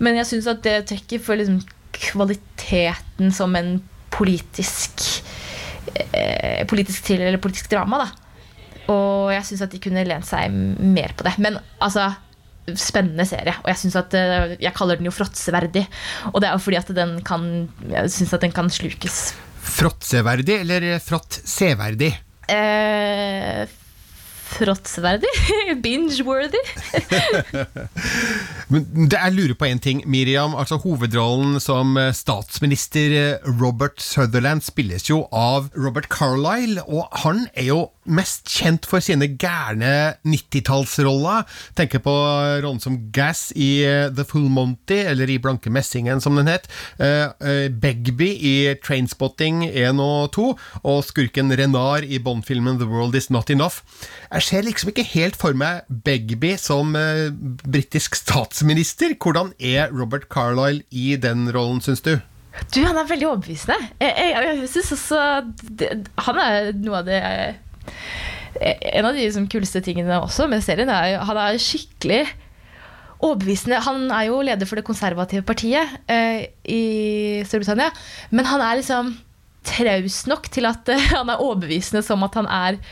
Men 0.00 0.16
jeg 0.20 0.30
syns 0.30 0.48
at 0.50 0.64
det 0.64 0.78
trekker 0.90 1.22
for 1.22 1.38
liksom 1.38 1.60
kvaliteten 2.00 3.32
som 3.34 3.54
en 3.58 3.76
politisk 4.10 5.04
eh, 5.94 6.66
politisk 6.70 7.04
thriller 7.04 7.28
eller 7.28 7.42
politisk 7.42 7.70
drama. 7.72 8.04
Da. 8.04 8.30
Og 8.90 9.30
jeg 9.34 9.46
syns 9.48 9.64
at 9.66 9.74
de 9.74 9.82
kunne 9.82 10.06
lent 10.06 10.26
seg 10.26 10.50
mer 10.50 11.14
på 11.16 11.26
det. 11.26 11.36
Men 11.42 11.60
altså 11.82 12.10
spennende 12.78 13.26
serie. 13.28 13.54
Og 13.62 13.70
jeg 13.72 13.80
synes 13.82 13.98
at 14.00 14.14
eh, 14.18 14.56
jeg 14.60 14.74
kaller 14.76 15.00
den 15.00 15.08
jo 15.08 15.14
fråtseverdig. 15.14 15.86
Og 16.32 16.40
det 16.40 16.50
er 16.50 16.56
jo 16.56 16.64
fordi 16.64 16.80
at 16.80 16.94
den 16.96 17.18
kan 17.26 17.68
Jeg 17.90 18.10
syns 18.12 18.34
at 18.36 18.44
den 18.44 18.52
kan 18.52 18.70
slukes. 18.70 19.34
Fråtseverdig 19.60 20.60
eller 20.60 20.98
fråtseverdig? 21.04 22.14
Eh, 22.50 23.66
fråtsverdig. 24.50 25.30
Binge-worthy. 25.84 26.62
Men 28.72 29.08
jeg 29.12 29.34
lurer 29.34 29.54
på 29.58 29.68
én 29.68 29.80
ting, 29.82 30.02
Miriam. 30.10 30.54
altså 30.54 30.80
Hovedrollen 30.82 31.60
som 31.62 31.96
eh, 32.00 32.12
statsminister 32.16 33.14
eh, 33.20 33.52
Robert 33.60 34.02
Sutherland 34.02 34.64
spilles 34.66 35.06
jo 35.10 35.22
av 35.32 35.70
Robert 35.78 36.10
Carlyle, 36.10 36.82
og 36.88 37.06
han 37.24 37.46
er 37.54 37.70
jo 37.70 37.80
mest 38.10 38.50
kjent 38.50 38.88
for 38.88 39.04
sine 39.04 39.28
gærne 39.40 40.16
90-tallsroller. 40.26 41.46
Tenker 41.78 42.02
på 42.04 42.14
rollen 42.64 42.82
som 42.82 42.98
Gass 43.14 43.48
i 43.56 43.70
eh, 43.86 44.08
The 44.12 44.26
Full 44.28 44.48
Monty, 44.52 45.00
eller 45.10 45.30
i 45.30 45.38
Blanke 45.42 45.72
Messingen, 45.72 46.20
som 46.22 46.38
den 46.38 46.50
het. 46.50 46.68
Begby 47.80 48.28
i 48.34 48.54
Trainspotting 48.82 49.62
1 49.68 50.00
og 50.02 50.32
2, 50.36 50.46
og 50.84 51.00
skurken 51.06 51.52
Renard 51.56 52.04
i 52.04 52.20
Bond-filmen 52.22 52.78
The 52.80 52.88
World 52.90 53.16
Is 53.18 53.30
Not 53.30 53.50
Enough. 53.50 53.82
Jeg 54.30 54.46
ser 54.46 54.66
liksom 54.66 54.92
ikke 54.92 55.06
helt 55.14 55.38
for 55.40 55.56
meg 55.56 55.86
Begby 55.88 56.54
som 56.60 56.94
uh, 56.96 57.30
britisk 57.64 58.18
statsminister. 58.18 59.16
Hvordan 59.20 59.52
er 59.58 59.90
Robert 59.94 60.28
Carlyle 60.32 60.84
i 60.90 61.16
den 61.20 61.48
rollen, 61.54 61.80
syns 61.84 62.04
du? 62.06 62.16
Du, 62.74 62.82
Han 62.82 62.98
er 62.98 63.08
veldig 63.08 63.28
overbevisende. 63.28 63.78
Jeg, 64.00 64.14
jeg, 64.18 64.56
jeg 64.60 64.68
synes 64.68 64.92
også 64.92 65.18
Han 66.26 66.40
er 66.42 66.72
noe 66.82 67.02
av 67.02 67.06
det 67.06 67.20
En 68.60 69.06
av 69.06 69.14
de 69.14 69.22
liksom, 69.22 69.46
kuleste 69.50 69.82
tingene 69.84 70.18
også 70.20 70.48
med 70.50 70.64
serien 70.64 70.90
er 70.92 71.20
han 71.24 71.38
er 71.38 71.60
skikkelig 71.62 72.24
overbevisende. 73.20 73.80
Han 73.84 74.08
er 74.14 74.28
jo 74.30 74.40
leder 74.44 74.68
for 74.68 74.80
det 74.80 74.86
konservative 74.86 75.44
partiet 75.46 75.98
eh, 76.10 76.48
i 76.64 76.82
Storbritannia. 77.46 77.90
Men 78.32 78.48
han 78.48 78.64
er 78.64 78.80
liksom 78.80 79.14
traus 79.66 80.24
nok 80.30 80.48
til 80.52 80.68
at 80.70 80.88
eh, 80.92 81.10
han 81.18 81.30
er 81.32 81.44
overbevisende 81.44 82.04
som 82.06 82.26
at 82.26 82.40
han 82.40 82.50
er 82.50 82.82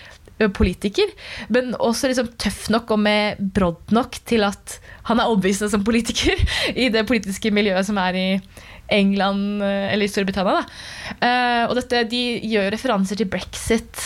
politiker, 0.55 1.11
men 1.51 1.73
også 1.83 2.13
liksom 2.13 2.29
tøff 2.39 2.69
nok 2.71 2.93
og 2.95 3.01
med 3.03 3.41
brodd 3.57 3.91
nok 3.91 4.21
til 4.23 4.45
at 4.47 4.77
han 5.09 5.19
er 5.19 5.27
overbevisende 5.27 5.73
som 5.73 5.83
politiker 5.83 6.39
i 6.85 6.87
det 6.95 7.03
politiske 7.09 7.51
miljøet 7.51 7.89
som 7.89 7.99
er 7.99 8.15
i 8.15 8.29
England 8.95 9.59
eller 9.67 10.07
i 10.07 10.13
Storbritannia. 10.13 10.63
Uh, 11.19 11.65
og 11.67 11.75
dette, 11.81 12.07
de 12.13 12.23
gjør 12.55 12.71
referanser 12.77 13.19
til 13.19 13.29
brexit 13.29 14.05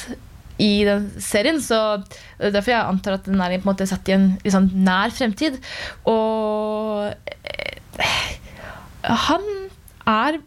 i 0.60 0.84
den 0.84 1.08
serien, 1.22 1.60
så 1.64 2.02
derfor 2.38 2.74
jeg 2.74 2.84
antar 2.84 3.16
at 3.18 3.26
den 3.28 3.40
er 3.40 3.56
på 3.56 3.64
en 3.64 3.70
måte 3.72 3.86
satt 3.88 4.08
i 4.10 4.16
en 4.16 4.26
liksom, 4.44 4.68
nær 4.84 5.12
fremtid. 5.14 5.58
Og 6.08 7.08
eh, 7.48 8.16
han 9.26 9.46
er 10.08 10.40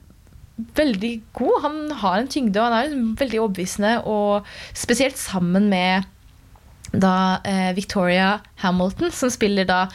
veldig 0.77 1.13
god. 1.35 1.55
Han 1.65 1.79
har 2.03 2.19
en 2.21 2.31
tyngde, 2.31 2.61
og 2.61 2.71
han 2.71 2.77
er 2.79 3.15
veldig 3.19 3.41
overbevisende. 3.41 3.95
Og 4.07 4.45
spesielt 4.77 5.17
sammen 5.19 5.69
med 5.73 6.05
da 6.95 7.41
eh, 7.43 7.71
Victoria 7.75 8.37
Hamilton, 8.63 9.11
som 9.11 9.33
spiller 9.33 9.67
da 9.67 9.85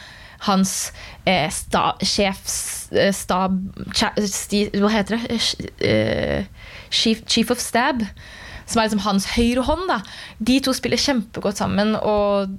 hans 0.45 0.91
eh, 1.25 1.49
sta, 1.53 1.95
sjefsstab... 2.01 3.57
eh, 3.93 4.77
Hva 4.81 4.91
heter 4.93 5.17
det? 5.17 5.39
Eh, 5.85 6.45
chief, 6.89 7.23
chief, 7.29 7.51
of 7.53 7.61
stab. 7.61 8.01
Som 8.65 8.81
er 8.81 8.89
liksom 8.89 9.05
hans 9.05 9.31
høyre 9.35 9.65
hånd. 9.67 9.87
Da. 9.89 10.01
De 10.39 10.59
to 10.63 10.75
spiller 10.75 11.01
kjempegodt 11.01 11.61
sammen. 11.61 11.95
og 11.95 12.51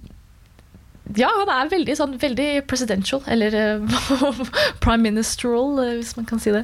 ja, 1.18 1.28
han 1.34 1.50
er 1.50 1.70
veldig, 1.72 1.94
sånn, 1.98 2.12
veldig 2.20 2.64
presidential, 2.70 3.22
eller 3.26 3.56
uh, 3.82 4.42
prime 4.84 5.02
ministerial, 5.10 5.74
uh, 5.80 5.96
hvis 5.98 6.14
man 6.16 6.28
kan 6.28 6.40
si 6.40 6.54
det. 6.54 6.62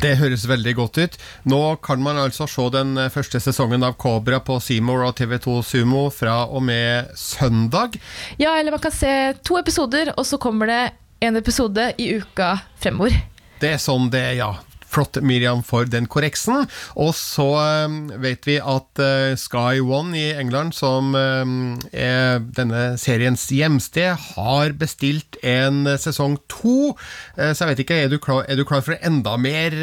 Det 0.00 0.14
høres 0.20 0.44
veldig 0.48 0.74
godt 0.76 0.98
ut. 1.00 1.14
Nå 1.48 1.60
kan 1.84 2.02
man 2.04 2.18
altså 2.20 2.48
se 2.50 2.66
den 2.74 2.98
første 3.12 3.40
sesongen 3.40 3.84
av 3.86 3.94
Kobra 4.00 4.42
på 4.44 4.58
Seymour 4.60 5.06
og 5.06 5.14
TV2 5.16 5.54
Sumo 5.64 6.02
fra 6.12 6.42
og 6.44 6.66
med 6.68 7.14
søndag. 7.16 7.96
Ja, 8.36 8.58
eller 8.58 8.76
man 8.76 8.82
kan 8.84 8.92
se 8.92 9.12
to 9.40 9.56
episoder, 9.60 10.12
og 10.16 10.28
så 10.28 10.40
kommer 10.40 10.68
det 10.68 10.82
en 11.24 11.40
episode 11.40 11.94
i 11.96 12.10
uka 12.20 12.58
fremover. 12.80 13.16
Det 13.60 13.72
er 13.72 13.80
sånn 13.80 14.10
det 14.12 14.20
er, 14.20 14.34
ja. 14.42 14.50
Flott, 14.96 15.18
Miriam, 15.20 15.62
for 15.66 15.88
den 15.88 16.08
korreksen. 16.08 16.64
Og 16.96 17.12
så 17.18 17.46
um, 17.86 17.98
vet 18.22 18.46
vi 18.48 18.56
at 18.56 19.02
uh, 19.02 19.36
Sky 19.36 19.82
One 19.84 20.16
i 20.16 20.30
England, 20.40 20.72
som 20.76 21.12
um, 21.14 21.76
er 21.92 22.40
denne 22.56 22.96
seriens 23.00 23.44
hjemsted, 23.52 24.16
har 24.32 24.76
bestilt 24.80 25.38
en 25.44 25.84
sesong 26.00 26.38
to. 26.48 26.94
Uh, 27.36 27.52
så 27.52 27.66
jeg 27.66 27.74
vet 27.74 27.84
ikke, 27.84 28.00
er 28.06 28.12
du, 28.12 28.18
klar, 28.22 28.46
er 28.48 28.56
du 28.56 28.64
klar 28.68 28.84
for 28.86 28.96
enda 29.04 29.36
mer 29.40 29.76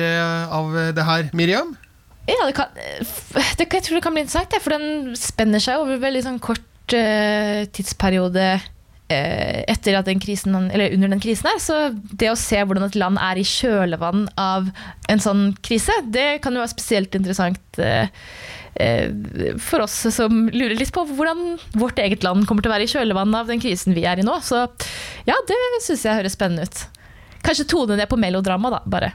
av 0.54 0.74
det 0.98 1.06
her, 1.06 1.30
Miriam? 1.38 1.76
Ja, 2.28 2.46
det 2.48 2.54
kan, 2.56 2.72
det, 2.74 3.68
jeg 3.68 3.84
tror 3.84 3.98
det 3.98 4.04
kan 4.04 4.16
bli 4.16 4.24
interessant, 4.26 4.56
for 4.64 4.74
den 4.74 5.18
spenner 5.20 5.62
seg 5.62 5.82
over 5.84 6.02
veldig 6.02 6.24
sånn 6.26 6.44
kort 6.44 6.70
tidsperiode 6.94 8.46
Eh, 8.54 8.73
etter 9.74 9.98
at 10.00 10.08
den 10.10 10.22
krisen, 10.24 10.56
eller 10.72 10.94
under 10.96 11.14
den 11.14 11.22
krisen 11.24 11.50
her. 11.52 11.60
Så 11.62 11.78
det 12.12 12.32
å 12.32 12.40
se 12.40 12.60
hvordan 12.62 12.88
et 12.88 12.98
land 13.00 13.20
er 13.22 13.40
i 13.42 13.46
kjølvann 13.48 14.28
av 14.40 14.70
en 15.12 15.24
sånn 15.24 15.46
krise, 15.66 15.96
det 16.14 16.42
kan 16.44 16.56
jo 16.56 16.64
være 16.64 16.74
spesielt 16.74 17.16
interessant 17.18 17.80
eh, 17.82 18.08
eh, 18.82 19.10
for 19.62 19.86
oss 19.86 19.96
som 20.16 20.48
lurer 20.54 20.78
litt 20.80 20.94
på 20.96 21.06
hvordan 21.14 21.58
vårt 21.80 22.00
eget 22.04 22.26
land 22.26 22.48
kommer 22.50 22.66
til 22.66 22.72
å 22.72 22.76
være 22.78 22.88
i 22.88 22.94
kjølvannet 22.94 23.44
av 23.44 23.52
den 23.52 23.62
krisen 23.64 23.98
vi 23.98 24.08
er 24.10 24.22
i 24.22 24.26
nå. 24.28 24.40
Så 24.46 24.66
ja, 25.30 25.38
det 25.50 25.60
syns 25.86 26.08
jeg 26.08 26.22
høres 26.22 26.38
spennende 26.38 26.68
ut. 26.70 26.86
Kanskje 27.44 27.68
tone 27.74 28.00
ned 28.00 28.08
på 28.12 28.20
melodrama, 28.20 28.72
da, 28.72 28.82
bare. 28.88 29.12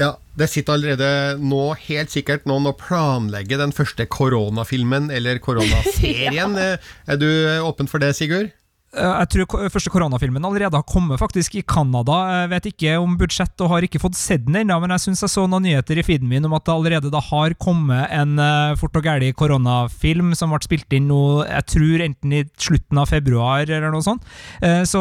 Ja, 0.00 0.14
Det 0.36 0.46
sitter 0.48 0.78
allerede 0.78 1.36
nå 1.44 1.74
helt 1.76 2.12
sikkert 2.12 2.46
noen 2.48 2.70
og 2.70 2.78
planlegger 2.80 3.60
den 3.60 3.74
første 3.76 4.06
koronafilmen 4.08 5.10
eller 5.12 5.40
koronaserien. 5.46 6.56
ja. 6.56 6.78
Er 7.10 7.20
du 7.20 7.28
åpen 7.66 7.90
for 7.90 8.00
det, 8.00 8.14
Sigurd? 8.16 8.54
Eh, 8.90 9.06
jeg 9.22 9.46
tror 9.46 9.68
første 9.70 9.90
koronafilmen 9.92 10.42
allerede 10.42 10.74
har 10.74 10.86
kommet 10.88 11.20
faktisk 11.20 11.54
i 11.54 11.62
Canada. 11.62 12.16
Jeg 12.40 12.50
vet 12.50 12.64
ikke 12.72 12.94
om 12.98 13.12
budsjett 13.20 13.62
og 13.62 13.70
har 13.70 13.84
ikke 13.86 14.00
fått 14.02 14.18
sett 14.18 14.42
den 14.48 14.64
ennå, 14.64 14.80
men 14.82 14.90
jeg 14.96 15.04
syns 15.04 15.22
jeg 15.22 15.30
så 15.30 15.44
noen 15.46 15.62
nyheter 15.68 16.00
i 16.00 16.04
feeden 16.06 16.26
min 16.30 16.48
om 16.48 16.56
at 16.58 16.64
det 16.66 16.74
allerede 16.74 17.12
da 17.12 17.20
har 17.22 17.54
kommet 17.62 18.10
en 18.10 18.34
uh, 18.40 18.74
fort 18.80 18.98
og 18.98 19.06
gæli 19.06 19.30
koronafilm 19.38 20.32
som 20.38 20.50
ble 20.50 20.58
spilt 20.64 20.96
inn 20.96 21.06
nå, 21.10 21.20
jeg 21.46 21.66
tror 21.70 22.04
enten 22.06 22.34
i 22.34 22.42
slutten 22.58 22.98
av 22.98 23.12
februar 23.12 23.62
eller 23.62 23.94
noe 23.94 24.02
sånt. 24.02 24.26
Uh, 24.58 24.82
så 24.88 25.00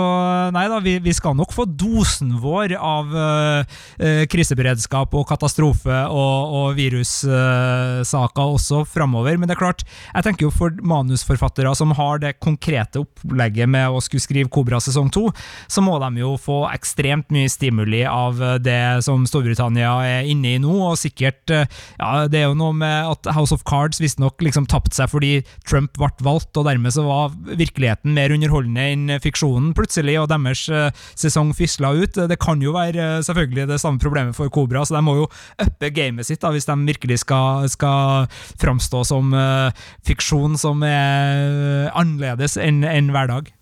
nei 0.54 0.68
da, 0.70 0.78
vi, 0.86 1.00
vi, 1.02 1.16
skal 1.18 1.34
nok 1.38 1.56
få 1.56 1.66
dosen 1.66 2.36
vår 2.40 2.76
av 2.78 3.10
kriseberedskap 4.30 5.14
og 5.18 5.26
katastrofe 5.28 5.96
og, 6.14 6.54
og 6.60 6.78
virussaker 6.78 8.54
også 8.54 8.84
framover. 8.88 9.40
Men 9.40 9.50
det 9.50 9.58
er 9.58 9.62
klart, 9.64 9.84
jeg 10.14 10.28
tenker 10.28 10.48
jo 10.48 10.54
for 10.54 10.76
manusforfattere 10.86 11.74
som 11.78 11.96
har 11.98 12.22
det 12.22 12.36
konkrete 12.44 13.02
opplegget 13.02 13.70
med 13.70 13.79
med 13.80 13.96
å 13.96 14.04
skulle 14.04 14.24
skrive 14.24 14.52
Kobra 14.52 14.82
sesong 14.84 15.10
to, 15.14 15.28
så 15.72 15.84
må 15.86 15.98
de 16.04 16.24
jo 16.24 16.36
få 16.40 16.62
ekstremt 16.74 17.32
mye 17.34 17.50
stimuli 17.52 18.04
av 18.10 18.40
det 18.64 19.02
som 19.06 19.26
Storbritannia 19.30 19.96
er 20.06 20.30
inne 20.30 20.56
i 20.56 20.62
nå, 20.62 20.76
og 20.92 21.00
sikkert 21.00 21.50
Ja, 21.50 22.28
det 22.30 22.42
er 22.42 22.50
jo 22.50 22.58
noe 22.58 22.76
med 22.76 23.10
at 23.10 23.30
House 23.36 23.56
of 23.56 23.64
Cards 23.68 24.02
visstnok 24.02 24.42
liksom 24.44 24.68
tapte 24.70 24.96
seg 24.96 25.10
fordi 25.12 25.32
Trump 25.68 25.96
ble 25.98 26.10
valgt, 26.26 26.58
og 26.58 26.66
dermed 26.68 26.94
så 26.94 27.04
var 27.06 27.36
virkeligheten 27.60 28.16
mer 28.16 28.34
underholdende 28.34 28.86
enn 28.94 29.16
fiksjonen 29.24 29.72
plutselig, 29.78 30.18
og 30.22 30.30
deres 30.32 30.66
uh, 30.72 30.90
sesong 31.20 31.54
fisla 31.58 31.94
ut. 31.96 32.18
Det 32.30 32.40
kan 32.42 32.62
jo 32.64 32.74
være 32.76 33.22
selvfølgelig 33.26 33.70
det 33.72 33.80
samme 33.82 34.02
problemet 34.02 34.38
for 34.38 34.52
Kobra, 34.54 34.84
så 34.86 34.98
de 34.98 35.04
må 35.06 35.18
jo 35.22 35.30
uppe 35.62 35.92
gamet 35.96 36.28
sitt 36.28 36.42
da, 36.44 36.54
hvis 36.56 36.68
de 36.70 36.78
virkelig 36.90 37.22
skal, 37.26 37.70
skal 37.72 38.28
framstå 38.62 39.04
som 39.08 39.34
uh, 39.36 39.70
fiksjon 40.08 40.58
som 40.60 40.84
er 40.86 41.90
annerledes 41.98 42.58
enn 42.60 42.84
en 42.88 43.14
hverdag. 43.14 43.54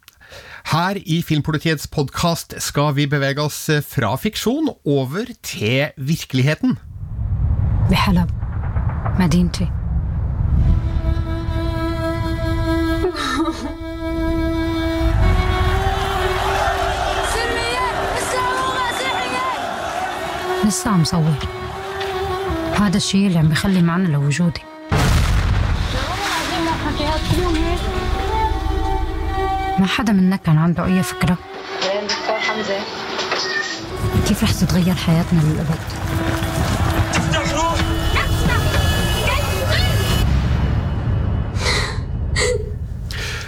Her 0.73 0.97
i 0.97 1.23
Filmpolitiets 1.23 1.89
podkast 1.89 2.55
skal 2.63 2.95
vi 2.97 3.07
bevege 3.07 3.43
oss 3.43 3.67
fra 3.89 4.15
fiksjon 4.17 4.71
over 4.85 5.25
til 5.43 5.93
virkeligheten. 5.97 6.79
بحلب 7.91 8.31
مدينتي 9.19 9.69
لسه 20.65 20.91
عم 20.91 21.05
صور 21.05 21.23
هذا 22.79 22.97
الشيء 22.97 23.27
اللي 23.27 23.39
عم 23.39 23.49
بخلي 23.49 23.83
معنى 23.83 24.09
لوجودي 24.09 24.61
ما 29.80 29.86
حدا 29.88 30.14
منا 30.14 30.36
كان 30.36 30.58
عنده 30.58 30.86
أي 30.86 31.04
فكرة؟ 31.04 31.38
كيف 34.28 34.44
رح 34.44 34.52
تتغير 34.52 34.96
حياتنا 34.96 35.40
للأبد؟ 35.42 35.80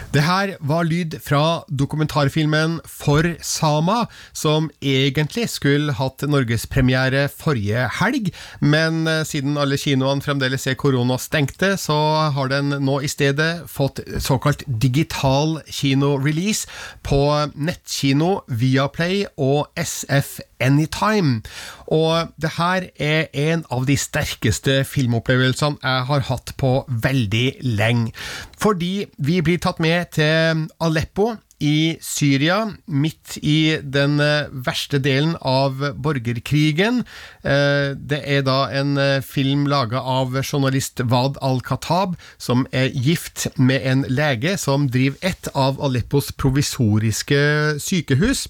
Det 0.09 0.23
her 0.25 0.55
var 0.65 0.87
lyd 0.89 1.19
fra 1.21 1.61
dokumentarfilmen 1.69 2.79
For 2.89 3.27
Sama, 3.45 4.07
som 4.33 4.71
egentlig 4.81 5.43
skulle 5.53 5.93
hatt 5.93 6.25
norgespremiere 6.25 7.27
forrige 7.29 7.83
helg, 7.99 8.31
men 8.57 9.03
eh, 9.05 9.21
siden 9.29 9.59
alle 9.61 9.77
kinoene 9.77 10.25
fremdeles 10.25 10.65
er 10.65 10.79
koronastengte, 10.81 11.75
så 11.77 11.99
har 12.33 12.49
den 12.49 12.73
nå 12.81 12.97
i 13.05 13.11
stedet 13.11 13.69
fått 13.69 14.01
såkalt 14.17 14.65
digital 14.81 15.59
kinorelease 15.69 16.65
på 17.05 17.21
nettkino 17.53 18.39
Viaplay 18.49 19.27
og 19.37 19.69
SF 19.77 20.39
Anytime. 20.59 21.41
Og 21.87 22.31
det 22.41 22.53
her 22.57 22.89
er 22.99 23.27
en 23.33 23.65
av 23.71 23.85
de 23.89 23.97
sterkeste 23.99 24.83
filmopplevelsene 24.87 25.79
jeg 25.83 26.07
har 26.11 26.25
hatt 26.29 26.55
på 26.59 26.73
veldig 26.89 27.47
lenge. 27.79 28.13
Fordi 28.59 29.05
vi 29.17 29.41
blir 29.45 29.61
tatt 29.63 29.79
med 29.83 30.11
til 30.19 30.67
Aleppo 30.83 31.33
i 31.59 31.97
Syria, 32.01 32.71
midt 32.87 33.35
i 33.43 33.79
den 33.83 34.19
eh, 34.23 34.47
verste 34.65 34.99
delen 35.03 35.35
av 35.43 35.81
borgerkrigen. 35.99 37.01
Eh, 37.43 37.91
det 37.99 38.21
er 38.23 38.45
da 38.47 38.61
en 38.71 38.95
eh, 38.99 39.19
film 39.25 39.65
laga 39.67 39.99
av 39.99 40.37
journalist 40.39 41.03
Wad 41.11 41.37
al-Khatab, 41.43 42.15
som 42.39 42.63
er 42.71 42.87
gift 42.95 43.49
med 43.59 43.83
en 43.83 44.05
lege 44.07 44.55
som 44.59 44.87
driver 44.91 45.19
et 45.33 45.51
av 45.51 45.81
Aleppos 45.83 46.31
provisoriske 46.39 47.43
sykehus. 47.83 48.47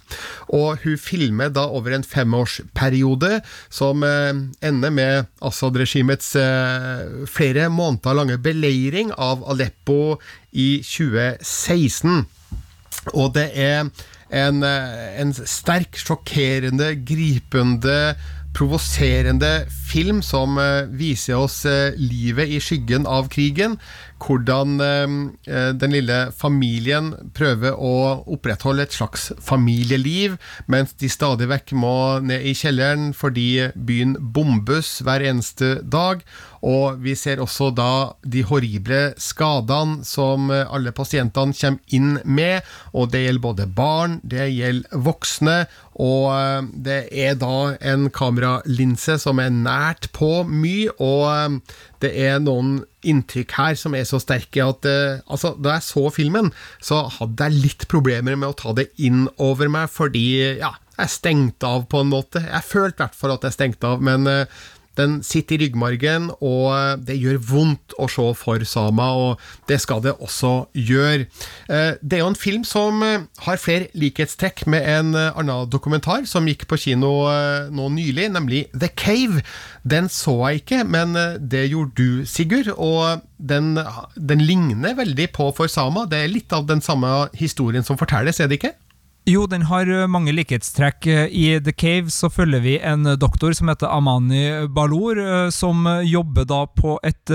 Og 0.53 0.85
hun 0.85 0.97
filmer 1.01 1.49
da 1.53 1.65
over 1.65 1.97
en 1.97 2.05
femårsperiode 2.05 3.39
som 3.73 4.03
ender 4.05 4.93
med 4.93 5.29
Assad-regimets 5.45 6.35
flere 7.29 7.69
måneder 7.73 8.17
lange 8.17 8.37
beleiring 8.41 9.13
av 9.17 9.45
Aleppo 9.49 10.19
i 10.53 10.81
2016. 10.85 12.27
Og 13.13 13.33
det 13.35 13.49
er 13.53 13.87
en, 14.29 14.63
eh, 14.63 15.21
en 15.21 15.33
sterk, 15.33 15.97
sjokkerende, 15.97 16.93
gripende, 17.05 18.15
provoserende 18.53 19.65
film 19.89 20.21
som 20.25 20.57
eh, 20.61 20.85
viser 20.89 21.39
oss 21.39 21.63
eh, 21.65 21.95
livet 21.97 22.49
i 22.49 22.61
skyggen 22.63 23.07
av 23.09 23.29
krigen 23.33 23.77
hvordan 24.19 24.79
eh, 24.83 25.71
den 25.79 25.95
lille 25.95 26.17
familien 26.35 27.13
prøver 27.35 27.77
å 27.77 27.93
opprettholde 28.27 28.83
et 28.83 28.95
slags 28.95 29.29
familieliv, 29.39 30.35
mens 30.67 30.91
de 30.99 31.09
stadig 31.11 31.47
vekk 31.49 31.73
må 31.79 31.95
ned 32.25 32.43
i 32.43 32.55
kjelleren 32.57 33.13
fordi 33.15 33.71
byen 33.75 34.17
bombes 34.19 34.97
hver 35.05 35.23
eneste 35.23 35.77
dag. 35.87 36.25
Og 36.59 36.99
vi 36.99 37.13
ser 37.15 37.39
også 37.39 37.69
da 37.71 37.91
de 38.27 38.41
horrible 38.43 39.13
skadene 39.15 40.03
som 40.03 40.51
alle 40.51 40.91
pasientene 40.91 41.55
kommer 41.55 41.95
inn 41.95 42.17
med, 42.27 42.67
og 42.91 43.13
det 43.13 43.23
gjelder 43.23 43.45
både 43.45 43.69
barn, 43.71 44.19
det 44.27 44.49
gjelder 44.51 45.05
voksne, 45.07 45.61
og 46.03 46.67
det 46.75 47.05
er 47.15 47.39
da 47.39 47.77
en 47.79 48.09
kameralinse 48.11 49.15
som 49.23 49.39
er 49.39 49.55
nært 49.79 50.09
på 50.15 50.43
mye, 50.47 50.91
og 50.99 51.23
eh, 51.31 51.77
det 52.03 52.11
er 52.27 52.39
noen 52.43 52.81
inntrykk 53.07 53.55
her 53.55 53.77
som 53.79 53.95
er 53.95 54.03
så 54.07 54.19
sterke 54.19 54.59
at 54.59 54.83
uh, 54.83 55.21
altså, 55.31 55.53
Da 55.55 55.77
jeg 55.77 55.85
så 55.87 56.01
filmen, 56.11 56.49
så 56.83 57.05
hadde 57.15 57.47
jeg 57.47 57.63
litt 57.63 57.85
problemer 57.91 58.35
med 58.35 58.51
å 58.51 58.57
ta 58.59 58.73
det 58.75 58.89
inn 58.99 59.29
over 59.39 59.71
meg, 59.71 59.87
fordi 59.93 60.25
ja, 60.59 60.73
jeg 60.97 61.13
stengte 61.13 61.69
av 61.69 61.85
på 61.91 62.03
en 62.03 62.11
måte. 62.11 62.43
Jeg 62.43 62.67
følte 62.67 62.99
i 62.99 63.05
hvert 63.05 63.15
fall 63.21 63.37
at 63.37 63.47
jeg 63.47 63.55
stengte 63.55 63.93
av, 63.93 64.03
men 64.03 64.27
uh, 64.27 64.59
Den 64.99 65.19
sitter 65.23 65.55
i 65.55 65.63
ryggmargen, 65.63 66.29
og 66.43 67.05
det 67.07 67.15
gjør 67.19 67.39
vondt 67.49 67.95
å 67.99 68.09
se 68.11 68.25
for 68.37 68.63
Sama, 68.67 69.07
og 69.15 69.69
det 69.69 69.79
skal 69.83 70.03
det 70.03 70.15
også 70.19 70.53
gjøre. 70.75 71.29
Eh, 71.71 71.93
det 72.01 72.19
er 72.19 72.23
jo 72.23 72.31
en 72.33 72.39
film 72.39 72.65
som 72.67 73.03
eh, 73.05 73.23
har 73.45 73.61
flere 73.61 73.87
likhetstrekk 73.97 74.65
med 74.71 74.83
en 74.83 75.13
eh, 75.15 75.31
annen 75.39 75.69
dokumentar 75.71 76.27
som 76.29 76.47
gikk 76.49 76.67
på 76.69 76.79
kino 76.83 77.11
nå 77.73 77.87
nylig, 77.95 78.27
nemlig 78.35 78.65
The 78.73 78.91
Cave. 78.91 79.43
Den 79.87 80.09
så 80.11 80.35
jeg 80.49 80.63
ikke, 80.63 80.83
men 80.83 81.15
det 81.39 81.69
gjorde 81.71 81.95
du, 81.97 82.25
Sigurd. 82.29 82.71
Og 82.75 83.23
den, 83.37 83.77
den 84.15 84.43
ligner 84.43 84.97
veldig 84.99 85.29
på 85.35 85.49
For 85.55 85.71
Sama. 85.71 86.05
Det 86.09 86.19
er 86.19 86.31
litt 86.31 86.53
av 86.55 86.67
den 86.69 86.83
samme 86.83 87.29
historien 87.39 87.85
som 87.87 87.99
fortelles, 87.99 88.39
er 88.39 88.51
det 88.51 88.59
ikke? 88.59 88.75
Jo, 89.29 89.43
den 89.45 89.67
har 89.69 89.89
eh, 89.89 90.07
mange 90.09 90.33
likhetstrekk. 90.33 91.05
Eh, 91.07 91.27
I 91.29 91.45
The 91.61 91.73
Cave 91.75 92.09
så 92.13 92.31
følger 92.33 92.63
vi 92.63 92.75
en 92.81 93.05
doktor 93.21 93.53
som 93.53 93.69
heter 93.69 93.91
Amani 93.93 94.65
Balor, 94.73 95.21
eh, 95.21 95.49
som 95.53 95.85
jobber 96.05 96.47
da 96.49 96.63
på 96.65 96.97
et 97.05 97.31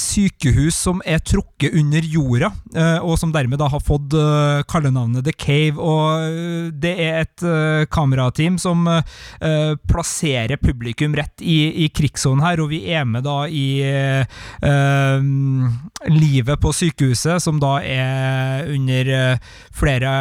sykehus 0.00 0.74
som 0.86 1.02
er 1.06 1.20
trukket 1.22 1.74
under 1.76 2.02
jorda, 2.02 2.48
og 3.04 3.18
som 3.20 3.30
dermed 3.32 3.60
da 3.60 3.68
har 3.70 3.82
fått 3.84 4.14
kallenavnet 4.70 5.24
The 5.26 5.34
Cave. 5.36 5.76
Og 5.78 6.72
det 6.80 6.92
er 7.04 7.20
et 7.22 7.44
kamerateam 7.92 8.56
som 8.60 8.86
plasserer 9.90 10.58
publikum 10.60 11.14
rett 11.18 11.44
i, 11.44 11.84
i 11.84 11.88
krigssonen 11.94 12.44
her, 12.44 12.62
og 12.62 12.72
vi 12.72 12.80
er 12.96 13.06
med 13.08 13.26
da 13.28 13.36
i 13.46 13.66
uh, 13.84 15.30
livet 16.10 16.62
på 16.62 16.74
sykehuset, 16.74 17.42
som 17.44 17.60
da 17.62 17.76
er 17.84 18.72
under 18.74 19.12
flere 19.76 20.16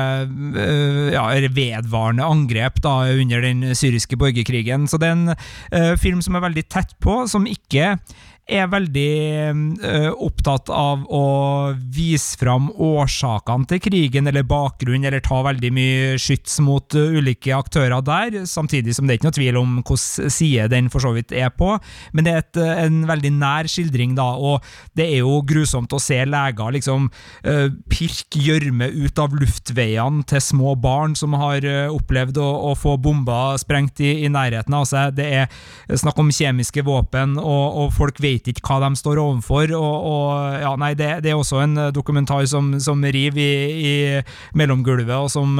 Eh, 0.66 0.75
ja, 1.14 1.26
vedvarende 1.56 2.26
angrep 2.26 2.82
da, 2.84 2.98
under 3.16 3.44
den 3.46 3.76
syriske 3.78 4.18
borgerkrigen. 4.20 4.88
Så 4.90 5.00
det 5.02 5.10
er 5.10 5.18
en 5.18 5.34
uh, 5.36 5.96
film 6.02 6.22
som 6.26 6.38
er 6.38 6.46
veldig 6.48 6.66
tett 6.72 6.96
på, 7.04 7.24
som 7.32 7.48
ikke 7.50 7.96
er 8.46 8.68
veldig 8.70 9.12
uh, 9.82 10.12
opptatt 10.22 10.70
av 10.70 11.06
å 11.10 11.24
vise 11.94 12.38
fram 12.38 12.68
årsakene 12.70 13.66
til 13.72 13.82
krigen 13.82 14.30
eller 14.30 14.46
bakgrunnen, 14.46 15.08
eller 15.10 15.24
ta 15.26 15.40
veldig 15.48 15.72
mye 15.74 16.20
skyts 16.22 16.60
mot 16.62 16.94
uh, 16.94 17.16
ulike 17.18 17.56
aktører 17.58 18.06
der, 18.06 18.44
samtidig 18.50 18.94
som 18.96 19.08
det 19.08 19.16
er 19.16 19.20
ikke 19.20 19.30
noe 19.32 19.38
tvil 19.40 19.60
om 19.62 19.74
hvilken 19.80 20.30
side 20.34 20.70
den 20.76 20.92
for 20.94 21.02
så 21.02 21.16
vidt 21.16 21.34
er 21.34 21.50
på. 21.58 21.72
Men 22.14 22.28
det 22.28 22.36
er 22.36 22.44
et, 22.44 22.62
uh, 22.62 22.74
en 22.86 23.02
veldig 23.10 23.34
nær 23.40 23.72
skildring, 23.72 24.14
da, 24.20 24.28
og 24.38 24.62
det 24.98 25.10
er 25.10 25.24
jo 25.24 25.40
grusomt 25.46 25.96
å 25.96 26.02
se 26.02 26.22
leger 26.26 26.74
liksom 26.76 27.08
pirke 27.92 28.40
gjørme 28.42 28.88
ut 28.94 29.20
av 29.22 29.34
luftveiene 29.38 30.24
til 30.28 30.42
små 30.44 30.74
barn 30.82 31.16
som 31.18 31.36
har 31.38 31.66
opplevd 31.92 32.38
å, 32.42 32.48
å, 32.70 32.72
få 32.78 32.96
bomber 33.02 33.58
sprengt 33.62 34.02
i, 34.04 34.12
i 34.26 34.32
nærheten 34.32 34.76
av 34.76 34.86
seg. 34.90 35.16
Det 35.18 35.28
er 35.42 35.98
snakk 35.98 36.20
om 36.22 36.32
kjemiske 36.34 36.84
våpen, 36.86 37.38
og, 37.42 37.66
og 37.82 37.94
folk 37.96 38.22
vet 38.24 38.35
vet 38.36 38.52
ikke 38.52 38.68
hva 38.70 38.80
de 38.86 39.00
står 39.00 39.22
overfor. 39.24 39.74
Og, 39.80 40.08
og 40.12 40.62
ja, 40.62 40.76
nei, 40.80 40.94
det, 41.00 41.12
det, 41.26 41.34
er 41.34 41.42
også 41.42 41.64
en 41.64 41.88
dokumentar 41.96 42.46
som, 42.52 42.76
som 42.84 43.04
river 43.04 43.42
i, 43.42 43.90
i 43.90 43.96
mellomgulvet, 44.58 45.16
og 45.16 45.32
som 45.34 45.60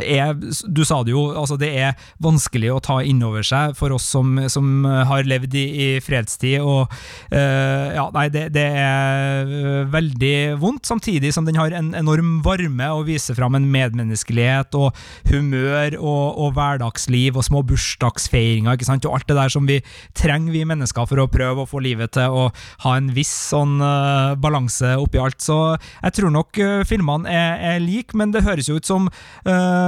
er, 0.00 0.32
du 0.36 0.82
sa 0.88 1.02
det 1.04 1.12
jo, 1.12 1.24
altså 1.36 1.58
det 1.60 1.70
er 1.76 1.98
vanskelig 2.22 2.70
å 2.72 2.80
ta 2.84 2.98
inn 3.04 3.22
over 3.24 3.44
seg 3.46 3.74
for 3.76 3.92
oss 3.94 4.06
som, 4.08 4.38
som 4.52 4.84
har 4.86 5.26
levd 5.28 5.56
i, 5.58 5.64
i 5.68 5.88
fredstid. 6.04 6.60
og 6.60 6.92
uh, 7.32 7.88
ja, 7.92 8.06
nei, 8.14 8.26
det, 8.32 8.46
det, 8.56 8.64
er 8.82 9.86
veldig 9.92 10.34
vondt, 10.62 10.88
samtidig 10.88 11.32
som 11.34 11.46
den 11.48 11.58
har 11.60 11.74
en 11.76 11.92
enorm 11.98 12.40
varme 12.44 12.88
og 12.96 13.06
viser 13.10 13.36
fram 13.36 13.56
en 13.58 13.68
medmenneskelighet 13.72 14.74
og 14.78 14.96
humør 15.28 15.98
og, 15.98 16.40
og 16.46 16.56
hverdagsliv 16.56 17.36
og 17.36 17.46
små 17.46 17.64
bursdagsfeiringer 17.68 18.78
ikke 18.78 18.88
sant? 18.88 19.08
og 19.08 19.18
alt 19.18 19.28
det 19.28 19.38
der 19.38 19.52
som 19.52 19.68
vi 19.68 19.80
trenger, 20.18 20.54
vi 20.54 20.64
mennesker, 20.68 21.08
for 21.08 21.20
å 21.20 21.28
prøve 21.30 21.64
å 21.64 21.68
få 21.68 21.82
livet 21.84 22.14
til 22.16 22.32
å 22.32 22.48
ha 22.86 22.96
en 22.96 23.12
viss 23.14 23.32
sånn 23.52 23.76
uh, 23.82 24.38
balanse 24.40 24.96
oppi 25.00 25.20
alt. 25.20 25.40
Så 25.42 25.58
jeg 25.76 26.16
tror 26.16 26.32
nok 26.34 26.62
uh, 26.62 26.80
filmene 26.88 27.28
er, 27.28 27.60
er 27.74 27.82
like, 27.84 28.16
men 28.16 28.32
det 28.32 28.46
høres 28.46 28.70
jo 28.70 28.80
ut 28.80 28.88
som 28.88 29.10
Eh, 29.42 29.81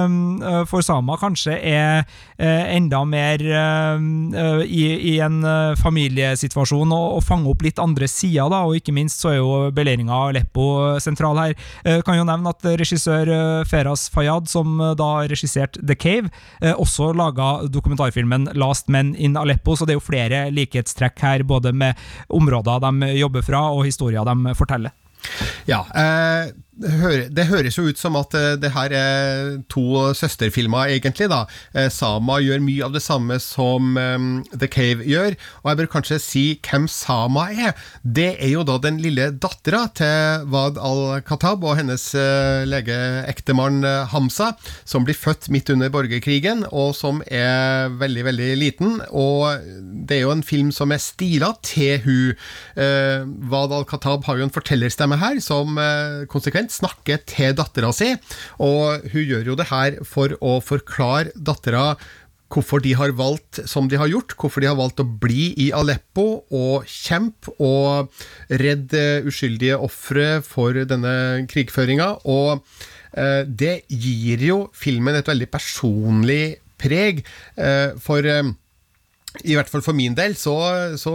for 0.71 0.85
Sama 0.85 1.17
kanskje 1.21 1.57
er 1.59 2.05
eh, 2.39 2.75
enda 2.77 3.03
mer 3.09 3.43
eh, 3.45 4.65
i, 4.65 4.85
i 5.13 5.15
en 5.25 5.41
familiesituasjon 5.81 6.93
og, 6.95 7.19
og 7.19 7.25
fange 7.27 7.51
opp 7.51 7.65
litt 7.67 7.81
andre 7.83 8.09
sider, 8.11 8.51
da, 8.53 8.65
og 8.67 8.79
ikke 8.79 8.95
minst 8.97 9.23
så 9.23 9.33
er 9.33 9.39
jo 9.41 9.53
beleiringa 9.75 10.15
av 10.15 10.33
Aleppo 10.33 10.67
sentral 11.03 11.41
her. 11.41 11.55
Kan 12.07 12.19
jo 12.19 12.27
nevne 12.27 12.53
at 12.53 12.67
regissør 12.81 13.31
Feras 13.69 14.07
Fayad, 14.13 14.49
som 14.51 14.79
da 14.99 15.11
regisserte 15.31 15.83
The 15.85 15.97
Cave, 15.99 16.33
også 16.75 17.13
laga 17.17 17.69
dokumentarfilmen 17.73 18.51
Last 18.59 18.91
Men 18.93 19.15
in 19.17 19.39
Aleppo, 19.41 19.77
så 19.77 19.87
det 19.87 19.97
er 19.97 20.01
jo 20.01 20.07
flere 20.09 20.45
likhetstrekk 20.55 21.25
her, 21.25 21.47
både 21.49 21.75
med 21.77 22.01
områder 22.29 22.83
de 22.85 23.15
jobber 23.19 23.45
fra, 23.47 23.67
og 23.73 23.87
historier 23.89 24.27
de 24.27 24.55
forteller. 24.59 24.95
Ja, 25.65 25.81
eh, 25.97 26.53
det 26.75 27.47
høres 27.47 27.77
jo 27.79 27.87
ut 27.87 27.99
som 28.01 28.17
at 28.19 28.35
eh, 28.35 28.55
det 28.59 28.73
her 28.75 28.93
er 28.97 29.51
to 29.71 30.11
søsterfilmer, 30.17 30.91
egentlig. 30.97 31.29
da. 31.31 31.45
Eh, 31.75 31.89
Sama 31.93 32.41
gjør 32.43 32.63
mye 32.65 32.85
av 32.87 32.95
det 32.97 33.03
samme 33.05 33.39
som 33.43 33.95
um, 33.97 34.43
The 34.51 34.67
Cave 34.67 35.07
gjør. 35.07 35.37
Og 35.63 35.71
jeg 35.71 35.81
bør 35.81 35.91
kanskje 35.93 36.19
si 36.23 36.45
hvem 36.67 36.89
Sama 36.91 37.47
er. 37.53 37.79
Det 38.03 38.35
er 38.35 38.55
jo 38.57 38.65
da 38.67 38.79
den 38.83 38.99
lille 39.03 39.31
dattera 39.39 39.85
til 39.95 40.49
Wad 40.51 40.81
al-Khatab 40.83 41.65
og 41.65 41.79
hennes 41.79 42.09
uh, 42.19 42.67
legeektemann 42.67 43.85
Hamsa, 44.11 44.53
som 44.89 45.07
blir 45.07 45.19
født 45.19 45.51
midt 45.55 45.71
under 45.71 45.93
borgerkrigen, 45.95 46.65
og 46.73 46.95
som 46.99 47.23
er 47.29 47.93
veldig, 48.01 48.27
veldig 48.31 48.51
liten. 48.59 48.99
Og 49.15 49.63
det 50.09 50.19
er 50.19 50.25
jo 50.27 50.35
en 50.35 50.47
film 50.47 50.75
som 50.75 50.93
er 50.95 51.03
stila 51.03 51.53
til 51.65 52.03
hun. 52.05 52.35
Uh, 52.75 53.23
Wad 53.53 53.75
al-Khatab 53.75 54.27
har 54.27 54.41
jo 54.41 54.49
en 54.49 54.55
fortellerstemme 54.55 55.19
her, 55.23 55.39
som 55.45 55.79
uh, 55.79 56.25
konsekvent 56.31 56.64
konsekvent 56.65 56.73
snakke 56.73 57.19
til 57.27 57.55
dattera 57.55 57.93
si, 57.93 58.15
og 58.59 59.05
hun 59.13 59.25
gjør 59.25 59.53
jo 59.53 59.57
det 59.57 59.71
her 59.71 59.99
for 60.05 60.35
å 60.41 60.61
forklare 60.63 61.33
dattera 61.37 61.97
hvorfor 62.55 62.81
de 62.85 62.95
har 62.95 63.11
valgt 63.17 63.67
som 63.67 63.89
de 63.89 63.97
har 63.99 64.09
gjort, 64.09 64.37
hvorfor 64.39 64.61
de 64.61 64.69
har 64.69 64.77
valgt 64.77 65.01
å 65.01 65.05
bli 65.05 65.55
i 65.59 65.73
Aleppo 65.75 66.45
og 66.55 66.85
kjempe 66.87 67.51
og 67.59 68.13
redde 68.49 69.25
uskyldige 69.27 69.79
ofre 69.79 70.41
for 70.45 70.77
denne 70.87 71.47
krigføringa. 71.51 72.21
Og 72.31 72.63
eh, 73.17 73.43
det 73.49 73.89
gir 73.89 74.45
jo 74.45 74.59
filmen 74.73 75.17
et 75.19 75.27
veldig 75.27 75.51
personlig 75.51 76.61
preg, 76.79 77.25
eh, 77.59 77.97
for 77.99 78.23
eh, 78.23 78.45
i 79.43 79.57
hvert 79.57 79.71
fall 79.71 79.83
for 79.83 79.97
min 79.97 80.15
del, 80.15 80.37
så, 80.39 80.55
så 81.01 81.15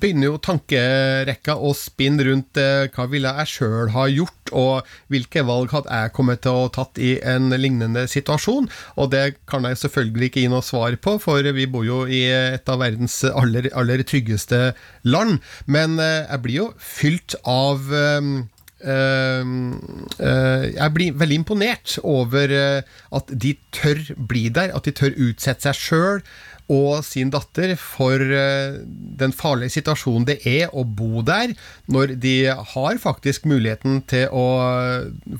begynner 0.00 0.30
jo 0.30 0.38
tankerekka 0.42 1.56
å 1.60 1.74
spinne 1.76 2.24
rundt 2.24 2.60
eh, 2.60 2.86
hva 2.94 3.06
ville 3.12 3.32
jeg 3.40 3.52
sjøl 3.52 3.92
ha 3.94 4.06
gjort, 4.08 4.52
og 4.56 4.88
hvilke 5.12 5.44
valg 5.44 5.72
hadde 5.74 5.92
jeg 5.92 6.14
kommet 6.16 6.42
til 6.44 6.62
å 6.64 6.70
tatt 6.72 7.00
i 7.02 7.14
en 7.20 7.52
lignende 7.52 8.06
situasjon. 8.10 8.70
Og 9.00 9.12
det 9.12 9.24
kan 9.50 9.68
jeg 9.68 9.82
selvfølgelig 9.82 10.30
ikke 10.30 10.46
gi 10.46 10.52
noe 10.52 10.64
svar 10.64 10.96
på, 11.04 11.18
for 11.20 11.44
vi 11.56 11.68
bor 11.70 11.84
jo 11.86 12.04
i 12.08 12.24
et 12.30 12.72
av 12.72 12.80
verdens 12.80 13.20
aller, 13.34 13.68
aller 13.76 14.04
tryggeste 14.06 14.72
land. 15.04 15.40
Men 15.68 16.00
eh, 16.00 16.24
jeg 16.24 16.44
blir 16.46 16.60
jo 16.62 16.72
fylt 16.80 17.38
av 17.44 17.92
Uh, 18.84 19.40
uh, 20.20 20.64
jeg 20.68 20.92
blir 20.92 21.14
veldig 21.16 21.36
imponert 21.40 21.94
over 22.04 22.50
uh, 22.52 22.96
at 23.16 23.30
de 23.32 23.54
tør 23.72 24.02
bli 24.28 24.50
der, 24.52 24.74
at 24.76 24.84
de 24.84 24.92
tør 24.92 25.14
utsette 25.24 25.64
seg 25.64 25.78
sjøl 25.78 26.20
og 26.72 27.04
sin 27.04 27.28
datter 27.34 27.74
for 27.76 28.20
eh, 28.20 28.78
den 29.20 29.34
farlige 29.36 29.74
situasjonen 29.76 30.26
det 30.28 30.38
er 30.48 30.72
å 30.72 30.84
bo 30.84 31.20
der, 31.26 31.52
når 31.92 32.14
de 32.22 32.36
har 32.48 33.00
faktisk 33.02 33.44
muligheten 33.50 34.00
til 34.08 34.32
å 34.32 34.46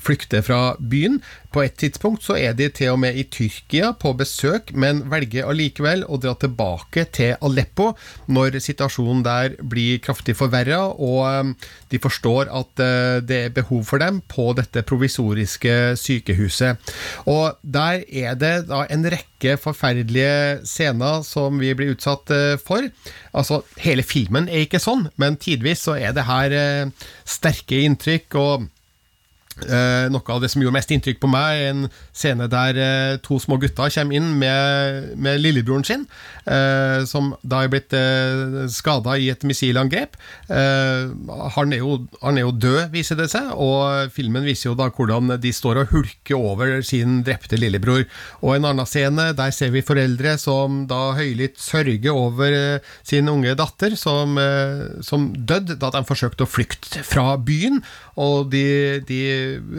flykte 0.05 0.43
fra 0.45 0.75
byen. 0.79 1.21
På 1.55 1.61
et 1.63 1.77
tidspunkt 1.79 2.25
så 2.25 2.35
er 2.35 2.51
de 2.51 2.65
til 2.67 2.91
og 2.91 2.97
med 2.99 3.15
i 3.15 3.23
Tyrkia 3.31 3.93
på 3.95 4.11
besøk, 4.19 4.73
men 4.75 5.05
velger 5.07 5.47
allikevel 5.47 6.01
å 6.03 6.17
dra 6.19 6.33
tilbake 6.35 7.05
til 7.15 7.37
Aleppo 7.47 7.93
når 8.27 8.57
situasjonen 8.59 9.21
der 9.23 9.55
blir 9.63 10.01
kraftig 10.03 10.35
forverra, 10.35 10.81
og 10.91 11.21
eh, 11.29 11.69
de 11.93 12.01
forstår 12.03 12.51
at 12.51 12.83
eh, 12.83 13.21
det 13.23 13.39
er 13.45 13.55
behov 13.55 13.85
for 13.87 14.03
dem 14.03 14.19
på 14.27 14.49
dette 14.59 14.83
provisoriske 14.83 15.95
sykehuset. 16.01 16.91
Og 17.31 17.55
der 17.63 18.03
er 18.03 18.35
det 18.35 18.53
da 18.67 18.83
en 18.91 19.07
rekke 19.15 19.55
forferdelige 19.55 20.65
scener 20.67 21.23
som 21.23 21.63
vi 21.63 21.71
blir 21.71 21.95
utsatt 21.95 22.35
eh, 22.35 22.59
for. 22.59 22.91
Altså, 23.31 23.63
hele 23.79 24.03
filmen 24.03 24.51
er 24.51 24.67
ikke 24.67 24.83
sånn, 24.83 25.07
men 25.15 25.39
tidvis 25.39 25.87
så 25.87 25.95
er 25.95 26.11
det 26.19 26.27
her 26.27 26.59
sterke 27.23 27.85
inntrykk. 27.87 28.43
og 28.43 28.71
Eh, 29.63 30.07
noe 30.11 30.33
av 30.33 30.41
det 30.43 30.49
som 30.51 30.59
gjorde 30.59 30.75
mest 30.75 30.91
inntrykk 30.91 31.21
på 31.23 31.29
meg, 31.31 31.61
er 31.61 31.69
en 31.71 31.85
scene 32.11 32.47
der 32.51 32.79
eh, 32.81 33.17
to 33.23 33.37
små 33.39 33.55
gutter 33.61 33.93
kommer 33.93 34.17
inn 34.17 34.33
med, 34.41 35.13
med 35.15 35.39
lillebroren 35.39 35.85
sin, 35.87 36.03
eh, 36.43 37.05
som 37.07 37.31
da 37.39 37.61
er 37.63 37.71
blitt 37.71 37.95
eh, 37.95 38.65
skada 38.71 39.15
i 39.15 39.29
et 39.31 39.45
missilangrep. 39.47 40.17
Eh, 40.51 41.13
han, 41.55 41.71
er 41.71 41.79
jo, 41.79 42.01
han 42.19 42.39
er 42.39 42.47
jo 42.47 42.51
død, 42.51 42.81
viser 42.95 43.19
det 43.19 43.29
seg, 43.31 43.53
og 43.55 44.11
filmen 44.15 44.43
viser 44.43 44.71
jo 44.71 44.75
da 44.79 44.89
hvordan 44.91 45.37
de 45.39 45.53
står 45.55 45.83
og 45.85 45.95
hulker 45.95 46.35
over 46.35 46.75
sin 46.85 47.21
drepte 47.25 47.59
lillebror. 47.59 48.03
Og 48.43 48.57
en 48.57 48.69
annen 48.71 48.89
scene, 48.89 49.29
der 49.37 49.55
ser 49.55 49.71
vi 49.71 49.85
foreldre 49.85 50.35
som 50.41 50.83
da 50.89 51.13
høylytt 51.15 51.61
sørger 51.63 52.11
over 52.11 52.51
eh, 52.59 52.93
sin 53.07 53.31
unge 53.31 53.55
datter, 53.55 53.95
som, 53.99 54.35
eh, 54.41 54.99
som 55.05 55.31
døde 55.35 55.79
da 55.79 55.93
de 55.95 56.03
forsøkte 56.07 56.43
å 56.43 56.51
flykte 56.51 57.05
fra 57.07 57.37
byen, 57.39 57.79
og 58.15 58.51
de, 58.51 59.01
de 59.07 59.19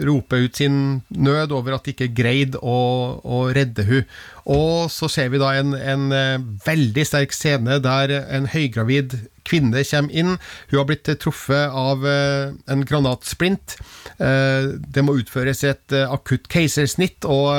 roper 0.05 0.45
ut 0.45 0.59
sin 0.59 1.01
nød 1.09 1.53
over 1.57 1.77
at 1.77 1.87
de 1.87 1.95
ikke 1.95 2.11
greide 2.19 2.61
å, 2.61 2.77
å 3.25 3.47
redde 3.55 3.85
hun. 3.87 4.03
Og 4.47 4.91
så 4.91 5.09
ser 5.11 5.31
vi 5.33 5.41
da 5.41 5.51
en, 5.59 5.75
en 5.75 6.11
eh, 6.15 6.37
veldig 6.65 7.03
sterk 7.07 7.35
scene 7.35 7.81
der 7.83 8.13
en 8.23 8.47
høygravid 8.47 9.17
kvinne 9.47 9.83
kommer 9.87 10.15
inn. 10.15 10.33
Hun 10.71 10.79
har 10.79 10.87
blitt 10.87 11.09
truffet 11.23 11.75
av 11.75 12.05
eh, 12.07 12.55
en 12.71 12.85
granatsplint. 12.87 13.75
Eh, 14.23 14.69
det 14.79 15.03
må 15.03 15.17
utføres 15.19 15.65
et 15.67 15.95
akutt 16.05 16.47
keisersnitt, 16.51 17.27
og 17.27 17.51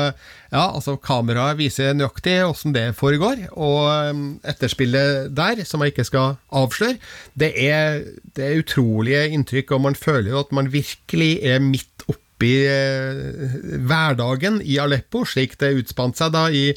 ja, 0.49 0.64
altså 0.64 0.97
kameraet 1.01 1.61
viser 1.61 1.97
nøyaktig 1.97 2.39
åssen 2.47 2.76
det 2.76 2.86
foregår. 2.97 3.45
Og 3.53 4.39
etterspillet 4.49 5.34
der, 5.36 5.64
som 5.68 5.84
jeg 5.84 5.93
ikke 5.93 6.09
skal 6.09 6.39
avsløre, 6.49 6.97
det 7.36 7.53
er, 7.68 8.01
det 8.36 8.49
er 8.49 8.62
utrolige 8.62 9.26
inntrykk, 9.36 9.76
og 9.76 9.84
man 9.91 9.99
føler 9.99 10.32
jo 10.32 10.41
at 10.41 10.57
man 10.57 10.72
virkelig 10.72 11.34
er 11.45 11.61
midt 11.64 12.09
oppe 12.09 12.28
oppi 12.39 12.66
eh, 12.70 13.82
hverdagen 13.82 14.61
i 14.62 14.78
Aleppo, 14.78 15.24
slik 15.26 15.59
det 15.59 15.74
utspant 15.82 16.16
seg 16.16 16.32
da 16.32 16.49
i 16.51 16.70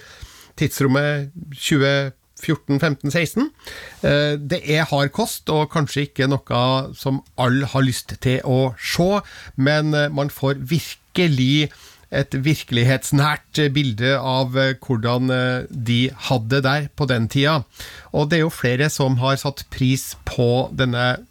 tidsrommet 0.57 1.30
2014-15-16. 1.53 3.45
Eh, 4.01 4.38
det 4.41 4.64
er 4.66 4.89
hard 4.89 5.12
kost, 5.14 5.49
og 5.49 5.70
kanskje 5.72 6.07
ikke 6.07 6.28
noe 6.28 6.64
som 6.97 7.22
alle 7.38 7.70
har 7.70 7.86
lyst 7.86 8.18
til 8.22 8.41
å 8.43 8.74
se, 8.78 9.22
men 9.55 9.93
eh, 9.93 10.09
man 10.09 10.34
får 10.34 10.57
virkelig 10.57 11.70
et 12.12 12.34
virkelighetsnært 12.36 13.70
bilde 13.72 14.18
av 14.20 14.51
hvordan 14.51 15.32
de 15.72 15.99
hadde 16.28 16.59
der 16.59 16.89
på 16.91 17.07
den 17.07 17.30
tida. 17.32 17.62
Og 18.12 18.28
det 18.28 18.41
er 18.41 18.43
jo 18.43 18.51
flere 18.51 18.89
som 18.91 19.16
har 19.22 19.39
satt 19.39 19.64
pris 19.72 20.09
på 20.28 20.68
denne 20.76 21.22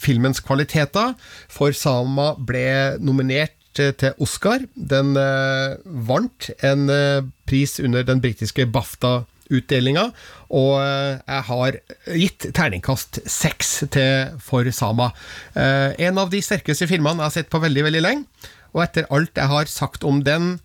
filmens 0.00 0.40
kvaliteter, 0.40 1.12
for 1.52 1.76
Salma 1.76 2.32
ble 2.40 2.96
nominert 3.04 3.59
til 3.76 4.22
Oscar. 4.22 4.64
Den 4.74 5.16
eh, 5.18 5.76
vant 5.84 6.50
en 6.66 6.88
eh, 6.92 7.26
pris 7.48 7.78
under 7.82 8.06
den 8.06 8.22
britiske 8.22 8.66
BAFTA-utdelinga, 8.74 10.08
og 10.50 10.72
eh, 10.82 11.18
jeg 11.18 11.46
har 11.50 11.78
gitt 12.22 12.48
terningkast 12.56 13.22
seks 13.30 13.76
til 13.94 14.40
For 14.42 14.66
Sama. 14.74 15.12
Eh, 15.54 15.94
en 16.08 16.18
av 16.22 16.32
de 16.32 16.42
sterkeste 16.44 16.90
filmene 16.90 17.22
jeg 17.22 17.28
har 17.28 17.38
sett 17.38 17.52
på 17.52 17.62
veldig, 17.62 17.86
veldig 17.90 18.02
lenge, 18.06 18.50
og 18.74 18.84
etter 18.84 19.08
alt 19.10 19.38
jeg 19.38 19.50
har 19.50 19.70
sagt 19.70 20.06
om 20.06 20.22
den, 20.26 20.58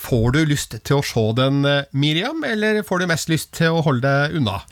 Får 0.00 0.32
du 0.32 0.44
lyst 0.48 0.74
til 0.86 0.96
å 0.96 1.04
se 1.04 1.22
den, 1.36 1.64
eh, 1.68 1.88
Miriam, 1.92 2.44
eller 2.44 2.82
får 2.86 3.02
du 3.02 3.06
mest 3.10 3.28
lyst 3.28 3.52
til 3.58 3.76
å 3.76 3.82
holde 3.84 4.08
deg 4.08 4.38
unna? 4.38 4.62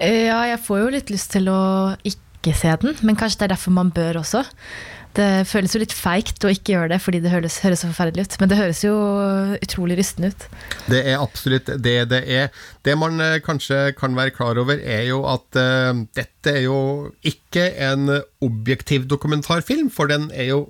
Ja, 0.00 0.44
jeg 0.46 0.60
får 0.62 0.78
jo 0.78 0.92
litt 0.94 1.10
lyst 1.10 1.32
til 1.34 1.50
å 1.50 1.96
ikke 2.06 2.54
se 2.54 2.74
den, 2.82 2.94
men 3.02 3.18
kanskje 3.18 3.40
det 3.40 3.48
er 3.48 3.54
derfor 3.56 3.74
man 3.74 3.90
bør 3.90 4.20
også. 4.22 4.44
Det 5.16 5.46
føles 5.48 5.72
jo 5.72 5.80
litt 5.80 5.94
feigt 5.96 6.44
å 6.44 6.50
ikke 6.52 6.74
gjøre 6.74 6.90
det 6.92 6.98
fordi 7.00 7.22
det 7.24 7.32
høres, 7.32 7.58
høres, 7.64 7.80
så 7.82 7.88
forferdelig 7.88 8.26
ut. 8.26 8.36
Men 8.42 8.50
det 8.52 8.58
høres 8.58 8.82
jo 8.84 8.94
utrolig 9.64 9.96
rystende 10.00 10.32
ut. 10.32 10.46
Det 10.92 11.00
er 11.00 11.22
absolutt 11.22 11.70
det 11.84 11.96
det 12.10 12.20
er. 12.36 12.52
Det 12.84 12.96
man 13.00 13.16
uh, 13.22 13.38
kanskje 13.44 13.96
kan 13.96 14.16
være 14.18 14.34
klar 14.36 14.60
over, 14.60 14.76
er 14.76 15.06
jo 15.08 15.22
at 15.30 15.56
uh, 15.56 16.04
dette 16.16 16.52
er 16.52 16.66
jo 16.66 16.78
ikke 17.24 17.70
en 17.88 18.18
objektiv 18.44 19.08
dokumentarfilm, 19.08 19.88
for 19.90 20.12
den 20.12 20.28
er 20.34 20.52
jo 20.52 20.62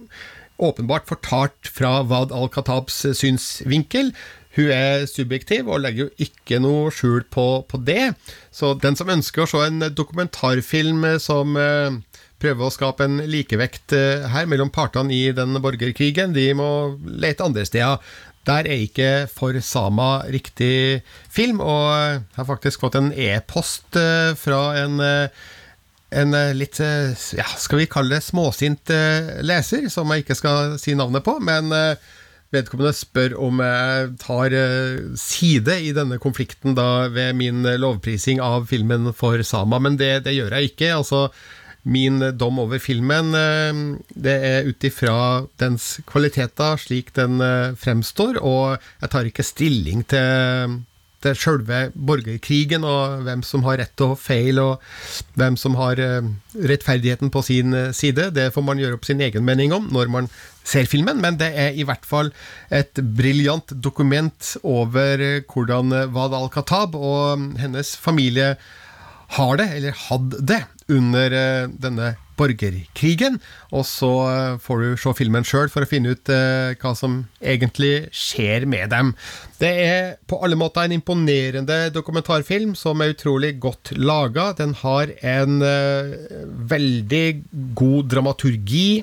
åpenbart 0.62 1.09
fortalt 1.11 1.68
fra 1.68 2.01
Wad 2.07 2.32
al-Khatabs 2.32 3.03
synsvinkel. 3.18 4.14
Hun 4.57 4.70
er 4.72 5.05
subjektiv 5.11 5.68
og 5.68 5.82
legger 5.84 6.07
jo 6.07 6.24
ikke 6.24 6.62
noe 6.64 6.92
skjul 6.94 7.26
på, 7.28 7.66
på, 7.68 7.80
det. 7.84 8.14
Så 8.55 8.72
den 8.80 8.97
som 8.97 9.11
ønsker 9.12 9.44
å 9.44 9.51
se 9.51 9.66
en 9.66 9.90
dokumentarfilm 9.92 11.05
som 11.20 11.59
uh, 11.61 11.99
prøve 12.43 12.66
å 12.66 12.72
skape 12.72 13.07
en 13.07 13.20
likevekt 13.30 13.95
eh, 13.97 14.26
her 14.32 14.49
mellom 14.51 14.70
partene 14.72 15.14
i 15.14 15.30
den 15.37 15.57
borgerkrigen. 15.62 16.34
De 16.37 16.51
må 16.57 16.68
lete 17.07 17.47
andre 17.47 17.66
steder. 17.68 18.03
Der 18.47 18.68
er 18.70 18.84
ikke 18.84 19.11
For 19.32 19.57
Sama 19.64 20.20
riktig 20.30 21.03
film, 21.32 21.62
og 21.64 21.87
jeg 21.91 22.20
har 22.37 22.49
faktisk 22.49 22.84
fått 22.84 22.99
en 23.01 23.11
e-post 23.12 23.99
eh, 23.99 24.37
fra 24.39 24.61
en, 24.84 25.01
eh, 25.03 25.49
en 26.16 26.37
litt, 26.55 26.78
ja, 26.78 27.49
skal 27.59 27.82
vi 27.82 27.89
kalle 27.91 28.14
det 28.14 28.22
småsint 28.22 28.93
leser, 29.43 29.89
som 29.91 30.12
jeg 30.14 30.22
ikke 30.22 30.37
skal 30.39 30.76
si 30.80 30.95
navnet 30.95 31.26
på, 31.26 31.34
men 31.43 31.74
vedkommende 32.55 32.93
spør 32.95 33.34
om 33.43 33.59
jeg 33.61 34.12
tar 34.22 34.55
side 35.18 35.74
i 35.82 35.91
denne 35.93 36.20
konflikten 36.22 36.78
da 36.78 37.09
ved 37.12 37.34
min 37.37 37.66
lovprising 37.66 38.39
av 38.41 38.70
filmen 38.70 39.11
For 39.18 39.43
Sama, 39.45 39.82
men 39.82 39.99
det, 39.99 40.20
det 40.30 40.39
gjør 40.39 40.55
jeg 40.55 40.70
ikke. 40.70 40.95
altså 40.95 41.26
min 41.87 42.18
dom 42.34 42.59
over 42.59 42.82
filmen, 42.82 43.30
eh, 43.39 43.78
det 44.18 44.34
er 44.49 44.66
ut 44.66 44.87
ifra 44.89 45.47
dens 45.61 45.97
kvaliteter, 46.09 46.80
slik 46.82 47.12
den 47.14 47.39
eh, 47.45 47.76
fremstår, 47.78 48.41
og 48.43 48.82
jeg 49.03 49.12
tar 49.12 49.30
ikke 49.30 49.47
stilling 49.47 50.05
til 50.11 50.82
til 51.24 51.32
sjølve 51.32 51.78
borgerkrigen, 51.97 52.84
og 52.84 53.22
hvem 53.24 53.41
som 53.43 53.62
har 53.64 53.78
rett 53.80 54.03
og 54.05 54.18
feil, 54.20 54.61
og 54.61 54.82
hvem 55.41 55.57
som 55.59 55.74
har 55.80 55.99
eh, 56.03 56.28
rettferdigheten 56.61 57.32
på 57.32 57.41
sin 57.43 57.72
side. 57.97 58.28
Det 58.37 58.51
får 58.55 58.66
man 58.66 58.78
gjøre 58.78 58.99
opp 58.99 59.09
sin 59.09 59.22
egen 59.24 59.47
mening 59.47 59.72
om 59.74 59.89
når 59.91 60.12
man 60.12 60.28
ser 60.66 60.87
filmen, 60.91 61.18
men 61.22 61.39
det 61.41 61.49
er 61.57 61.74
i 61.74 61.87
hvert 61.89 62.05
fall 62.07 62.30
et 62.68 63.01
briljant 63.16 63.72
dokument 63.82 64.53
over 64.62 65.24
hvordan 65.49 65.97
Wad 66.14 66.37
al-Khatab 66.37 66.95
og 66.99 67.49
hennes 67.62 67.97
familie 67.97 68.55
har 69.39 69.59
det, 69.59 69.70
eller 69.78 70.03
hadde 70.07 70.45
det, 70.53 70.62
under 70.93 71.32
eh, 71.32 71.68
denne 71.68 72.14
borgerkrigen. 72.37 73.39
Og 73.74 73.87
så 73.89 74.11
eh, 74.28 74.59
får 74.62 74.82
du 74.82 75.01
se 75.01 75.14
filmen 75.18 75.47
sjøl 75.47 75.70
for 75.72 75.84
å 75.84 75.91
finne 75.91 76.14
ut 76.14 76.30
eh, 76.32 76.76
hva 76.80 76.93
som 76.99 77.18
egentlig 77.41 78.09
skjer 78.14 78.68
med 78.70 78.93
dem. 78.95 79.14
Det 79.61 79.72
er 79.87 80.14
på 80.28 80.39
alle 80.45 80.59
måter 80.59 80.87
en 80.87 80.97
imponerende 80.99 81.87
dokumentarfilm 81.95 82.76
som 82.78 83.03
er 83.03 83.16
utrolig 83.16 83.57
godt 83.62 83.95
laga. 83.99 84.53
Den 84.59 84.76
har 84.82 85.12
en 85.24 85.59
veldig 86.70 87.26
god 87.78 88.12
dramaturgi. 88.12 89.03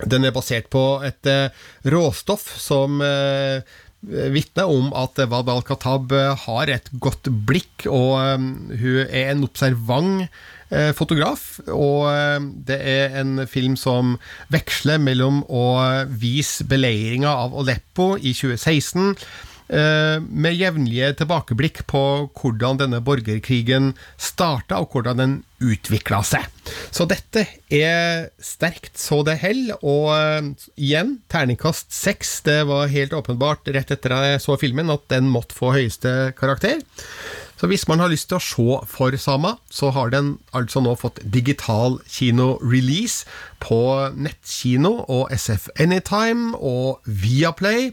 Den 0.00 0.24
er 0.24 0.32
basert 0.32 0.70
på 0.72 0.84
et 1.04 1.28
råstoff 1.92 2.46
som 2.56 3.02
vitner 4.00 4.70
om 4.70 4.94
at 4.96 5.18
Wad 5.30 5.50
al-Khatab 5.52 6.14
har 6.46 6.72
et 6.72 6.88
godt 7.02 7.28
blikk, 7.46 7.84
og 7.86 8.16
hun 8.80 9.02
er 9.04 9.34
en 9.34 9.44
observant 9.44 10.24
eh, 10.72 10.90
fotograf. 10.96 11.60
Og 11.68 12.08
det 12.68 12.80
er 12.80 13.20
en 13.20 13.44
film 13.50 13.76
som 13.76 14.16
veksler 14.52 15.02
mellom 15.02 15.42
å 15.48 15.66
vise 16.08 16.64
beleiringa 16.70 17.34
av 17.44 17.56
Aleppo 17.60 18.14
i 18.16 18.32
2016 18.32 19.14
med 19.70 20.56
jevnlige 20.58 21.12
tilbakeblikk 21.20 21.84
på 21.90 22.02
hvordan 22.40 22.80
denne 22.80 22.98
borgerkrigen 23.04 23.92
starta, 24.18 24.80
og 24.82 24.90
hvordan 24.94 25.20
den 25.20 25.36
utvikla 25.60 26.22
seg. 26.26 26.46
Så 26.90 27.06
dette 27.10 27.44
er 27.70 28.30
sterkt 28.42 28.98
så 28.98 29.20
det 29.26 29.38
holder, 29.42 29.78
og 29.84 30.56
igjen, 30.74 31.18
terningkast 31.30 31.92
seks. 31.94 32.40
Det 32.46 32.62
var 32.70 32.90
helt 32.90 33.14
åpenbart 33.16 33.68
rett 33.74 33.92
etter 33.94 34.16
at 34.16 34.28
jeg 34.32 34.42
så 34.46 34.58
filmen 34.60 34.90
at 34.92 35.06
den 35.12 35.30
måtte 35.30 35.56
få 35.56 35.74
høyeste 35.76 36.32
karakter. 36.40 36.82
Så 37.60 37.68
hvis 37.68 37.84
man 37.90 38.00
har 38.00 38.08
lyst 38.08 38.30
til 38.30 38.38
å 38.38 38.40
se 38.40 38.76
for 38.88 39.12
Sama, 39.20 39.50
så 39.68 39.90
har 39.92 40.08
den 40.14 40.30
altså 40.56 40.80
nå 40.80 40.94
fått 40.96 41.18
digital 41.28 41.98
kino-release 42.08 43.26
på 43.60 43.80
nettkino 44.16 44.94
og 45.04 45.28
SF 45.36 45.66
Anytime 45.76 46.56
og 46.56 47.04
Viaplay. 47.04 47.90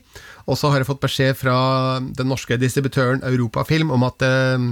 Og 0.47 0.55
så 0.55 0.71
har 0.71 0.79
jeg 0.79 0.87
fått 0.87 1.03
beskjed 1.03 1.35
fra 1.35 1.57
den 1.99 2.29
norske 2.31 2.55
distributøren 2.61 3.19
Europafilm 3.27 3.91
om 3.91 4.05
at 4.07 4.23
eh, 4.23 4.69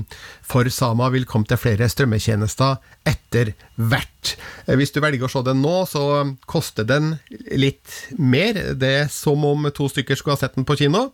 For 0.47 0.71
Sama 0.71 1.09
vil 1.11 1.27
komme 1.27 1.49
til 1.49 1.59
flere 1.59 1.89
strømmetjenester 1.91 2.79
etter 3.11 3.51
hvert. 3.75 4.37
Eh, 4.63 4.79
hvis 4.79 4.95
du 4.95 5.01
velger 5.03 5.27
å 5.27 5.33
se 5.33 5.43
den 5.43 5.59
nå, 5.59 5.75
så 5.91 6.05
koster 6.47 6.87
den 6.87 7.17
litt 7.51 7.99
mer. 8.15 8.61
Det 8.79 8.93
er 9.01 9.11
som 9.11 9.43
om 9.43 9.67
to 9.75 9.91
stykker 9.91 10.15
skulle 10.15 10.39
ha 10.39 10.45
sett 10.45 10.55
den 10.55 10.63
på 10.63 10.79
kino, 10.79 11.09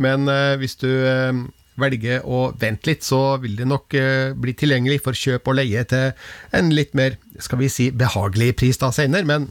men 0.00 0.24
eh, 0.32 0.56
hvis 0.56 0.80
du 0.80 0.88
velger 1.80 2.24
å 2.24 2.50
vente 2.58 2.90
litt, 2.90 3.04
så 3.06 3.36
vil 3.42 3.56
det 3.58 3.68
nok 3.68 3.96
eh, 3.98 4.32
bli 4.36 4.56
tilgjengelig 4.56 5.02
for 5.04 5.16
kjøp 5.16 5.50
og 5.50 5.58
leie 5.60 5.84
til 5.88 6.12
en 6.56 6.72
litt 6.74 6.96
mer 6.96 7.18
skal 7.42 7.60
vi 7.60 7.70
si, 7.72 7.90
behagelig 7.92 8.54
pris 8.60 8.80
da 8.80 8.92
senere. 8.94 9.28
Men 9.28 9.50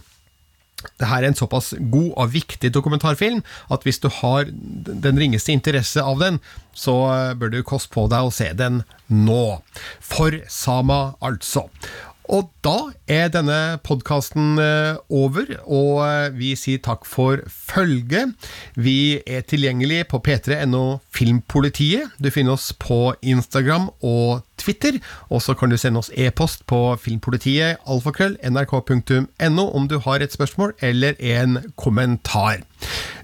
det 0.99 1.09
her 1.09 1.23
er 1.23 1.31
en 1.31 1.37
såpass 1.37 1.73
god 1.91 2.11
og 2.13 2.33
viktig 2.33 2.69
dokumentarfilm 2.73 3.41
at 3.73 3.85
hvis 3.85 4.01
du 4.03 4.09
har 4.21 4.49
den 4.49 5.21
ringeste 5.21 5.53
interesse 5.55 6.03
av 6.03 6.19
den, 6.21 6.41
så 6.77 6.95
bør 7.39 7.53
du 7.53 7.61
koste 7.65 7.93
på 7.95 8.05
deg 8.11 8.27
å 8.27 8.33
se 8.33 8.51
den 8.57 8.83
nå. 9.09 9.61
For 10.03 10.35
Sama, 10.51 11.15
altså. 11.25 11.67
Og 12.31 12.49
da 12.65 12.91
er 13.11 13.29
denne 13.33 13.77
podkasten 13.85 14.57
over, 15.13 15.51
og 15.65 16.33
vi 16.37 16.53
sier 16.57 16.81
takk 16.83 17.05
for 17.05 17.43
følget. 17.51 18.33
Vi 18.73 19.21
er 19.27 19.45
tilgjengelig 19.45 20.07
på 20.09 20.21
p3.no 20.25 20.99
Filmpolitiet. 21.13 22.15
Du 22.17 22.31
finner 22.33 22.57
oss 22.57 22.71
på 22.73 23.13
Instagram 23.21 23.91
og 24.01 24.41
Twitter, 24.54 24.54
og 25.29 25.41
så 25.41 25.53
kan 25.57 25.69
du 25.69 25.77
sende 25.77 25.99
oss 26.01 26.11
e-post 26.15 26.65
på 26.69 26.95
filmpolitiet 27.01 27.77
alfakrøll 27.87 28.37
nrk.no 28.43 29.65
om 29.69 29.87
du 29.87 29.99
har 29.99 30.21
et 30.21 30.33
spørsmål 30.33 30.73
eller 30.81 31.15
en 31.19 31.59
kommentar. 31.75 32.63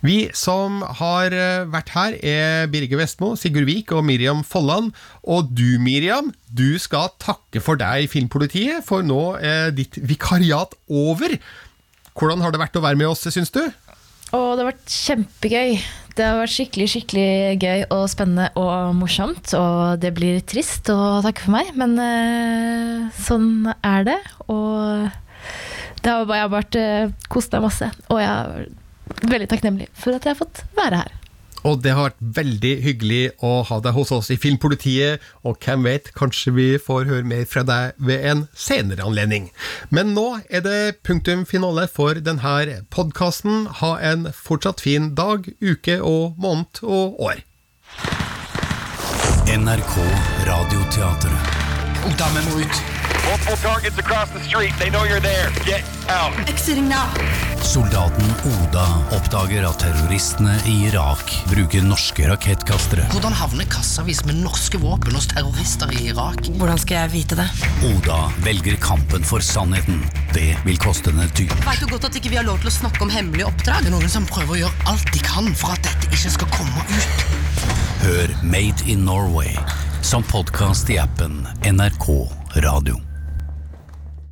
Vi 0.02 0.30
som 0.34 0.82
har 0.82 1.34
vært 1.70 1.92
her, 1.94 2.18
er 2.22 2.70
Birge 2.72 2.98
Vestmo, 2.98 3.36
Sigurd 3.36 3.68
Vik 3.70 3.92
og 3.94 4.06
Miriam 4.06 4.44
Folland. 4.44 4.92
Og 5.24 5.52
du, 5.54 5.78
Miriam, 5.82 6.32
du 6.50 6.80
skal 6.82 7.12
takke 7.22 7.62
for 7.62 7.78
deg 7.80 8.10
Filmpolitiet, 8.10 8.82
for 8.88 9.06
nå 9.06 9.38
er 9.42 9.74
ditt 9.76 10.00
vikariat 10.02 10.74
over. 10.90 11.38
Hvordan 12.18 12.42
har 12.44 12.54
det 12.54 12.62
vært 12.62 12.78
å 12.78 12.84
være 12.84 13.00
med 13.00 13.12
oss, 13.14 13.26
syns 13.30 13.54
du? 13.54 13.62
Å, 14.32 14.40
det 14.56 14.64
har 14.64 14.72
vært 14.72 14.96
kjempegøy. 14.96 15.78
Det 16.18 16.26
har 16.28 16.42
vært 16.42 16.52
skikkelig 16.52 16.88
skikkelig 16.92 17.30
gøy 17.62 17.86
og 17.94 18.04
spennende 18.12 18.50
og 18.60 18.96
morsomt. 19.00 19.54
Og 19.58 20.02
det 20.04 20.12
blir 20.18 20.42
trist 20.44 20.92
å 20.92 21.22
takke 21.24 21.46
for 21.46 21.56
meg, 21.56 21.72
men 21.80 21.96
uh, 21.96 23.08
sånn 23.16 23.72
er 23.72 24.08
det. 24.10 24.20
Og 24.52 25.08
det 26.02 26.12
har 26.12 26.28
bare, 26.28 26.42
jeg 26.42 26.48
har 26.48 26.54
bare 26.58 26.86
uh, 27.08 27.16
kost 27.32 27.56
meg 27.56 27.66
masse. 27.70 27.90
Og 28.12 28.20
jeg 28.20 28.30
er 28.30 29.32
veldig 29.32 29.50
takknemlig 29.52 29.90
for 29.96 30.18
at 30.18 30.28
jeg 30.28 30.36
har 30.36 30.42
fått 30.42 30.64
være 30.78 31.04
her. 31.04 31.21
Og 31.68 31.82
det 31.84 31.94
har 31.94 32.10
vært 32.10 32.24
veldig 32.38 32.72
hyggelig 32.86 33.22
å 33.46 33.52
ha 33.68 33.80
deg 33.84 33.94
hos 33.94 34.12
oss 34.16 34.32
i 34.34 34.38
Filmpolitiet, 34.42 35.22
og 35.46 35.60
hvem 35.62 35.86
vet, 35.86 36.10
kanskje 36.18 36.54
vi 36.56 36.68
får 36.82 37.10
høre 37.10 37.28
mer 37.28 37.46
fra 37.50 37.64
deg 37.68 38.00
ved 38.02 38.26
en 38.32 38.46
senere 38.58 39.06
anledning. 39.06 39.52
Men 39.94 40.16
nå 40.18 40.28
er 40.50 40.66
det 40.66 40.80
punktum 41.06 41.46
finale 41.50 41.88
for 41.92 42.18
denne 42.18 42.82
podkasten. 42.94 43.68
Ha 43.82 43.94
en 44.12 44.30
fortsatt 44.36 44.82
fin 44.82 45.14
dag, 45.18 45.46
uke 45.62 46.00
og 46.02 46.42
måned 46.42 46.82
og 46.82 47.22
år. 47.22 47.46
NRK 49.52 49.94
Radioteatret. 50.48 51.62
Må 52.02 52.64
ut. 52.64 53.01
Multiple 53.28 53.58
targets 53.58 53.98
across 53.98 54.30
the 54.32 54.40
street. 54.44 54.74
They 54.80 54.90
know 54.90 55.04
you're 55.04 55.20
there. 55.20 55.50
Get 55.66 55.84
out. 56.10 56.34
Exiting 56.50 56.90
now. 56.90 57.08
Soldaten 57.62 58.26
Oda 58.46 58.86
oppdager 59.16 59.64
at 59.70 59.80
terroristene 59.80 60.56
i 60.68 60.74
Irak 60.90 61.30
bruker 61.52 61.86
norske 61.86 62.26
rakettkastere. 62.28 63.06
Hvordan 63.14 63.36
havner 63.38 63.70
kassavis 63.72 64.24
med 64.26 64.42
norske 64.42 64.82
våpen 64.82 65.16
hos 65.16 65.30
terrorister 65.32 65.94
i 65.96 66.10
Irak? 66.10 66.50
Hvordan 66.58 66.82
skal 66.82 67.04
jeg 67.04 67.14
vite 67.14 67.38
det? 67.40 67.48
Oda 67.92 68.18
velger 68.44 68.76
kampen 68.82 69.24
for 69.28 69.46
sannheten. 69.46 70.02
Det 70.34 70.50
vil 70.66 70.82
koste 70.82 71.14
henne 71.14 71.30
dyrt. 71.38 71.56
Vet 71.68 71.86
du 71.86 71.88
godt 71.94 72.10
at 72.10 72.18
ikke 72.20 72.34
vi 72.34 72.42
har 72.42 72.50
lov 72.50 72.60
til 72.64 72.74
å 72.74 72.76
snakke 72.82 73.06
om 73.06 73.14
hemmelige 73.14 73.48
oppdrag? 73.52 73.86
Det 73.86 73.94
er 73.94 73.98
noen 74.00 74.12
som 74.12 74.28
prøver 74.28 74.58
å 74.58 74.62
gjøre 74.66 74.90
alt 74.92 75.14
de 75.14 75.24
kan 75.24 75.54
for 75.56 75.78
at 75.78 75.86
dette 75.88 76.10
ikke 76.12 76.36
skal 76.40 76.54
komme 76.58 76.90
ut. 76.92 77.26
Hør 78.02 78.36
Made 78.42 78.90
in 78.90 79.06
Norway 79.06 79.56
som 80.02 80.26
podkast 80.26 80.90
i 80.90 80.98
appen 81.00 81.44
NRK 81.62 82.41
Radio. 82.56 83.11